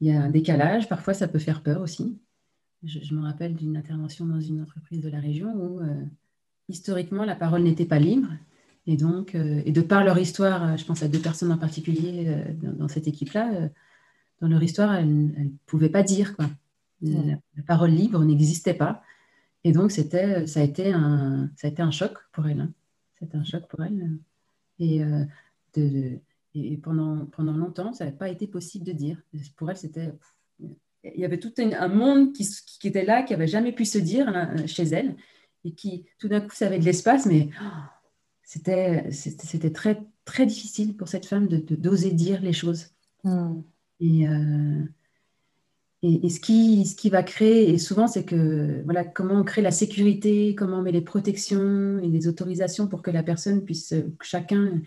il 0.00 0.08
y 0.08 0.12
a 0.12 0.22
un 0.22 0.30
décalage. 0.30 0.88
Parfois, 0.88 1.14
ça 1.14 1.26
peut 1.26 1.38
faire 1.38 1.62
peur 1.62 1.80
aussi. 1.80 2.18
Je, 2.84 3.12
me 3.14 3.22
rappelle 3.22 3.56
d'une 3.56 3.76
intervention 3.76 4.24
dans 4.24 4.40
une 4.40 4.62
entreprise 4.62 5.02
de 5.02 5.08
la 5.08 5.18
région 5.18 5.52
où, 5.52 5.80
euh, 5.80 6.04
historiquement, 6.68 7.24
la 7.24 7.34
parole 7.34 7.62
n'était 7.62 7.86
pas 7.86 7.98
libre. 7.98 8.28
Et 8.86 8.96
donc, 8.96 9.34
euh, 9.34 9.62
et 9.64 9.72
de 9.72 9.80
par 9.80 10.04
leur 10.04 10.18
histoire, 10.18 10.76
je 10.76 10.84
pense 10.84 11.02
à 11.02 11.08
deux 11.08 11.18
personnes 11.18 11.50
en 11.50 11.58
particulier 11.58 12.44
dans, 12.62 12.88
cette 12.88 13.08
équipe-là, 13.08 13.68
dans 14.40 14.48
leur 14.48 14.62
histoire, 14.62 14.94
elles 14.94 15.08
ne 15.08 15.48
pouvaient 15.66 15.88
pas 15.88 16.04
dire. 16.04 16.36
Quoi. 16.36 16.46
La, 17.02 17.36
parole 17.66 17.90
libre 17.90 18.24
n'existait 18.24 18.74
pas. 18.74 19.02
Et 19.64 19.72
donc, 19.72 19.90
c'était, 19.90 20.46
ça, 20.46 20.60
a 20.60 20.62
été 20.62 20.92
un, 20.92 21.50
ça 21.56 21.66
a 21.66 21.70
été 21.70 21.82
un 21.82 21.90
choc 21.90 22.16
pour 22.32 22.46
elles. 22.46 22.60
Hein. 22.60 22.72
C'est 23.18 23.34
un 23.34 23.44
choc 23.44 23.66
pour 23.68 23.82
elle. 23.82 24.18
Et, 24.78 25.02
euh, 25.02 25.24
de, 25.74 26.18
et 26.54 26.76
pendant, 26.76 27.26
pendant 27.26 27.56
longtemps, 27.56 27.92
ça 27.92 28.04
n'avait 28.04 28.16
pas 28.16 28.28
été 28.28 28.46
possible 28.46 28.84
de 28.84 28.92
dire. 28.92 29.20
Pour 29.56 29.70
elle, 29.70 29.76
c'était. 29.76 30.12
Il 31.04 31.20
y 31.20 31.24
avait 31.24 31.38
tout 31.38 31.52
un, 31.58 31.88
monde 31.88 32.32
qui, 32.32 32.48
qui, 32.80 32.88
était 32.88 33.04
là, 33.04 33.22
qui 33.22 33.32
n'avait 33.32 33.46
jamais 33.46 33.72
pu 33.72 33.84
se 33.84 33.98
dire 33.98 34.32
chez 34.66 34.82
elle, 34.82 35.16
et 35.64 35.72
qui, 35.72 36.04
tout 36.18 36.28
d'un 36.28 36.40
coup, 36.40 36.54
ça 36.54 36.66
avait 36.66 36.80
de 36.80 36.84
l'espace, 36.84 37.26
mais 37.26 37.50
oh, 37.62 37.64
c'était 38.42 39.10
c'était 39.10 39.72
très, 39.72 40.02
très 40.24 40.44
difficile 40.44 40.96
pour 40.96 41.08
cette 41.08 41.26
femme 41.26 41.46
d'oser 41.46 41.64
de, 41.64 41.76
d'oser 41.76 42.10
dire 42.12 42.42
les 42.42 42.52
choses. 42.52 42.88
Hmm. 43.22 43.60
Et, 44.00 44.28
euh, 44.28 44.82
et, 46.02 46.30
ce, 46.30 46.38
qui, 46.38 46.86
ce 46.86 46.94
qui 46.94 47.10
va 47.10 47.24
créer, 47.24 47.70
et 47.70 47.78
souvent, 47.78 48.06
c'est 48.06 48.24
que 48.24 48.82
voilà, 48.84 49.04
comment 49.04 49.34
on 49.34 49.42
crée 49.42 49.62
la 49.62 49.72
sécurité, 49.72 50.54
comment 50.54 50.78
on 50.78 50.82
met 50.82 50.92
les 50.92 51.00
protections 51.00 51.98
et 51.98 52.06
les 52.06 52.28
autorisations 52.28 52.86
pour 52.86 53.02
que 53.02 53.10
la 53.10 53.24
personne 53.24 53.64
puisse, 53.64 53.94
que 54.18 54.24
chacun 54.24 54.80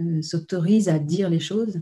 euh, 0.00 0.20
s'autorise 0.20 0.88
à 0.88 0.98
dire 0.98 1.30
les 1.30 1.38
choses. 1.38 1.80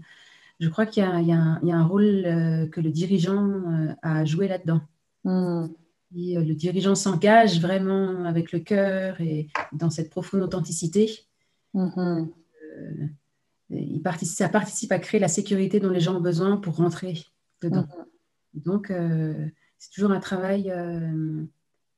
Je 0.60 0.68
crois 0.68 0.84
qu'il 0.84 1.02
y, 1.02 1.06
y, 1.06 1.28
y, 1.28 1.72
a 1.72 1.76
un 1.76 1.86
rôle 1.86 2.24
euh, 2.26 2.66
que 2.66 2.82
le 2.82 2.90
dirigeant 2.90 3.46
euh, 3.46 3.94
a 4.02 4.24
joué 4.26 4.46
là-dedans. 4.48 4.82
Hmm. 5.24 5.68
le 6.12 6.52
dirigeant 6.52 6.94
s'engage 6.94 7.60
vraiment 7.60 8.24
avec 8.26 8.52
le 8.52 8.60
cœur 8.60 9.20
et 9.20 9.48
dans 9.72 9.90
cette 9.90 10.10
profonde 10.10 10.42
authenticité. 10.42 11.10
Hmm. 11.74 12.26
il 13.70 14.00
participe, 14.02 14.36
ça 14.36 14.48
participe 14.48 14.92
à 14.92 14.98
créer 14.98 15.18
la 15.18 15.28
sécurité 15.28 15.80
dont 15.80 15.90
les 15.90 16.00
gens 16.00 16.16
ont 16.16 16.20
besoin 16.20 16.58
pour 16.58 16.76
rentrer 16.76 17.24
dedans. 17.62 17.82
Hmm. 17.82 18.15
Donc, 18.56 18.90
euh, 18.90 19.48
c'est 19.78 19.90
toujours 19.90 20.10
un 20.10 20.20
travail 20.20 20.70
euh, 20.70 21.44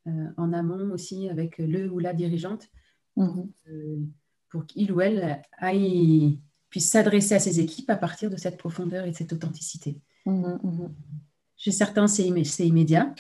euh, 0.07 0.29
en 0.37 0.53
amont 0.53 0.90
aussi 0.92 1.29
avec 1.29 1.59
le 1.59 1.90
ou 1.90 1.99
la 1.99 2.12
dirigeante 2.12 2.68
mhm. 3.16 3.51
pour 4.51 4.66
qu'il 4.66 4.92
ou 4.92 5.01
elle 5.01 5.42
puisse 6.71 6.90
s'adresser 6.90 7.35
à 7.37 7.40
ses 7.40 7.61
équipes 7.61 7.90
à 7.90 7.97
partir 7.97 8.31
de 8.31 8.37
cette 8.37 8.59
profondeur 8.59 9.07
et 9.07 9.11
de 9.12 9.16
cette 9.16 9.33
authenticité. 9.33 10.01
Mhm, 10.27 10.59
mhm. 10.62 10.94
Chez 11.57 11.73
certains, 11.73 12.07
c'est 12.07 12.27
immédiat. 12.27 13.14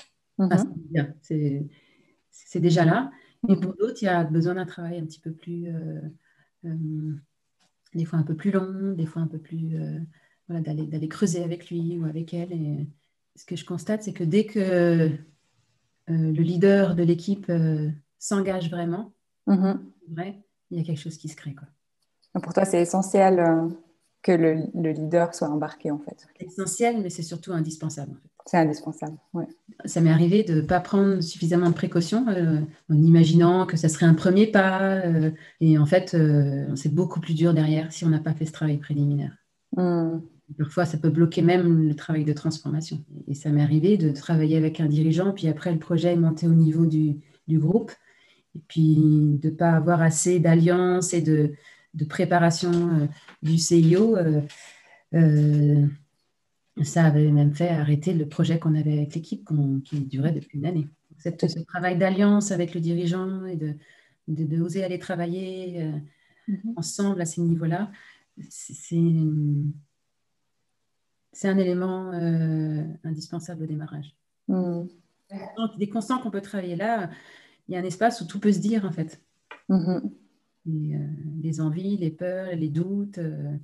c'est 1.12 2.60
déjà 2.60 2.84
là. 2.84 3.10
Mais 3.48 3.56
pour 3.56 3.74
d'autres, 3.76 4.02
il 4.02 4.06
y 4.06 4.08
a 4.08 4.24
besoin 4.24 4.54
d'un 4.54 4.66
travail 4.66 4.98
un 4.98 5.06
petit 5.06 5.20
peu 5.20 5.32
plus, 5.32 5.68
des 7.94 8.04
fois 8.04 8.18
un 8.18 8.24
peu 8.24 8.34
plus 8.34 8.50
long, 8.50 8.92
des 8.92 9.06
fois 9.06 9.22
un 9.22 9.28
peu 9.28 9.38
plus, 9.38 9.76
voilà, 10.48 10.60
d'aller 10.62 11.08
creuser 11.08 11.42
avec 11.42 11.70
lui 11.70 11.98
ou 11.98 12.04
avec 12.04 12.34
elle. 12.34 12.52
Et, 12.52 12.88
ce 13.38 13.44
que 13.44 13.56
je 13.56 13.64
constate, 13.64 14.02
c'est 14.02 14.12
que 14.12 14.24
dès 14.24 14.44
que 14.46 14.58
euh, 14.58 15.08
le 16.08 16.42
leader 16.42 16.96
de 16.96 17.04
l'équipe 17.04 17.46
euh, 17.50 17.88
s'engage 18.18 18.68
vraiment, 18.68 19.12
mm-hmm. 19.46 19.78
il 20.70 20.78
y 20.78 20.80
a 20.80 20.84
quelque 20.84 21.00
chose 21.00 21.16
qui 21.16 21.28
se 21.28 21.36
crée. 21.36 21.54
Quoi. 21.54 21.68
Pour 22.42 22.52
toi, 22.52 22.64
c'est 22.64 22.82
essentiel 22.82 23.38
euh, 23.38 23.68
que 24.22 24.32
le, 24.32 24.90
leader 24.90 25.34
soit 25.34 25.48
embarqué, 25.48 25.92
en 25.92 26.00
fait. 26.00 26.26
C'est 26.36 26.46
essentiel, 26.46 27.00
mais 27.00 27.10
c'est 27.10 27.22
surtout 27.22 27.52
indispensable. 27.52 28.16
C'est 28.44 28.56
indispensable, 28.56 29.18
oui. 29.34 29.44
Ça 29.84 30.00
m'est 30.00 30.10
arrivé 30.10 30.42
de 30.42 30.54
ne 30.54 30.60
pas 30.62 30.80
prendre 30.80 31.20
suffisamment 31.20 31.68
de 31.68 31.74
précautions 31.74 32.24
en 32.88 32.94
imaginant 32.94 33.66
que 33.66 33.76
ça 33.76 33.90
serait 33.90 34.06
un 34.06 34.14
premier 34.14 34.46
pas. 34.46 35.02
et 35.60 35.76
en 35.76 35.84
fait, 35.84 36.16
c'est 36.74 36.92
beaucoup 36.92 37.20
plus 37.20 37.34
dur 37.34 37.52
derrière 37.52 37.92
si 37.92 38.06
on 38.06 38.08
n'a 38.08 38.20
pas 38.20 38.32
fait 38.32 38.46
ce 38.46 38.52
travail 38.52 38.78
préliminaire. 38.78 39.36
Mm. 39.76 40.20
Parfois, 40.56 40.86
ça 40.86 40.96
peut 40.96 41.10
bloquer 41.10 41.42
même 41.42 41.88
le 41.88 41.94
travail 41.94 42.24
de 42.24 42.32
transformation. 42.32 43.04
Et 43.26 43.34
ça 43.34 43.50
m'est 43.50 43.62
arrivé 43.62 43.98
de 43.98 44.10
travailler 44.10 44.56
avec 44.56 44.80
un 44.80 44.86
dirigeant, 44.86 45.32
puis 45.32 45.46
après, 45.48 45.72
le 45.72 45.78
projet 45.78 46.12
est 46.12 46.16
monté 46.16 46.46
au 46.46 46.54
niveau 46.54 46.86
du, 46.86 47.20
groupe, 47.48 47.92
et 48.54 48.60
puis 48.66 48.96
de 48.96 49.50
ne 49.50 49.54
pas 49.54 49.72
avoir 49.72 50.00
assez 50.00 50.38
d'alliance 50.38 51.12
et 51.12 51.20
de, 51.20 51.54
préparation 52.08 52.70
euh, 52.72 53.06
du 53.42 53.58
CIO. 53.58 54.16
Euh, 54.16 54.40
euh, 55.14 55.86
ça 56.82 57.04
avait 57.04 57.30
même 57.30 57.54
fait 57.54 57.68
arrêter 57.68 58.14
le 58.14 58.26
projet 58.26 58.58
qu'on 58.58 58.74
avait 58.74 58.92
avec 58.92 59.14
l'équipe, 59.14 59.46
qui 59.84 60.00
durait 60.00 60.32
depuis 60.32 60.58
une 60.58 60.66
année. 60.66 60.88
ce 61.18 61.60
travail 61.64 61.98
d'alliance 61.98 62.52
avec 62.52 62.72
le 62.72 62.80
dirigeant 62.80 63.44
et 63.44 63.56
de, 63.56 63.74
de, 64.28 64.62
oser 64.62 64.84
aller 64.84 64.98
travailler 64.98 65.92
mm-hmm. 66.48 66.72
ensemble 66.76 67.20
à 67.20 67.26
ces 67.26 67.40
niveaux-là, 67.42 67.90
c'est 68.48 69.02
c'est 71.32 71.48
un 71.48 71.58
élément 71.58 72.12
euh, 72.12 72.84
indispensable 73.04 73.64
au 73.64 73.66
démarrage. 73.66 74.14
Mmh. 74.48 74.84
Des 75.78 75.88
constants 75.88 76.18
qu'on 76.18 76.30
peut 76.30 76.40
travailler 76.40 76.76
là, 76.76 77.10
il 77.68 77.74
y 77.74 77.76
a 77.76 77.80
un 77.80 77.84
espace 77.84 78.20
où 78.20 78.26
tout 78.26 78.40
peut 78.40 78.52
se 78.52 78.60
dire 78.60 78.84
en 78.84 78.92
fait. 78.92 79.20
Mmh. 79.68 79.98
Euh, 80.66 81.06
les 81.42 81.60
envies, 81.60 81.96
les 81.96 82.10
peurs, 82.10 82.54
les 82.54 82.68
doutes, 82.68 83.18
euh, 83.18 83.56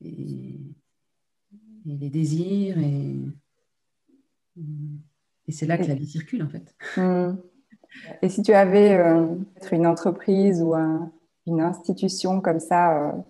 et, 0.00 0.60
les 1.84 2.10
désirs, 2.10 2.78
et, 2.78 3.16
et 5.46 5.52
c'est 5.52 5.66
là 5.66 5.78
que 5.78 5.84
la 5.84 5.94
vie 5.94 6.06
circule 6.06 6.42
en 6.42 6.48
fait. 6.48 6.74
Mmh. 6.96 7.36
Et 8.22 8.28
si 8.28 8.42
tu 8.42 8.52
avais 8.52 9.00
une 9.72 9.86
entreprise 9.86 10.62
ou 10.62 10.74
une 11.46 11.60
institution 11.60 12.40
comme 12.40 12.60
ça 12.60 13.24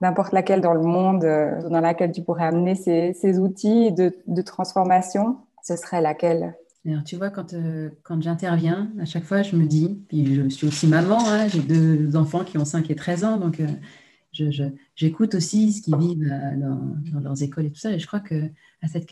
n'importe 0.00 0.32
laquelle 0.32 0.60
dans 0.60 0.74
le 0.74 0.82
monde 0.82 1.24
euh, 1.24 1.68
dans 1.68 1.80
laquelle 1.80 2.12
tu 2.12 2.22
pourrais 2.22 2.44
amener 2.44 2.74
ces, 2.74 3.38
outils 3.38 3.92
de, 3.92 4.42
transformation, 4.42 5.38
ce 5.62 5.76
serait 5.76 6.00
laquelle? 6.00 6.54
Alors, 6.86 7.02
tu 7.02 7.16
vois, 7.16 7.30
quand, 7.30 7.52
euh, 7.54 7.90
quand 8.04 8.22
j'interviens, 8.22 8.92
à 9.00 9.04
chaque 9.04 9.24
fois, 9.24 9.42
je 9.42 9.56
me 9.56 9.66
dis, 9.66 9.98
puis 10.08 10.34
je 10.34 10.48
suis 10.48 10.68
aussi 10.68 10.86
maman, 10.86 11.18
hein, 11.26 11.48
j'ai 11.48 11.60
deux 11.60 12.14
enfants 12.16 12.44
qui 12.44 12.58
ont 12.58 12.64
5 12.64 12.90
et 12.90 12.94
13 12.94 13.24
ans, 13.24 13.36
donc 13.38 13.60
euh, 13.60 14.50
j'écoute 14.94 15.34
aussi 15.34 15.72
ce 15.72 15.82
qu'ils 15.82 15.96
vivent 15.96 16.28
dans, 16.58 17.20
leurs 17.20 17.42
écoles 17.42 17.66
et 17.66 17.70
tout 17.72 17.80
ça. 17.80 17.90
Et 17.90 17.98
je 17.98 18.06
crois 18.06 18.20
que 18.20 18.50
à 18.82 18.88
cette, 18.88 19.08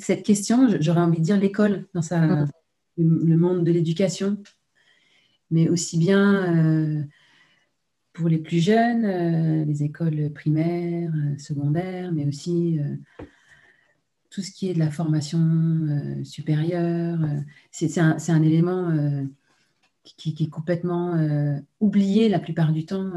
cette 0.00 0.22
question, 0.22 0.68
j'aurais 0.80 1.00
envie 1.00 1.18
de 1.18 1.24
dire 1.24 1.36
l'école, 1.36 1.88
dans 1.92 2.02
sa, 2.02 2.20
mmh. 2.20 2.48
le, 2.96 3.36
monde 3.36 3.64
de 3.64 3.72
l'éducation, 3.72 4.38
mais 5.50 5.68
aussi 5.68 5.98
bien 5.98 7.04
pour 8.12 8.28
les 8.28 8.38
plus 8.38 8.58
jeunes, 8.58 9.64
les 9.64 9.82
écoles 9.82 10.30
primaires, 10.32 11.12
secondaires, 11.38 12.12
mais 12.12 12.26
aussi 12.26 12.78
tout 14.30 14.42
ce 14.42 14.50
qui 14.50 14.68
est 14.68 14.74
de 14.74 14.78
la 14.78 14.90
formation 14.90 15.40
supérieure. 16.24 17.18
c'est 17.70 17.98
un, 17.98 18.16
un, 18.28 18.42
élément 18.42 18.90
qui, 20.02 20.36
est 20.40 20.50
complètement 20.50 21.16
oublié 21.80 22.28
la 22.28 22.40
plupart 22.40 22.72
du 22.72 22.84
temps. 22.84 23.12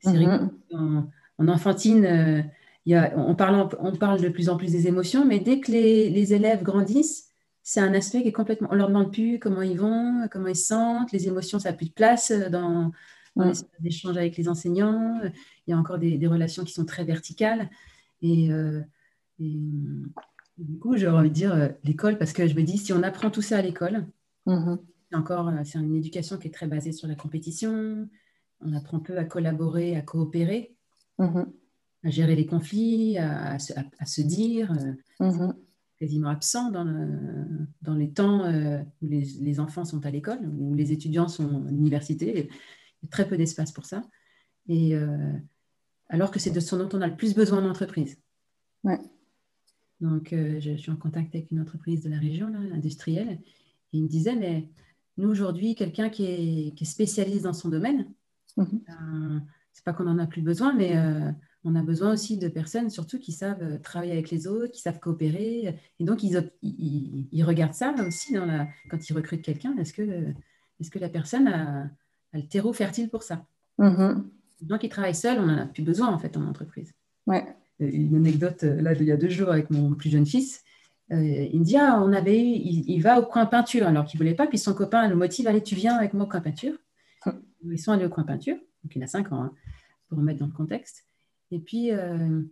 c'est 0.00 0.10
mm-hmm. 0.10 0.50
en, 0.72 1.08
en, 1.38 1.48
enfantine, 1.48 2.44
y 2.86 2.94
a, 2.94 3.12
on, 3.16 3.34
parle, 3.34 3.68
on 3.80 3.92
parle 3.92 4.20
de 4.20 4.28
plus 4.28 4.48
en 4.48 4.56
plus 4.56 4.72
des 4.72 4.86
émotions, 4.86 5.24
mais 5.24 5.40
dès 5.40 5.60
que 5.60 5.72
les, 5.72 6.10
les 6.10 6.34
élèves 6.34 6.62
grandissent, 6.62 7.30
c'est 7.62 7.80
un 7.80 7.94
aspect 7.94 8.22
qui 8.22 8.28
est 8.28 8.32
complètement. 8.32 8.68
On 8.70 8.74
leur 8.74 8.88
demande 8.88 9.10
plus 9.10 9.38
comment 9.38 9.62
ils 9.62 9.78
vont, 9.78 10.28
comment 10.30 10.48
ils 10.48 10.56
se 10.56 10.66
sentent, 10.66 11.12
les 11.12 11.28
émotions, 11.28 11.58
ça 11.58 11.70
n'a 11.70 11.76
plus 11.76 11.88
de 11.88 11.94
place 11.94 12.30
dans, 12.30 12.92
dans 13.36 13.46
les 13.80 13.88
échanges 13.88 14.16
avec 14.16 14.36
les 14.36 14.48
enseignants. 14.48 15.20
Il 15.66 15.70
y 15.70 15.72
a 15.72 15.78
encore 15.78 15.98
des, 15.98 16.26
relations 16.26 16.64
qui 16.64 16.72
sont 16.72 16.84
très 16.84 17.04
verticales. 17.04 17.70
Et, 18.22 18.52
euh, 18.52 18.80
du 19.38 20.78
coup, 20.80 20.96
j'ai 20.96 21.08
envie 21.08 21.30
de 21.30 21.34
dire 21.34 21.54
euh, 21.54 21.68
l'école, 21.82 22.16
parce 22.16 22.32
que 22.32 22.46
je 22.46 22.54
me 22.54 22.62
dis, 22.62 22.78
si 22.78 22.92
on 22.92 23.02
apprend 23.02 23.30
tout 23.30 23.42
ça 23.42 23.58
à 23.58 23.62
l'école, 23.62 24.06
mm-hmm. 24.46 24.78
c'est 25.10 25.16
encore 25.16 25.48
euh, 25.48 25.60
c'est 25.64 25.78
une 25.78 25.96
éducation 25.96 26.38
qui 26.38 26.48
est 26.48 26.52
très 26.52 26.68
basée 26.68 26.92
sur 26.92 27.08
la 27.08 27.16
compétition. 27.16 28.08
On 28.60 28.72
apprend 28.72 29.00
peu 29.00 29.18
à 29.18 29.24
collaborer, 29.24 29.96
à 29.96 30.02
coopérer, 30.02 30.76
mm-hmm. 31.18 31.46
à 32.04 32.10
gérer 32.10 32.36
les 32.36 32.46
conflits, 32.46 33.18
à, 33.18 33.58
se 33.58 34.22
dire. 34.22 34.72
Mm-hmm 35.20 35.54
quasiment 35.98 36.28
absent 36.28 36.70
dans, 36.70 36.84
dans 37.82 37.94
les 37.94 38.10
temps 38.10 38.44
euh, 38.44 38.82
où 39.00 39.06
les, 39.06 39.22
les, 39.40 39.60
enfants 39.60 39.84
sont 39.84 40.04
à 40.04 40.10
l'école, 40.10 40.40
où 40.58 40.74
les 40.74 40.92
étudiants 40.92 41.28
sont 41.28 41.66
à 41.66 41.70
l'université. 41.70 42.50
Il 43.04 43.06
y 43.06 43.08
a 43.08 43.10
très 43.10 43.28
peu 43.28 43.36
d'espace 43.36 43.72
pour 43.72 43.84
ça. 43.84 44.04
Et, 44.68 44.94
euh, 44.94 45.32
alors 46.08 46.30
que 46.30 46.38
c'est 46.38 46.50
de 46.50 46.60
ce 46.60 46.76
dont 46.76 46.88
on 46.92 47.00
a 47.00 47.06
le 47.06 47.16
plus 47.16 47.34
besoin 47.34 47.64
en 47.64 47.68
entreprise. 47.68 48.18
Ouais. 48.82 48.98
Donc, 50.00 50.32
euh, 50.32 50.60
je, 50.60 50.76
suis 50.76 50.90
en 50.90 50.96
contact 50.96 51.34
avec 51.34 51.50
une 51.50 51.60
entreprise 51.60 52.02
de 52.02 52.10
la 52.10 52.18
région, 52.18 52.48
là, 52.48 52.58
industrielle, 52.72 53.38
et 53.92 53.98
il 53.98 54.02
me 54.02 54.08
disait, 54.08 54.36
mais 54.36 54.68
nous, 55.16 55.28
aujourd'hui, 55.28 55.74
quelqu'un 55.74 56.10
qui 56.10 56.24
est, 56.24 56.74
qui 56.74 56.84
est, 56.84 56.86
spécialiste 56.86 57.44
dans 57.44 57.52
son 57.52 57.68
domaine, 57.68 58.12
mm-hmm. 58.58 58.84
ben, 58.86 59.46
c'est 59.72 59.84
pas 59.84 59.92
qu'on 59.92 60.06
en 60.06 60.18
a 60.18 60.26
plus 60.26 60.42
besoin, 60.42 60.74
mais 60.74 60.94
on 61.64 61.74
a 61.74 61.82
besoin 61.82 62.12
aussi 62.12 62.36
de 62.36 62.48
personnes, 62.48 62.90
surtout 62.90 63.18
qui 63.18 63.32
savent 63.32 63.62
euh, 63.62 63.78
travailler 63.78 64.12
avec 64.12 64.30
les 64.30 64.46
autres, 64.46 64.72
qui 64.72 64.82
savent 64.82 65.00
coopérer. 65.00 65.78
Et 65.98 66.04
donc, 66.04 66.22
ils, 66.22 67.44
regardent 67.44 67.74
ça 67.74 67.94
aussi 68.06 68.34
dans 68.34 68.44
la, 68.44 68.68
quand 68.90 69.08
ils 69.08 69.14
recrutent 69.14 69.42
quelqu'un. 69.42 69.76
Est-ce 69.78 69.94
que, 69.94 70.34
est 70.80 70.90
que 70.90 70.98
la 70.98 71.08
personne 71.08 71.48
a, 71.48 71.90
le 72.38 72.46
terreau 72.46 72.72
fertile 72.72 73.08
pour 73.08 73.22
ça 73.22 73.44
mm-hmm. 73.78 74.22
Donc, 74.62 74.82
ils 74.82 74.88
travaillent 74.88 75.14
seuls, 75.14 75.38
on 75.38 75.46
n'en 75.46 75.58
a 75.58 75.66
plus 75.66 75.82
besoin 75.82 76.08
en 76.08 76.18
fait 76.18 76.36
en 76.36 76.46
entreprise. 76.46 76.92
Ouais. 77.26 77.44
Euh, 77.80 77.90
une 77.92 78.14
anecdote, 78.14 78.64
euh, 78.64 78.80
là, 78.80 78.92
il 78.94 79.04
y 79.04 79.12
a 79.12 79.16
deux 79.16 79.28
jours 79.28 79.50
avec 79.50 79.70
mon 79.70 79.94
plus 79.94 80.10
jeune 80.10 80.26
fils. 80.26 80.62
il 81.10 81.58
me 81.58 81.64
dit, 81.64 81.76
ah, 81.76 82.00
on 82.02 82.12
avait 82.12 82.40
eu, 82.40 82.52
il, 82.54 83.00
va 83.00 83.20
au 83.20 83.26
coin 83.26 83.46
peinture 83.46 83.86
alors 83.86 84.04
qu'il 84.06 84.18
ne 84.18 84.24
voulait 84.24 84.36
pas, 84.36 84.46
puis 84.46 84.58
son 84.58 84.74
copain 84.74 85.08
le 85.08 85.16
motive, 85.16 85.46
allez, 85.48 85.62
tu 85.62 85.74
viens 85.74 85.96
avec 85.96 86.14
moi 86.14 86.24
au 86.24 86.28
coin 86.28 86.40
peinture. 86.40 86.74
Hum. 87.26 87.42
Ils 87.64 87.78
sont 87.78 87.92
allés 87.92 88.06
au 88.06 88.10
coin 88.10 88.24
peinture, 88.24 88.56
donc 88.82 88.96
il 88.96 89.02
a 89.02 89.06
cinq 89.06 89.32
ans, 89.32 89.42
hein, 89.42 89.52
pour 90.08 90.18
remettre 90.18 90.38
dans 90.38 90.46
le 90.46 90.52
contexte. 90.52 91.04
Et 91.50 91.58
puis, 91.58 91.92
euh, 91.92 92.42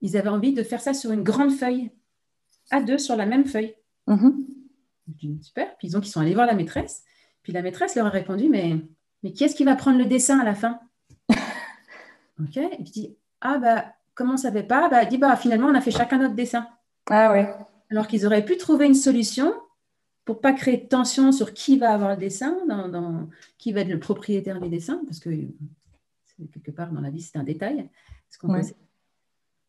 ils 0.00 0.16
avaient 0.16 0.28
envie 0.28 0.52
de 0.52 0.62
faire 0.62 0.80
ça 0.80 0.94
sur 0.94 1.12
une 1.12 1.22
grande 1.22 1.52
feuille, 1.52 1.90
à 2.70 2.82
deux 2.82 2.98
sur 2.98 3.16
la 3.16 3.26
même 3.26 3.44
feuille. 3.44 3.74
Mhm. 4.06 4.46
Super. 5.42 5.76
Puis 5.78 5.88
ils, 5.88 6.06
sont 6.06 6.20
allés 6.20 6.34
voir 6.34 6.46
la 6.46 6.54
maîtresse. 6.54 7.02
Puis 7.42 7.52
la 7.52 7.62
maîtresse 7.62 7.96
leur 7.96 8.06
a 8.06 8.10
répondu, 8.10 8.48
mais, 8.48 8.76
mais 9.22 9.32
qui 9.32 9.44
est-ce 9.44 9.54
qui 9.54 9.64
va 9.64 9.76
prendre 9.76 9.98
le 9.98 10.06
dessin 10.06 10.38
à 10.40 10.44
la 10.44 10.54
fin 10.54 10.80
OK. 12.40 12.56
Et 12.56 12.76
puis 12.76 12.90
dit, 12.90 13.16
ah 13.40 13.58
bah, 13.58 13.94
comment 14.14 14.32
ne 14.32 14.38
savait 14.38 14.62
pas? 14.62 14.88
Bah, 14.88 15.02
Elle 15.02 15.08
dit, 15.08 15.18
bah, 15.18 15.36
finalement, 15.36 15.68
on 15.68 15.74
a 15.74 15.80
fait 15.80 15.90
chacun 15.90 16.18
notre 16.18 16.34
dessin. 16.34 16.66
Ah 17.08 17.32
oui. 17.32 17.40
Alors 17.90 18.06
qu'ils 18.06 18.26
auraient 18.26 18.44
pu 18.44 18.56
trouver 18.56 18.86
une 18.86 18.94
solution 18.94 19.52
pour 20.24 20.40
pas 20.40 20.52
créer 20.52 20.76
de 20.76 20.86
tension 20.86 21.32
sur 21.32 21.54
qui 21.54 21.78
va 21.78 21.92
avoir 21.92 22.10
le 22.10 22.16
dessin, 22.16 22.56
dans, 22.66 23.28
qui 23.58 23.72
va 23.72 23.80
être 23.80 23.88
le 23.88 23.98
propriétaire 23.98 24.60
du 24.60 24.68
dessin, 24.68 25.00
parce 25.06 25.18
que 25.18 25.30
quelque 26.52 26.70
part 26.70 26.92
dans 26.92 27.00
la 27.00 27.10
vie, 27.10 27.22
c'est 27.22 27.38
un 27.38 27.42
détail. 27.42 27.88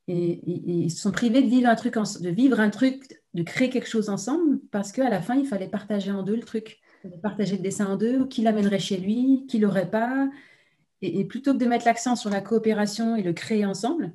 Et, 0.07 0.41
ils 0.45 0.91
se 0.91 1.01
sont 1.01 1.11
privés 1.11 1.41
de 1.41 1.47
vivre 1.47 1.69
un 1.69 1.75
truc, 1.75 1.95
de 1.95 2.29
vivre 2.29 2.59
un 2.59 2.69
truc, 2.69 3.21
de 3.33 3.43
créer 3.43 3.69
quelque 3.69 3.87
chose 3.87 4.09
ensemble, 4.09 4.59
parce 4.71 4.91
qu'à 4.91 5.09
la 5.09 5.21
fin, 5.21 5.35
il 5.35 5.47
fallait 5.47 5.69
partager 5.69 6.11
en 6.11 6.21
deux 6.21 6.35
le 6.35 6.43
truc. 6.43 6.80
Partager 7.21 7.57
le 7.57 7.63
dessin 7.63 7.87
en 7.87 7.97
deux, 7.97 8.27
qui 8.27 8.41
l'amènerait 8.41 8.79
chez 8.79 8.97
lui, 8.97 9.45
qui 9.47 9.59
l'aurait 9.59 9.89
pas. 9.89 10.29
Et, 11.01 11.25
plutôt 11.25 11.53
que 11.53 11.57
de 11.57 11.65
mettre 11.65 11.85
l'accent 11.85 12.15
sur 12.15 12.29
la 12.29 12.41
coopération 12.41 13.15
et 13.15 13.23
le 13.23 13.33
créer 13.33 13.65
ensemble, 13.65 14.13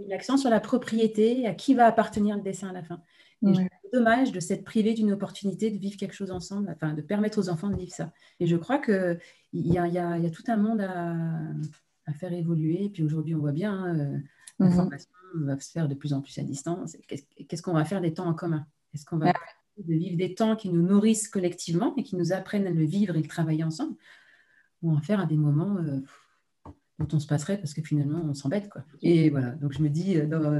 mis 0.00 0.08
l'accent 0.08 0.36
sur 0.36 0.50
la 0.50 0.60
propriété, 0.60 1.46
à 1.46 1.54
qui 1.54 1.74
va 1.74 1.86
appartenir 1.86 2.36
le 2.36 2.42
dessin 2.42 2.68
à 2.68 2.72
la 2.72 2.82
fin. 2.82 3.00
C'est 3.44 3.68
dommage 3.92 4.30
de 4.30 4.38
s'être 4.38 4.64
privé 4.64 4.94
d'une 4.94 5.12
opportunité 5.12 5.70
de 5.70 5.76
vivre 5.76 5.96
quelque 5.96 6.14
chose 6.14 6.30
ensemble, 6.30 6.70
enfin 6.70 6.94
de 6.94 7.02
permettre 7.02 7.38
aux 7.38 7.48
enfants 7.48 7.68
de 7.68 7.76
vivre 7.76 7.92
ça. 7.92 8.12
Et 8.38 8.46
je 8.46 8.56
crois 8.56 8.78
qu'il 8.78 9.18
y, 9.52 9.76
a, 9.76 9.88
y, 9.88 9.98
a, 9.98 10.30
tout 10.30 10.44
un 10.46 10.56
monde 10.56 10.80
à, 10.80 11.16
à 12.06 12.12
faire 12.12 12.32
évoluer. 12.32 12.90
Puis 12.92 13.02
aujourd'hui, 13.02 13.34
on 13.34 13.40
voit 13.40 13.52
bien, 13.52 13.72
hein, 13.72 13.98
euh, 13.98 14.18
la 14.58 14.66
mhm. 14.66 14.72
formation 14.72 15.10
va 15.34 15.58
se 15.58 15.70
faire 15.70 15.88
de 15.88 15.94
plus 15.94 16.12
en 16.12 16.20
plus 16.20 16.38
à 16.38 16.42
distance. 16.42 16.96
Qu'est-ce 17.08 17.62
qu'on 17.62 17.72
va 17.72 17.84
faire 17.84 18.00
des 18.00 18.14
temps 18.14 18.26
en 18.26 18.34
commun? 18.34 18.66
Est-ce 18.94 19.04
qu'on 19.04 19.18
va 19.18 19.32
de 19.86 19.94
vivre 19.94 20.16
des 20.16 20.34
temps 20.34 20.56
qui 20.56 20.70
nous 20.70 20.82
nourrissent 20.82 21.28
collectivement 21.28 21.94
et 21.96 22.02
qui 22.02 22.16
nous 22.16 22.32
apprennent 22.32 22.66
à 22.66 22.70
le 22.70 22.84
vivre 22.84 23.16
et 23.16 23.22
le 23.22 23.28
travailler 23.28 23.64
ensemble 23.64 23.94
Ou 24.82 24.92
en 24.92 25.00
faire 25.00 25.20
à 25.20 25.26
des 25.26 25.36
moments 25.36 25.76
euh, 25.78 26.00
dont 26.98 27.08
on 27.12 27.18
se 27.18 27.26
passerait 27.26 27.58
parce 27.58 27.74
que 27.74 27.82
finalement, 27.82 28.22
on 28.24 28.34
s'embête. 28.34 28.68
Quoi. 28.68 28.82
Et 29.02 29.30
voilà, 29.30 29.50
donc 29.52 29.72
je 29.72 29.82
me 29.82 29.88
dis, 29.88 30.16
euh, 30.16 30.26
dans, 30.26 30.58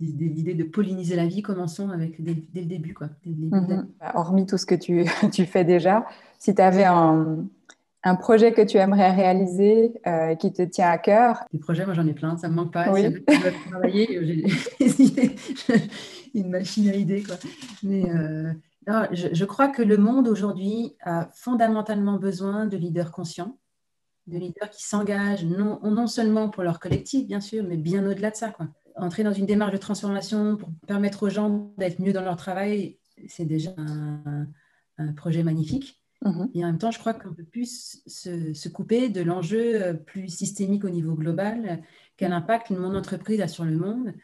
l'idée 0.00 0.54
de 0.54 0.64
polliniser 0.64 1.16
la 1.16 1.26
vie, 1.26 1.42
commençons 1.42 1.90
avec 1.90 2.22
dès, 2.22 2.34
le 2.54 2.66
début. 2.66 2.94
Quoi, 2.94 3.10
mhm. 3.24 3.88
bah, 4.00 4.12
hormis 4.14 4.46
tout 4.46 4.58
ce 4.58 4.66
que 4.66 4.74
tu, 4.74 5.04
tu 5.32 5.46
fais 5.46 5.64
déjà, 5.64 6.06
si 6.38 6.54
tu 6.54 6.62
avais 6.62 6.84
un, 6.84 7.46
un 8.04 8.16
projet 8.16 8.52
que 8.52 8.60
tu 8.60 8.76
aimerais 8.76 9.12
réaliser 9.12 9.94
euh, 10.06 10.34
qui 10.34 10.52
te 10.52 10.62
tient 10.62 10.90
à 10.90 10.98
cœur? 10.98 11.40
Des 11.52 11.58
projets, 11.58 11.86
moi 11.86 11.94
j'en 11.94 12.06
ai 12.06 12.12
plein, 12.12 12.36
ça 12.36 12.48
ne 12.48 12.52
me 12.52 12.58
manque 12.58 12.72
pas. 12.72 12.92
Oui. 12.92 13.02
Si 13.28 13.70
travailler, 13.70 14.46
j'ai 14.78 15.36
une 16.34 16.50
machine 16.50 16.90
à 16.90 16.94
idées. 16.94 17.22
Quoi. 17.22 17.36
Mais 17.82 18.04
euh, 18.10 18.52
je, 19.12 19.44
crois 19.46 19.68
que 19.68 19.80
le 19.82 19.96
monde 19.96 20.28
aujourd'hui 20.28 20.94
a 21.00 21.30
fondamentalement 21.32 22.18
besoin 22.18 22.66
de 22.66 22.76
leaders 22.76 23.10
conscients, 23.10 23.58
de 24.26 24.36
leaders 24.36 24.68
qui 24.68 24.84
s'engagent 24.84 25.46
non, 25.46 25.80
non 25.82 26.06
seulement 26.06 26.50
pour 26.50 26.62
leur 26.62 26.80
collectif, 26.80 27.26
bien 27.26 27.40
sûr, 27.40 27.64
mais 27.64 27.78
bien 27.78 28.06
au-delà 28.06 28.30
de 28.30 28.36
ça. 28.36 28.50
Quoi. 28.50 28.68
Entrer 28.96 29.24
dans 29.24 29.32
une 29.32 29.46
démarche 29.46 29.72
de 29.72 29.78
transformation 29.78 30.58
pour 30.58 30.68
permettre 30.86 31.22
aux 31.22 31.30
gens 31.30 31.72
d'être 31.78 32.00
mieux 32.00 32.12
dans 32.12 32.22
leur 32.22 32.36
travail, 32.36 32.98
c'est 33.28 33.46
déjà 33.46 33.74
un 34.98 35.12
projet 35.14 35.42
magnifique. 35.42 36.03
Mhm. 36.24 36.50
Et 36.54 36.64
en 36.64 36.68
même 36.68 36.78
temps, 36.78 36.90
je 36.90 36.98
crois 36.98 37.14
qu'on 37.14 37.34
peut 37.34 37.44
plus 37.44 38.02
se, 38.06 38.68
couper 38.68 39.10
de 39.10 39.20
l'enjeu 39.20 39.82
euh, 39.82 39.94
plus 39.94 40.28
systémique 40.28 40.84
au 40.84 40.90
niveau 40.90 41.14
global. 41.14 41.82
Quel 42.16 42.32
impact 42.32 42.70
mon 42.70 42.94
entreprise 42.94 43.40
a 43.40 43.48
sur 43.48 43.64
le 43.64 43.76
monde 43.76 44.14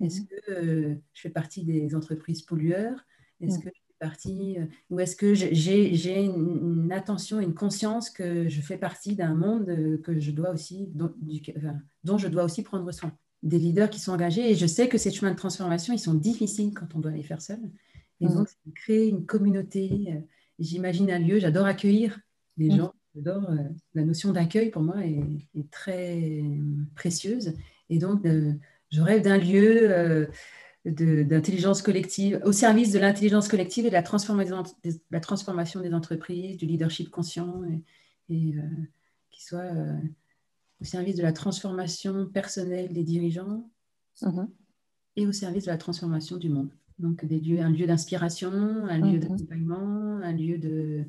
Est-ce 0.00 0.22
mhm. 0.22 0.26
que 0.26 0.52
euh, 0.52 0.94
je 1.12 1.20
fais 1.20 1.30
partie 1.30 1.62
des 1.64 1.94
entreprises 1.94 2.42
pollueurs? 2.42 3.04
Est-ce 3.40 3.58
mhm. 3.58 3.64
que 3.64 3.68
je 3.68 3.80
fais 3.80 3.96
partie, 3.98 4.58
euh, 4.58 4.64
ou 4.88 5.00
est-ce 5.00 5.14
que 5.16 5.34
j'ai 5.34 6.24
une, 6.24 6.90
attention, 6.92 7.40
une 7.40 7.54
conscience 7.54 8.08
que 8.08 8.48
je 8.48 8.60
fais 8.62 8.78
partie 8.78 9.14
d'un 9.14 9.34
monde 9.34 10.00
que 10.02 10.18
je 10.18 10.30
dois 10.30 10.50
aussi, 10.50 10.88
dont, 10.94 11.14
dont 12.04 12.16
je 12.16 12.28
dois 12.28 12.44
aussi 12.44 12.62
prendre 12.62 12.90
soin? 12.90 13.12
Des 13.42 13.58
leaders 13.58 13.88
qui 13.88 14.00
sont 14.00 14.12
engagés. 14.12 14.50
Et 14.50 14.54
je 14.54 14.66
sais 14.66 14.88
que 14.88 14.98
ces 14.98 15.10
chemins 15.10 15.30
de 15.30 15.36
transformation, 15.36 15.94
ils 15.94 15.98
sont 15.98 16.12
difficiles 16.12 16.74
quand 16.74 16.94
on 16.94 16.98
doit 16.98 17.10
les 17.10 17.22
faire 17.22 17.40
seul. 17.40 17.60
Et 18.20 18.26
donc, 18.26 18.48
créer 18.74 19.08
une 19.08 19.24
communauté 19.24 20.22
j'imagine 20.60 21.10
un 21.10 21.18
lieu, 21.18 21.38
j'adore 21.38 21.66
accueillir 21.66 22.20
les 22.56 22.68
mm. 22.68 22.76
gens, 22.76 22.94
j'adore 23.14 23.50
euh, 23.50 23.56
la 23.94 24.04
notion 24.04 24.32
d'accueil 24.32 24.70
pour 24.70 24.82
moi 24.82 24.96
est, 25.04 25.70
très 25.70 26.42
précieuse. 26.94 27.54
Et 27.88 27.98
donc, 27.98 28.24
je 28.24 29.00
rêve 29.00 29.22
d'un 29.22 29.38
lieu 29.38 29.90
euh, 29.90 30.26
d'intelligence 30.84 31.82
collective, 31.82 32.40
au 32.44 32.52
service 32.52 32.92
de 32.92 32.98
l'intelligence 32.98 33.48
collective 33.48 33.86
et 33.86 33.88
de 33.88 33.94
la 33.94 34.02
transformation, 34.02 34.62
la 35.10 35.20
transformation 35.20 35.80
des 35.80 35.92
entreprises, 35.92 36.56
du 36.56 36.66
leadership 36.66 37.10
conscient, 37.10 37.62
et, 38.28 38.54
euh, 38.56 38.62
qui 39.30 39.42
soit 39.42 39.70
au 40.80 40.84
service 40.84 41.16
de 41.16 41.22
la 41.22 41.32
transformation 41.32 42.26
personnelle 42.26 42.92
des 42.92 43.04
dirigeants 43.04 43.68
mm-hmm. 44.22 44.48
et 45.16 45.26
au 45.26 45.32
service 45.32 45.64
de 45.64 45.70
la 45.70 45.78
transformation 45.78 46.36
du 46.36 46.48
monde. 46.48 46.70
Donc 47.00 47.24
des 47.24 47.40
lieux, 47.40 47.60
un 47.60 47.70
lieu 47.70 47.86
d'inspiration, 47.86 48.52
un 48.52 48.98
lieu 48.98 49.16
mhm. 49.16 49.20
d'accompagnement, 49.20 50.20
un 50.22 50.32
lieu 50.32 50.58
de, 50.58 51.04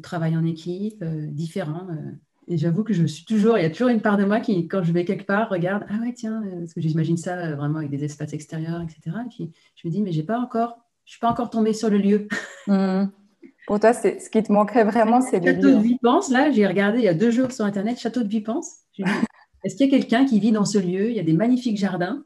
travail 0.00 0.36
en 0.36 0.44
équipe, 0.44 1.02
euh, 1.02 1.26
différent. 1.26 1.86
Euh. 1.90 2.12
Et 2.48 2.56
j'avoue 2.56 2.82
que 2.82 2.92
je 2.92 3.04
suis 3.04 3.24
toujours, 3.24 3.58
il 3.58 3.62
y 3.62 3.66
a 3.66 3.70
toujours 3.70 3.88
une 3.88 4.00
part 4.00 4.16
de 4.16 4.24
moi 4.24 4.40
qui, 4.40 4.66
quand 4.66 4.82
je 4.82 4.92
vais 4.92 5.04
quelque 5.04 5.26
part, 5.26 5.50
regarde, 5.50 5.84
ah 5.88 5.98
ouais, 6.00 6.12
tiens, 6.14 6.42
euh, 6.44 6.60
parce 6.60 6.72
que 6.72 6.80
j'imagine 6.80 7.16
ça 7.16 7.54
vraiment 7.54 7.78
avec 7.78 7.90
des 7.90 8.02
espaces 8.04 8.32
extérieurs, 8.32 8.80
etc. 8.80 9.16
Et 9.26 9.28
puis 9.28 9.52
je 9.76 9.86
me 9.86 9.92
dis, 9.92 10.00
mais 10.00 10.12
j'ai 10.12 10.22
pas 10.22 10.38
encore, 10.38 10.78
je 11.04 11.12
suis 11.12 11.20
pas 11.20 11.30
encore 11.30 11.50
tombée 11.50 11.72
sur 11.72 11.90
le 11.90 11.98
lieu. 11.98 12.28
Mhm. 12.68 13.10
Pour 13.66 13.80
toi, 13.80 13.92
c'est 13.92 14.20
ce 14.20 14.30
qui 14.30 14.42
te 14.42 14.52
manquerait 14.52 14.84
vraiment, 14.84 15.20
c'est 15.20 15.38
le 15.40 15.54
Château 15.54 15.70
de 15.70 15.82
Vipance, 15.82 16.30
là, 16.30 16.50
j'ai 16.50 16.66
regardé 16.66 16.98
il 16.98 17.04
y 17.04 17.08
a 17.08 17.14
deux 17.14 17.30
jours 17.30 17.50
sur 17.52 17.64
Internet, 17.64 17.98
Château 17.98 18.22
de 18.22 18.28
Vipance. 18.28 18.82
Est-ce 19.64 19.76
qu'il 19.76 19.88
y 19.88 19.94
a 19.94 19.98
quelqu'un 19.98 20.24
qui 20.24 20.40
vit 20.40 20.52
dans 20.52 20.64
ce 20.64 20.78
lieu? 20.78 21.10
Il 21.10 21.16
y 21.16 21.20
a 21.20 21.22
des 21.22 21.32
magnifiques 21.32 21.76
jardins. 21.76 22.24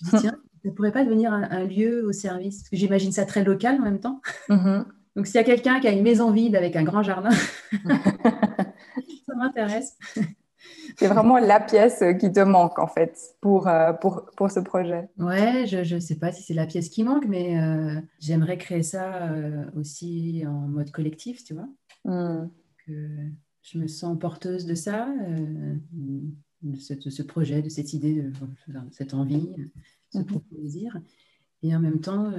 Je 0.00 0.06
me 0.06 0.10
dis, 0.10 0.18
tiens, 0.22 0.36
ça 0.62 0.68
ne 0.68 0.70
pourrait 0.70 0.92
pas 0.92 1.04
devenir 1.04 1.32
un, 1.32 1.64
lieu 1.64 2.04
au 2.06 2.12
service 2.12 2.58
Parce 2.58 2.70
que 2.70 2.76
j'imagine 2.76 3.12
ça 3.12 3.24
très 3.24 3.44
local 3.44 3.76
en 3.80 3.84
même 3.84 4.00
temps. 4.00 4.20
Mm-hmm. 4.48 4.84
Donc, 5.16 5.26
s'il 5.26 5.36
y 5.36 5.38
a 5.38 5.44
quelqu'un 5.44 5.80
qui 5.80 5.88
a 5.88 5.92
une 5.92 6.02
maison 6.02 6.30
vide 6.30 6.54
avec 6.54 6.76
un 6.76 6.84
grand 6.84 7.02
jardin, 7.02 7.30
ça 7.72 9.34
m'intéresse. 9.36 9.96
C'est 10.96 11.06
vraiment 11.06 11.38
la 11.38 11.60
pièce 11.60 12.02
qui 12.20 12.32
te 12.32 12.40
manque, 12.40 12.78
en 12.78 12.86
fait, 12.86 13.18
pour, 13.40 13.68
euh, 13.68 13.92
pour, 13.92 14.26
pour 14.36 14.50
ce 14.50 14.60
projet. 14.60 15.08
Ouais, 15.18 15.66
je 15.66 15.94
ne 15.94 16.00
sais 16.00 16.16
pas 16.16 16.32
si 16.32 16.42
c'est 16.42 16.54
la 16.54 16.66
pièce 16.66 16.88
qui 16.88 17.04
manque, 17.04 17.26
mais 17.26 17.60
euh, 17.60 18.00
j'aimerais 18.20 18.58
créer 18.58 18.82
ça 18.82 19.28
euh, 19.28 19.64
aussi 19.76 20.44
en 20.46 20.68
mode 20.68 20.90
collectif, 20.90 21.44
tu 21.44 21.54
vois. 21.54 21.68
Mm. 22.04 22.48
Que 22.86 22.92
je 23.62 23.78
me 23.78 23.86
sens 23.86 24.18
porteuse 24.18 24.66
de 24.66 24.74
ça, 24.74 25.08
de, 26.62 26.78
ce 26.78 27.22
projet, 27.22 27.60
de 27.60 27.68
cette 27.68 27.92
idée, 27.92 28.22
de, 28.22 28.32
cette 28.90 29.14
envie, 29.14 29.50
ce 30.10 30.18
plaisir. 30.50 30.98
Et 31.62 31.74
en 31.74 31.80
même 31.80 32.00
temps, 32.00 32.32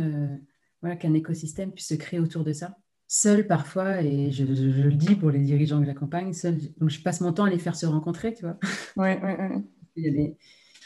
voilà, 0.81 0.95
qu'un 0.95 1.13
écosystème 1.13 1.71
puisse 1.71 1.87
se 1.89 1.95
créer 1.95 2.19
autour 2.19 2.43
de 2.43 2.53
ça. 2.53 2.77
Seul 3.07 3.47
parfois, 3.47 4.03
et 4.03 4.31
je, 4.31 4.43
le 4.43 4.93
dis 4.93 5.15
pour 5.15 5.31
les 5.31 5.39
dirigeants 5.39 5.79
que 5.79 5.85
j'accompagne, 5.85 6.31
seul, 6.31 6.57
donc 6.77 6.89
je 6.91 7.01
passe 7.01 7.21
mon 7.21 7.33
temps 7.33 7.45
à 7.45 7.49
les 7.49 7.57
faire 7.57 7.75
se 7.75 7.87
rencontrer, 7.87 8.33
tu 8.35 8.43
vois. 8.43 8.57
Oui, 8.97 9.09
oui, 9.23 9.31
oui. 9.39 9.63
Il 9.95 10.03
y 10.03 10.07
a 10.07 10.11
des, 10.11 10.37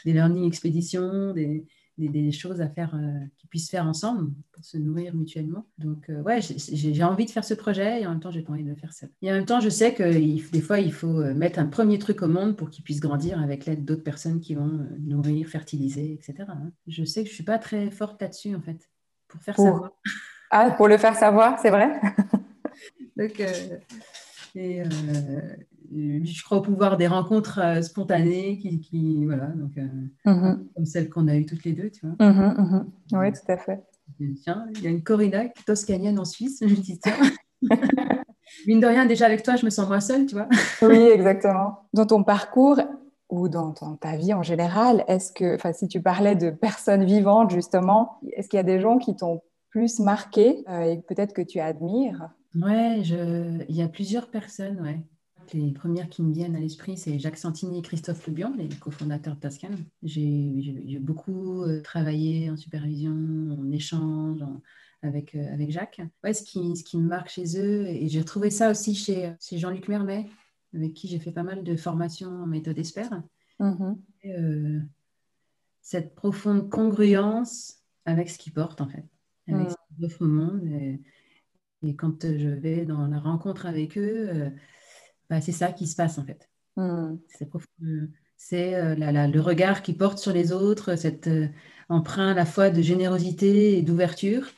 des 0.06 0.12
learning 0.14 0.46
expéditions, 0.46 1.32
des, 1.34 1.66
des, 1.98 2.32
choses 2.32 2.60
à 2.60 2.68
faire 2.68 2.94
euh, 2.94 3.26
qu'ils 3.36 3.48
puissent 3.48 3.70
faire 3.70 3.86
ensemble 3.86 4.32
pour 4.52 4.64
se 4.64 4.76
nourrir 4.76 5.14
mutuellement. 5.14 5.66
Donc, 5.78 6.10
euh, 6.10 6.22
ouais, 6.22 6.40
j'ai 6.40 7.04
envie 7.04 7.26
de 7.26 7.30
faire 7.30 7.44
ce 7.44 7.54
projet 7.54 8.02
et 8.02 8.06
en 8.06 8.10
même 8.10 8.20
temps, 8.20 8.30
j'ai 8.30 8.42
pas 8.42 8.52
envie 8.52 8.64
de 8.64 8.70
le 8.70 8.76
faire 8.76 8.92
seul. 8.92 9.10
Et 9.22 9.30
en 9.30 9.34
même 9.34 9.46
temps, 9.46 9.60
je 9.60 9.68
sais 9.68 9.94
que 9.94 10.02
des 10.50 10.60
fois, 10.60 10.80
il 10.80 10.92
faut 10.92 11.20
euh, 11.20 11.34
mettre 11.34 11.58
un 11.58 11.66
premier 11.66 11.98
truc 11.98 12.22
au 12.22 12.28
monde 12.28 12.56
pour 12.56 12.70
qu'il 12.70 12.84
puisse 12.84 13.00
grandir 13.00 13.40
avec 13.40 13.66
l'aide 13.66 13.84
d'autres 13.84 14.02
personnes 14.02 14.40
qui 14.40 14.54
vont 14.54 14.86
nourrir, 15.00 15.46
fertiliser, 15.48 16.12
etc. 16.12 16.34
Hein. 16.48 16.72
Je 16.86 17.04
sais 17.04 17.22
que 17.22 17.28
je 17.28 17.34
suis 17.34 17.44
pas 17.44 17.58
très 17.58 17.90
forte 17.90 18.20
là-dessus, 18.20 18.54
en 18.54 18.60
fait 18.60 18.88
pour 19.34 19.42
faire 19.42 19.56
savoir. 19.56 19.90
Ah, 20.50 20.70
pour 20.70 20.88
le 20.88 20.96
faire 20.96 21.16
savoir, 21.16 21.58
c'est 21.58 21.70
vrai? 21.70 22.00
Donc, 23.16 23.40
euh, 23.40 23.78
et, 24.54 24.82
euh, 24.82 24.84
je 25.94 26.44
crois 26.44 26.58
au 26.58 26.62
pouvoir 26.62 26.96
des 26.96 27.06
rencontres 27.06 27.60
euh, 27.62 27.82
spontanées 27.82 28.58
qui, 28.58 29.24
voilà, 29.24 29.46
donc, 29.46 29.72
mm-hmm. 30.26 30.58
comme 30.74 30.84
celle 30.84 31.08
qu'on 31.08 31.28
a 31.28 31.36
eues 31.36 31.46
toutes 31.46 31.64
les 31.64 31.72
deux, 31.72 31.90
tu 31.90 32.06
vois. 32.06 32.16
Mm-hmm, 32.16 32.56
mm-hmm. 32.56 32.84
Oui, 33.12 33.32
tout 33.32 33.52
à 33.52 33.56
fait. 33.56 33.82
Tiens, 34.42 34.66
il 34.74 34.82
y 34.82 34.86
a 34.86 34.90
une 34.90 35.02
Corinna 35.02 35.48
toscanienne 35.66 36.18
en 36.18 36.24
Suisse. 36.24 36.58
Je 36.60 36.74
dis, 36.74 36.98
tiens. 36.98 37.14
Mine 38.66 38.80
de 38.80 38.86
rien, 38.86 39.06
déjà 39.06 39.26
avec 39.26 39.42
toi, 39.42 39.56
je 39.56 39.64
me 39.64 39.70
sens 39.70 39.88
moins 39.88 40.00
seule, 40.00 40.26
tu 40.26 40.34
vois. 40.34 40.48
oui, 40.82 41.08
exactement. 41.12 41.88
Dans 41.92 42.06
ton 42.06 42.22
parcours, 42.22 42.80
ou 43.30 43.48
dans, 43.48 43.72
ta 43.72 44.16
vie 44.16 44.34
en 44.34 44.42
général, 44.42 45.04
est-ce 45.08 45.32
que, 45.32 45.54
enfin, 45.54 45.72
si 45.72 45.88
tu 45.88 46.00
parlais 46.00 46.36
de 46.36 46.50
personnes 46.50 47.04
vivantes 47.04 47.50
justement, 47.50 48.18
est-ce 48.32 48.48
qu'il 48.48 48.58
y 48.58 48.60
a 48.60 48.64
des 48.64 48.80
gens 48.80 48.98
qui 48.98 49.16
t'ont 49.16 49.40
plus 49.70 49.98
marqué 49.98 50.64
euh, 50.68 50.82
et 50.82 50.98
peut-être 50.98 51.32
que 51.32 51.42
tu 51.42 51.58
admires? 51.58 52.30
Ouais, 52.54 53.00
il 53.00 53.74
y 53.74 53.82
a 53.82 53.88
plusieurs 53.88 54.28
personnes, 54.30 54.80
ouais. 54.82 55.00
Les 55.52 55.72
premières 55.72 56.08
qui 56.08 56.22
me 56.22 56.32
viennent 56.32 56.56
à 56.56 56.60
l'esprit, 56.60 56.96
c'est 56.96 57.18
Jacques 57.18 57.36
Santini 57.36 57.78
et 57.78 57.82
Christophe 57.82 58.26
Lebion, 58.26 58.54
les 58.56 58.68
cofondateurs 58.68 59.36
de 59.36 59.40
Tascan. 59.40 59.70
J'ai 60.02 60.98
beaucoup 61.00 61.62
euh, 61.62 61.80
travaillé 61.82 62.50
en 62.50 62.56
supervision, 62.56 63.12
en 63.12 63.70
échange 63.70 64.42
avec, 65.02 65.34
euh, 65.34 65.52
avec 65.52 65.70
Jacques. 65.70 66.00
Ouais, 66.22 66.34
ce 66.34 66.42
qui, 66.42 66.76
ce 66.76 66.82
qui 66.82 66.96
me 66.98 67.06
marque 67.06 67.28
chez 67.28 67.58
eux, 67.60 67.86
et 67.86 68.08
j'ai 68.08 68.20
retrouvé 68.20 68.50
ça 68.50 68.70
aussi 68.70 68.94
chez, 68.94 69.34
chez 69.40 69.58
Jean-Luc 69.58 69.88
Mermet, 69.88 70.26
avec 70.74 70.94
qui 70.94 71.08
j'ai 71.08 71.18
fait 71.18 71.32
pas 71.32 71.42
mal 71.42 71.62
de 71.62 71.76
formations 71.76 72.30
en 72.30 72.46
méthode 72.46 72.78
espère. 72.78 73.22
Mm-hmm. 73.60 73.96
Euh, 74.26 74.80
cette 75.80 76.14
profonde 76.14 76.70
congruence 76.70 77.82
avec 78.06 78.30
ce 78.30 78.38
qu'ils 78.38 78.52
portent, 78.52 78.80
en 78.80 78.88
fait, 78.88 79.04
avec 79.48 79.68
mm. 79.68 79.70
ce 79.70 79.76
qu'ils 79.96 80.04
offrent 80.06 80.22
au 80.22 80.28
monde. 80.28 80.66
Et, 80.66 81.00
quand 81.98 82.22
je 82.22 82.48
vais 82.48 82.86
dans 82.86 83.06
la 83.06 83.20
rencontre 83.20 83.66
avec 83.66 83.98
eux, 83.98 84.28
euh, 84.30 84.50
bah, 85.30 85.40
c'est 85.40 85.52
ça 85.52 85.72
qui 85.72 85.86
se 85.86 85.96
passe, 85.96 86.18
en 86.18 86.24
fait. 86.24 86.48
Mm. 86.76 87.16
C'est 88.36 88.74
euh, 88.74 88.94
le 88.96 89.40
regard 89.40 89.82
qu'ils 89.82 89.96
portent 89.96 90.18
sur 90.18 90.32
les 90.32 90.52
autres, 90.52 90.96
cet 90.96 91.28
emprunt 91.88 92.32
à 92.32 92.34
la 92.34 92.46
fois 92.46 92.70
de 92.70 92.82
générosité 92.82 93.78
et 93.78 93.82
d'ouverture 93.82 94.48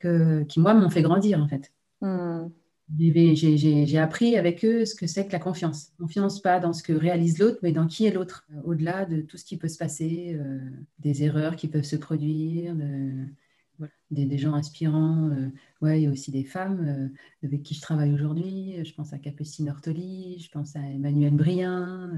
qui, 0.00 0.60
moi, 0.60 0.74
m'ont 0.74 0.90
fait 0.90 1.02
grandir, 1.02 1.42
en 1.42 1.48
fait. 1.48 1.72
Mm. 2.00 2.48
J'ai 2.98 3.98
appris 3.98 4.36
avec 4.36 4.64
eux 4.64 4.84
ce 4.84 4.94
que 4.94 5.06
c'est 5.06 5.26
que 5.26 5.32
la 5.32 5.40
confiance. 5.40 5.92
Confiance 5.98 6.40
pas 6.40 6.60
dans 6.60 6.72
ce 6.72 6.82
que 6.82 6.92
réalise 6.92 7.38
l'autre, 7.38 7.58
mais 7.62 7.72
dans 7.72 7.86
qui 7.86 8.06
est 8.06 8.12
l'autre, 8.12 8.46
euh, 8.54 8.60
au-delà 8.64 9.04
de 9.04 9.22
tout 9.22 9.36
ce 9.36 9.44
qui 9.44 9.56
peut 9.56 9.68
se 9.68 9.78
passer, 9.78 10.36
euh, 10.38 10.58
des 11.00 11.24
erreurs 11.24 11.56
qui 11.56 11.66
peuvent 11.66 11.82
se 11.84 11.96
produire, 11.96 12.74
des, 14.10 14.38
gens 14.38 14.54
inspirants. 14.54 15.30
Euh, 15.30 15.48
ouais, 15.82 16.00
il 16.00 16.04
y 16.04 16.06
a 16.06 16.10
aussi 16.10 16.30
des 16.30 16.44
femmes 16.44 17.10
avec 17.42 17.62
qui 17.62 17.74
je 17.74 17.80
travaille 17.80 18.12
aujourd'hui. 18.12 18.84
Je 18.84 18.94
pense 18.94 19.12
à 19.12 19.18
Capucine 19.18 19.68
Ortoli, 19.68 20.38
je 20.40 20.50
pense 20.50 20.76
à 20.76 20.80
Emmanuel 20.80 21.34
Brien. 21.34 22.10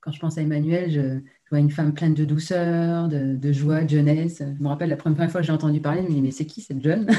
quand 0.00 0.12
je 0.12 0.20
pense 0.20 0.38
à 0.38 0.42
Emmanuel, 0.42 0.90
je, 0.90 1.20
vois 1.50 1.60
une 1.60 1.70
femme 1.70 1.94
pleine 1.94 2.14
de 2.14 2.24
douceur, 2.24 3.08
de, 3.08 3.52
joie, 3.52 3.84
de 3.84 3.90
jeunesse. 3.90 4.38
Je 4.38 4.62
me 4.62 4.68
rappelle 4.68 4.90
la 4.90 4.96
première 4.96 5.30
fois 5.30 5.40
que 5.40 5.46
j'ai 5.46 5.52
entendu 5.52 5.80
parler, 5.80 6.02
je 6.02 6.08
me 6.08 6.14
dis, 6.14 6.22
mais 6.22 6.30
c'est 6.30 6.46
qui 6.46 6.60
cette 6.60 6.82
jeune? 6.82 7.08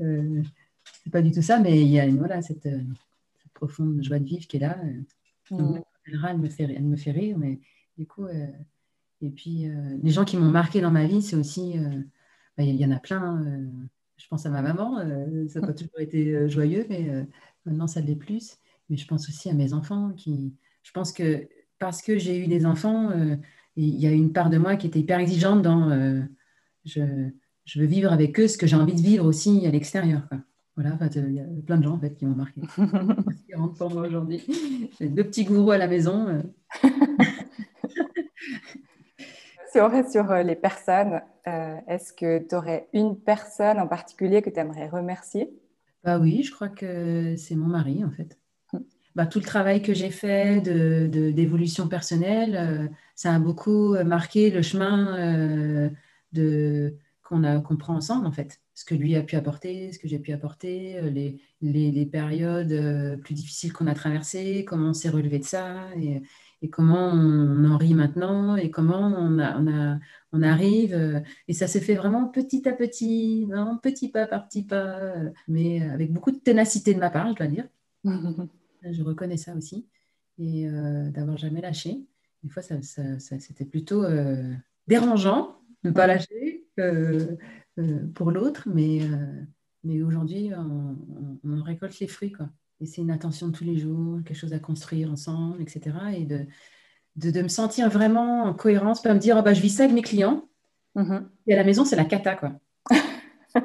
Euh, 0.00 0.42
c'est 1.04 1.10
pas 1.10 1.22
du 1.22 1.30
tout 1.30 1.42
ça, 1.42 1.58
mais 1.60 1.80
il 1.80 1.88
y 1.88 2.00
a 2.00 2.06
une, 2.06 2.18
voilà, 2.18 2.42
cette, 2.42 2.66
euh, 2.66 2.82
profonde 3.54 4.02
joie 4.02 4.18
de 4.18 4.24
vivre 4.24 4.46
qui 4.46 4.56
est 4.56 4.60
là. 4.60 4.78
Euh. 5.50 5.56
Mm. 5.56 5.80
Elle, 6.06 6.38
me 6.38 6.48
fait, 6.48 6.64
elle 6.64 6.84
me 6.84 6.96
fait 6.96 7.10
rire, 7.10 7.38
mais 7.38 7.60
du 7.96 8.06
coup, 8.06 8.26
et 9.22 9.30
puis 9.30 9.66
les 10.02 10.10
gens 10.10 10.24
qui 10.24 10.36
m'ont 10.36 10.50
marqué 10.50 10.80
dans 10.80 10.90
ma 10.90 11.06
vie, 11.06 11.22
c'est 11.22 11.36
aussi, 11.36 11.74
bah, 12.56 12.64
il 12.64 12.76
y, 12.76 12.86
en 12.86 12.90
a 12.90 12.98
plein. 12.98 13.44
je 14.16 14.26
pense 14.28 14.46
à 14.46 14.50
ma 14.50 14.62
maman, 14.62 14.98
ça 15.48 15.60
n'a 15.60 15.66
pas 15.66 15.72
toujours 15.74 16.00
été 16.00 16.48
joyeux, 16.48 16.86
mais 16.88 17.26
maintenant 17.66 17.86
ça 17.86 18.00
l'est 18.00 18.16
plus. 18.16 18.56
Mais 18.88 18.96
je 18.96 19.06
pense 19.06 19.28
aussi 19.28 19.50
à 19.50 19.54
mes 19.54 19.72
enfants 19.72 20.12
qui, 20.16 20.54
je 20.82 20.90
pense 20.92 21.12
que 21.12 21.48
parce 21.78 22.02
que 22.02 22.18
j'ai 22.18 22.38
eu 22.38 22.46
des 22.46 22.66
enfants, 22.66 23.10
il 23.76 24.00
y 24.00 24.06
a 24.06 24.12
une 24.12 24.32
part 24.32 24.50
de 24.50 24.58
moi 24.58 24.76
qui 24.76 24.86
était 24.86 25.00
hyper 25.00 25.18
exigeante 25.18 25.62
dans 25.62 26.26
je, 26.84 27.30
je 27.64 27.80
veux 27.80 27.86
vivre 27.86 28.12
avec 28.12 28.38
eux 28.40 28.48
ce 28.48 28.58
que 28.58 28.66
j'ai 28.66 28.76
envie 28.76 28.94
de 28.94 29.00
vivre 29.00 29.24
aussi 29.26 29.66
à 29.66 29.70
l'extérieur. 29.70 30.22
Voilà, 30.76 30.98
il 31.14 31.34
y 31.34 31.40
a 31.40 31.44
plein 31.66 31.78
de 31.78 31.84
gens 31.84 31.94
en 31.94 32.00
fait, 32.00 32.16
qui 32.16 32.24
m'ont 32.24 32.34
marqué. 32.34 32.60
qui 33.46 33.54
rentrent 33.54 33.76
pour 33.76 33.90
moi 33.90 34.06
aujourd'hui. 34.06 34.42
J'ai 34.98 35.08
deux 35.08 35.24
petits 35.24 35.44
gourous 35.44 35.72
à 35.72 35.78
la 35.78 35.86
maison. 35.86 36.42
Euh. 39.70 39.72
si 39.72 39.80
on 39.80 39.88
reste 39.88 40.12
sur 40.12 40.30
euh, 40.30 40.42
les 40.42 40.56
personnes, 40.56 41.20
euh, 41.46 41.76
est-ce 41.88 42.12
que 42.12 42.38
tu 42.46 42.54
aurais 42.54 42.88
une 42.92 43.18
personne 43.18 43.78
en 43.78 43.86
particulier 43.86 44.42
que 44.42 44.50
tu 44.50 44.58
aimerais 44.58 44.88
remercier? 44.88 45.50
Bah 46.04 46.18
Oui, 46.18 46.42
je 46.42 46.52
crois 46.52 46.68
que 46.68 47.34
c'est 47.36 47.54
mon 47.54 47.66
mari 47.66 48.04
en 48.04 48.10
fait. 48.10 48.38
Hum. 48.72 48.84
Bah, 49.14 49.26
tout 49.26 49.38
le 49.38 49.44
travail 49.44 49.82
que 49.82 49.94
j'ai 49.94 50.10
fait 50.10 50.60
d'évolution 50.60 51.84
de, 51.84 51.90
personnelle, 51.90 52.90
ça 53.14 53.34
a 53.34 53.38
beaucoup 53.38 53.96
marqué 54.04 54.50
le 54.50 54.62
chemin 54.62 55.90
de 56.32 56.94
qu'on 57.30 57.76
prend 57.76 57.94
ensemble, 57.94 58.26
en 58.26 58.32
fait. 58.32 58.60
Ce 58.74 58.84
que 58.84 58.94
lui 58.94 59.14
a 59.14 59.22
pu 59.22 59.36
apporter, 59.36 59.92
ce 59.92 59.98
que 59.98 60.08
j'ai 60.08 60.18
pu 60.18 60.32
apporter, 60.32 60.98
euh, 60.98 61.10
les, 61.10 61.40
les, 61.60 62.06
périodes 62.06 62.72
euh, 62.72 63.16
plus 63.16 63.34
difficiles 63.34 63.72
qu'on 63.72 63.86
a 63.86 63.94
traversées, 63.94 64.64
comment 64.66 64.90
on 64.90 64.94
s'est 64.94 65.10
relevé 65.10 65.38
de 65.38 65.44
ça, 65.44 65.88
et, 65.96 66.22
comment 66.68 67.08
on 67.08 67.64
en 67.64 67.76
rit 67.78 67.94
maintenant, 67.94 68.56
et 68.56 68.70
comment 68.70 69.00
on, 69.00 69.38
a, 69.38 69.58
on, 69.58 69.66
a, 69.66 69.98
on 70.32 70.42
arrive. 70.42 70.94
Euh, 70.94 71.20
et 71.48 71.54
ça 71.54 71.66
s'est 71.66 71.80
fait 71.80 71.94
vraiment 71.94 72.26
petit 72.26 72.68
à 72.68 72.72
petit, 72.72 73.46
non, 73.48 73.78
petit 73.78 74.10
pas 74.10 74.26
par 74.26 74.46
petit 74.46 74.64
pas, 74.64 75.12
mais 75.48 75.82
avec 75.82 76.12
beaucoup 76.12 76.30
de 76.30 76.38
ténacité 76.38 76.92
de 76.94 77.00
ma 77.00 77.10
part, 77.10 77.30
je 77.30 77.36
dois 77.36 77.46
dire. 77.46 77.66
je 78.04 79.02
reconnais 79.02 79.36
ça 79.36 79.54
aussi. 79.54 79.86
Et 80.38 80.66
d'avoir 81.10 81.36
jamais 81.36 81.60
lâché. 81.60 82.00
Des 82.42 82.48
fois, 82.48 82.62
ça, 82.62 82.80
ça, 82.80 83.18
c'était 83.18 83.66
plutôt 83.66 84.04
dérangeant 84.86 85.58
de 85.82 85.90
ne 85.90 85.94
pas 85.94 86.06
lâcher 86.06 86.64
euh, 87.80 88.06
pour 88.14 88.30
l'autre, 88.30 88.68
mais, 88.72 89.02
euh, 89.02 89.42
mais 89.84 90.02
aujourd'hui, 90.02 90.50
on, 90.54 91.62
récolte 91.62 91.98
les 92.00 92.06
fruits. 92.06 92.32
Quoi. 92.32 92.48
Et 92.80 92.86
c'est 92.86 93.02
une 93.02 93.10
attention 93.10 93.48
de 93.48 93.52
tous 93.52 93.64
les 93.64 93.78
jours, 93.78 94.20
quelque 94.24 94.36
chose 94.36 94.52
à 94.52 94.58
construire 94.58 95.10
ensemble, 95.10 95.60
etc. 95.60 95.96
Et 96.16 96.24
de, 96.24 96.46
de, 97.16 97.42
me 97.42 97.48
sentir 97.48 97.90
vraiment 97.90 98.44
en 98.44 98.54
cohérence, 98.54 99.02
pas 99.02 99.12
me 99.12 99.18
dire, 99.18 99.36
oh, 99.38 99.42
bah, 99.42 99.52
je 99.52 99.60
vis 99.60 99.70
ça 99.70 99.84
avec 99.84 99.94
mes 99.94 100.02
clients. 100.02 100.48
Mm-hmm. 100.96 101.22
Et 101.46 101.54
à 101.54 101.56
la 101.56 101.64
maison, 101.64 101.84
c'est 101.84 101.96
la 101.96 102.04
cata, 102.04 102.36
quoi. 102.36 102.52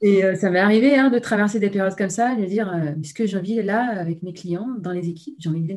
Et 0.00 0.24
euh, 0.24 0.36
ça 0.36 0.48
m'est 0.48 0.60
arrivé 0.60 0.96
hein, 0.96 1.10
de 1.10 1.18
traverser 1.18 1.58
des 1.58 1.70
périodes 1.70 1.96
comme 1.96 2.08
ça, 2.08 2.36
de 2.36 2.44
dire 2.44 2.72
ce 3.02 3.12
que 3.12 3.26
j'ai 3.26 3.36
envie 3.36 3.60
là 3.62 3.98
avec 3.98 4.22
mes 4.22 4.32
clients, 4.32 4.68
dans 4.78 4.92
les 4.92 5.08
équipes, 5.08 5.34
j'ai 5.38 5.48
envie 5.48 5.62
de... 5.62 5.74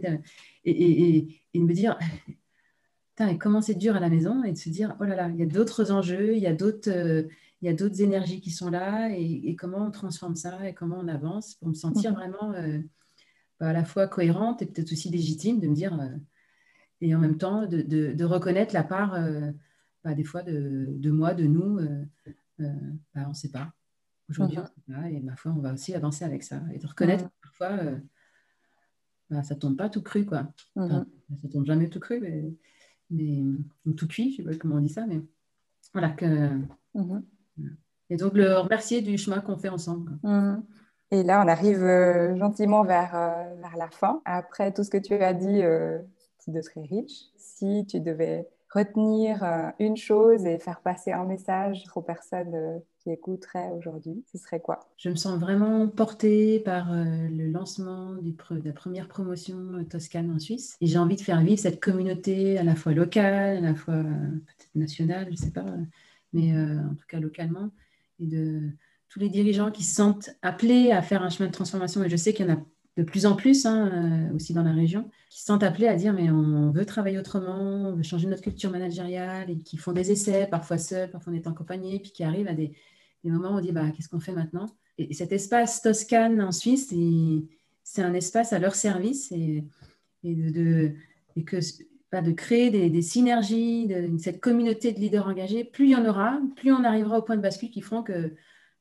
Et, 0.63 0.71
et, 0.71 1.41
et, 1.55 1.59
de 1.59 1.63
me 1.63 1.73
dire 1.73 1.97
comment 3.39 3.61
c'est 3.61 3.75
dur 3.75 3.95
à 3.95 3.99
la 3.99 4.09
maison 4.09 4.43
et 4.43 4.51
de 4.51 4.57
se 4.57 4.69
dire, 4.69 4.95
oh 4.99 5.05
là 5.05 5.15
là, 5.15 5.29
il 5.29 5.39
y 5.39 5.43
a 5.43 5.47
d'autres 5.47 5.91
enjeux, 5.91 6.35
il 6.35 6.41
y 6.41 6.47
a 6.47 6.53
d'autres, 6.53 6.89
euh, 6.89 7.23
il 7.61 7.67
y 7.67 7.69
a 7.69 7.73
d'autres 7.73 8.01
énergies 8.01 8.41
qui 8.41 8.51
sont 8.51 8.69
là 8.69 9.09
et, 9.15 9.55
comment 9.55 9.85
on 9.85 9.91
transforme 9.91 10.35
ça 10.35 10.67
et 10.67 10.73
comment 10.73 10.97
on 10.99 11.07
avance 11.07 11.55
pour 11.55 11.67
me 11.67 11.73
sentir 11.73 12.11
mhm. 12.11 12.17
vraiment 12.17 12.53
euh, 12.53 12.79
bah, 13.59 13.69
à 13.69 13.73
la 13.73 13.85
fois 13.85 14.07
cohérente 14.07 14.61
et 14.61 14.65
peut-être 14.65 14.91
aussi 14.91 15.09
légitime 15.09 15.59
de 15.59 15.67
me 15.67 15.75
dire, 15.75 15.99
euh, 15.99 16.09
et 17.01 17.13
en 17.15 17.19
même 17.19 17.37
temps 17.37 17.67
de, 17.67 18.23
reconnaître 18.23 18.73
la 18.73 18.83
part 18.83 19.13
euh, 19.13 19.51
bah, 20.03 20.15
des 20.15 20.23
fois 20.23 20.41
de, 20.41 21.11
moi, 21.11 21.33
de 21.33 21.45
nous, 21.45 21.79
bah, 22.57 22.65
on 23.15 23.29
ne 23.29 23.33
sait 23.33 23.51
pas. 23.51 23.71
Aujourd'hui, 24.29 24.57
on 24.59 24.65
sait 24.65 24.93
pas 24.93 25.09
et 25.09 25.19
ma 25.19 25.35
foi, 25.35 25.53
on 25.55 25.59
va 25.61 25.73
aussi 25.73 25.93
avancer 25.93 26.23
avec 26.23 26.41
ça 26.41 26.61
et 26.73 26.79
de 26.79 26.87
reconnaître 26.87 27.25
que 27.25 27.33
parfois, 27.43 27.77
bah, 29.29 29.43
ça 29.43 29.53
ne 29.53 29.59
tombe 29.59 29.77
pas 29.77 29.89
tout 29.89 30.01
cru, 30.01 30.25
quoi. 30.25 30.51
Mhm. 30.75 30.89
ça 30.89 31.47
ne 31.47 31.51
tombe 31.51 31.65
jamais 31.65 31.89
tout 31.89 31.99
cru, 31.99 32.19
mais, 32.19 32.51
mais 33.11 33.93
tout 33.95 34.07
cuit, 34.07 34.33
je 34.33 34.41
ne 34.41 34.47
sais 34.47 34.53
pas 34.55 34.59
comment 34.59 34.77
on 34.77 34.81
dit 34.81 34.89
ça, 34.89 35.05
mais 35.05 35.21
voilà 35.93 36.09
que. 36.09 36.59
Et 38.11 38.17
donc, 38.17 38.33
le 38.33 38.57
remercier 38.57 39.01
du 39.01 39.17
chemin 39.17 39.39
qu'on 39.39 39.57
fait 39.57 39.69
ensemble. 39.69 40.11
Mhm. 40.23 40.61
Et 41.11 41.23
là, 41.23 41.41
on 41.43 41.47
arrive 41.47 41.81
euh, 41.81 42.35
gentiment 42.37 42.83
vers, 42.83 43.15
euh, 43.15 43.55
vers 43.61 43.77
la 43.77 43.89
fin. 43.89 44.21
Après 44.25 44.73
tout 44.73 44.83
ce 44.83 44.89
que 44.89 44.97
tu 44.97 45.13
as 45.13 45.33
dit, 45.33 45.61
euh, 45.63 45.97
c'est 46.37 46.51
de 46.51 46.61
très 46.61 46.81
riche. 46.81 47.29
Si 47.37 47.85
tu 47.87 48.01
devais 48.01 48.47
retenir 48.73 49.43
une 49.79 49.97
chose 49.97 50.45
et 50.45 50.57
faire 50.57 50.79
passer 50.79 51.11
un 51.11 51.25
message 51.25 51.83
aux 51.93 52.01
personnes 52.01 52.81
qui 52.99 53.11
écouteraient 53.11 53.69
aujourd'hui, 53.77 54.23
ce 54.31 54.37
serait 54.37 54.61
quoi? 54.61 54.79
Je 54.95 55.09
me 55.09 55.15
sens 55.15 55.37
vraiment 55.37 55.89
portée 55.89 56.61
par 56.61 56.87
le 56.93 57.51
lancement 57.51 58.13
du 58.13 58.31
de 58.31 58.65
la 58.65 58.71
première 58.71 59.09
promotion 59.09 59.83
Toscane 59.89 60.31
en 60.31 60.39
Suisse. 60.39 60.77
Et 60.79 60.87
j'ai 60.87 60.97
envie 60.97 61.17
de 61.17 61.21
faire 61.21 61.41
vivre 61.41 61.59
cette 61.59 61.81
communauté 61.81 62.57
à 62.57 62.63
la 62.63 62.75
fois 62.75 62.93
locale, 62.93 63.57
à 63.57 63.59
la 63.59 63.75
fois 63.75 63.95
peut-être 63.95 64.75
nationale, 64.75 65.25
je 65.25 65.31
ne 65.31 65.35
sais 65.35 65.51
pas, 65.51 65.65
mais 66.31 66.53
en 66.57 66.95
tout 66.95 67.07
cas 67.09 67.19
localement 67.19 67.71
et 68.21 68.27
de 68.27 68.69
tous 69.09 69.19
les 69.19 69.29
dirigeants 69.29 69.71
qui 69.71 69.83
se 69.83 69.95
sentent 69.95 70.29
appelés 70.41 70.91
à 70.91 71.01
faire 71.01 71.21
un 71.21 71.29
chemin 71.29 71.47
de 71.47 71.53
transformation. 71.53 72.03
Et 72.03 72.09
je 72.09 72.15
sais 72.15 72.33
qu'il 72.33 72.47
y 72.47 72.49
en 72.49 72.53
a 72.53 72.65
de 72.97 73.03
plus 73.03 73.25
en 73.25 73.35
plus 73.35 73.65
hein, 73.65 73.89
euh, 74.31 74.35
aussi 74.35 74.53
dans 74.53 74.63
la 74.63 74.73
région, 74.73 75.09
qui 75.29 75.39
se 75.39 75.45
sentent 75.45 75.63
appelés 75.63 75.87
à 75.87 75.95
dire 75.95 76.13
mais 76.13 76.29
on 76.29 76.71
veut 76.71 76.85
travailler 76.85 77.17
autrement, 77.17 77.89
on 77.89 77.95
veut 77.95 78.03
changer 78.03 78.27
notre 78.27 78.41
culture 78.41 78.69
managériale 78.69 79.49
et 79.49 79.57
qui 79.57 79.77
font 79.77 79.93
des 79.93 80.11
essais, 80.11 80.47
parfois 80.49 80.77
seuls, 80.77 81.09
parfois 81.09 81.33
en 81.33 81.35
étant 81.35 81.51
accompagnés, 81.51 81.99
puis 81.99 82.11
qui 82.11 82.23
arrivent 82.23 82.47
à 82.47 82.53
des, 82.53 82.73
moments 83.23 83.51
où 83.51 83.57
on 83.57 83.61
dit 83.61 83.71
bah, 83.71 83.89
qu'est-ce 83.91 84.09
qu'on 84.09 84.19
fait 84.19 84.33
maintenant? 84.33 84.67
Et, 84.97 85.13
cet 85.13 85.31
espace 85.31 85.81
Toscane 85.81 86.41
en 86.41 86.51
Suisse, 86.51 86.93
c'est 87.83 88.01
un 88.01 88.13
espace 88.13 88.53
à 88.53 88.59
leur 88.59 88.75
service 88.75 89.31
et, 89.31 89.63
et 90.23 90.35
de, 90.35 90.93
et 91.35 91.43
que 91.43 91.59
de 92.19 92.31
créer 92.33 92.69
des, 92.89 93.01
synergies, 93.01 93.87
de, 93.87 94.17
cette 94.17 94.41
communauté 94.41 94.91
de 94.91 94.99
leaders 94.99 95.27
engagés, 95.27 95.63
plus 95.63 95.85
il 95.85 95.91
y 95.91 95.95
en 95.95 96.05
aura, 96.05 96.41
plus 96.57 96.73
on 96.73 96.83
arrivera 96.83 97.19
au 97.19 97.21
point 97.21 97.37
de 97.37 97.41
bascule 97.41 97.71
qui 97.71 97.81
feront 97.81 98.03
que 98.03 98.35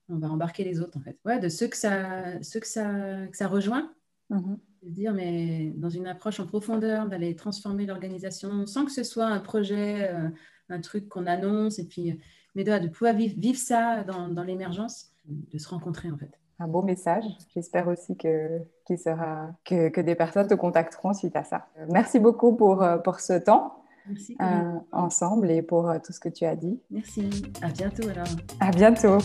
on 0.09 0.19
va 0.19 0.29
embarquer 0.29 0.65
les 0.65 0.81
autres 0.81 0.99
en 0.99 1.01
fait. 1.01 1.17
Ouais, 1.25 1.39
de 1.39 1.49
ceux 1.49 1.69
que 1.69 1.77
ça, 1.77 2.43
ceux 2.43 2.59
que 2.59 2.67
ça, 2.67 3.27
que 3.31 3.37
ça 3.37 3.47
rejoint, 3.47 3.93
mm-hmm. 4.31 4.59
de 4.83 4.91
dire 4.91 5.15
mais 5.15 5.73
dans 5.77 5.91
une 5.91 6.09
approche 6.09 6.41
en 6.41 6.47
profondeur, 6.47 7.09
d'aller 7.09 7.37
transformer 7.37 7.87
l'organisation 7.87 8.67
sans 8.67 8.85
que 8.85 8.91
ce 8.91 9.05
soit 9.05 9.27
un 9.27 9.39
projet, 9.39 10.13
euh, 10.13 10.29
un 10.69 10.81
truc 10.81 11.09
qu'on 11.09 11.27
annonce 11.27 11.79
et 11.79 11.87
puis 11.87 12.19
mais 12.57 12.65
de, 12.65 12.77
de 12.81 12.89
pouvoir 12.89 13.15
vivre, 13.15 13.37
vivre 13.39 13.59
ça 13.59 14.03
dans, 14.03 14.27
dans 14.27 14.43
l'émergence, 14.43 15.13
de 15.27 15.59
se 15.59 15.69
rencontrer 15.69 16.11
en 16.11 16.17
fait 16.17 16.40
un 16.61 16.69
beau 16.69 16.83
message. 16.83 17.25
J'espère 17.55 17.89
aussi 17.89 18.17
que, 18.17 18.61
sera, 18.97 19.49
que, 19.65 19.89
que, 19.89 20.01
des 20.01 20.15
personnes 20.15 20.47
te 20.47 20.55
contacteront 20.55 21.15
suite 21.15 21.37
à 21.37 21.45
ça. 21.45 21.67
Merci 21.89 22.19
beaucoup 22.19 22.55
pour, 22.55 22.83
euh, 22.83 22.99
pour 22.99 23.21
ce 23.21 23.33
temps. 23.33 23.77
Merci. 24.09 24.37
Euh, 24.41 24.79
ensemble 24.93 25.51
et 25.51 25.63
pour 25.63 25.89
euh, 25.89 25.99
tout 26.05 26.13
ce 26.13 26.19
que 26.19 26.29
tu 26.29 26.45
as 26.45 26.57
dit. 26.57 26.81
Merci. 26.91 27.31
À 27.63 27.69
bientôt 27.69 28.09
alors. 28.09 28.27
À 28.59 28.71
bientôt. 28.71 29.19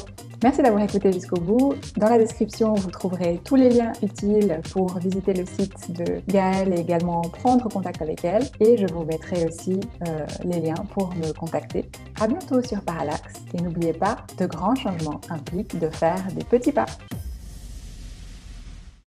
Merci 0.43 0.61
d'avoir 0.61 0.83
écouté 0.83 1.11
jusqu'au 1.11 1.39
bout. 1.39 1.73
Dans 1.97 2.09
la 2.09 2.17
description, 2.17 2.73
vous 2.73 2.91
trouverez 2.91 3.41
tous 3.43 3.55
les 3.55 3.69
liens 3.69 3.93
utiles 4.03 4.61
pour 4.71 4.97
visiter 4.99 5.33
le 5.33 5.45
site 5.45 5.91
de 5.91 6.21
Gaëlle 6.27 6.73
et 6.73 6.81
également 6.81 7.21
prendre 7.21 7.67
contact 7.69 8.01
avec 8.01 8.23
elle. 8.23 8.43
Et 8.59 8.77
je 8.77 8.85
vous 8.93 9.05
mettrai 9.05 9.47
aussi 9.47 9.79
les 10.43 10.59
liens 10.59 10.85
pour 10.93 11.15
me 11.15 11.31
contacter. 11.33 11.89
À 12.19 12.27
bientôt 12.27 12.61
sur 12.61 12.81
Parallax. 12.81 13.21
Et 13.53 13.61
n'oubliez 13.61 13.93
pas, 13.93 14.17
de 14.37 14.45
grands 14.45 14.75
changements 14.75 15.21
impliquent 15.29 15.79
de 15.79 15.89
faire 15.89 16.21
des 16.35 16.43
petits 16.43 16.73
pas. 16.73 16.85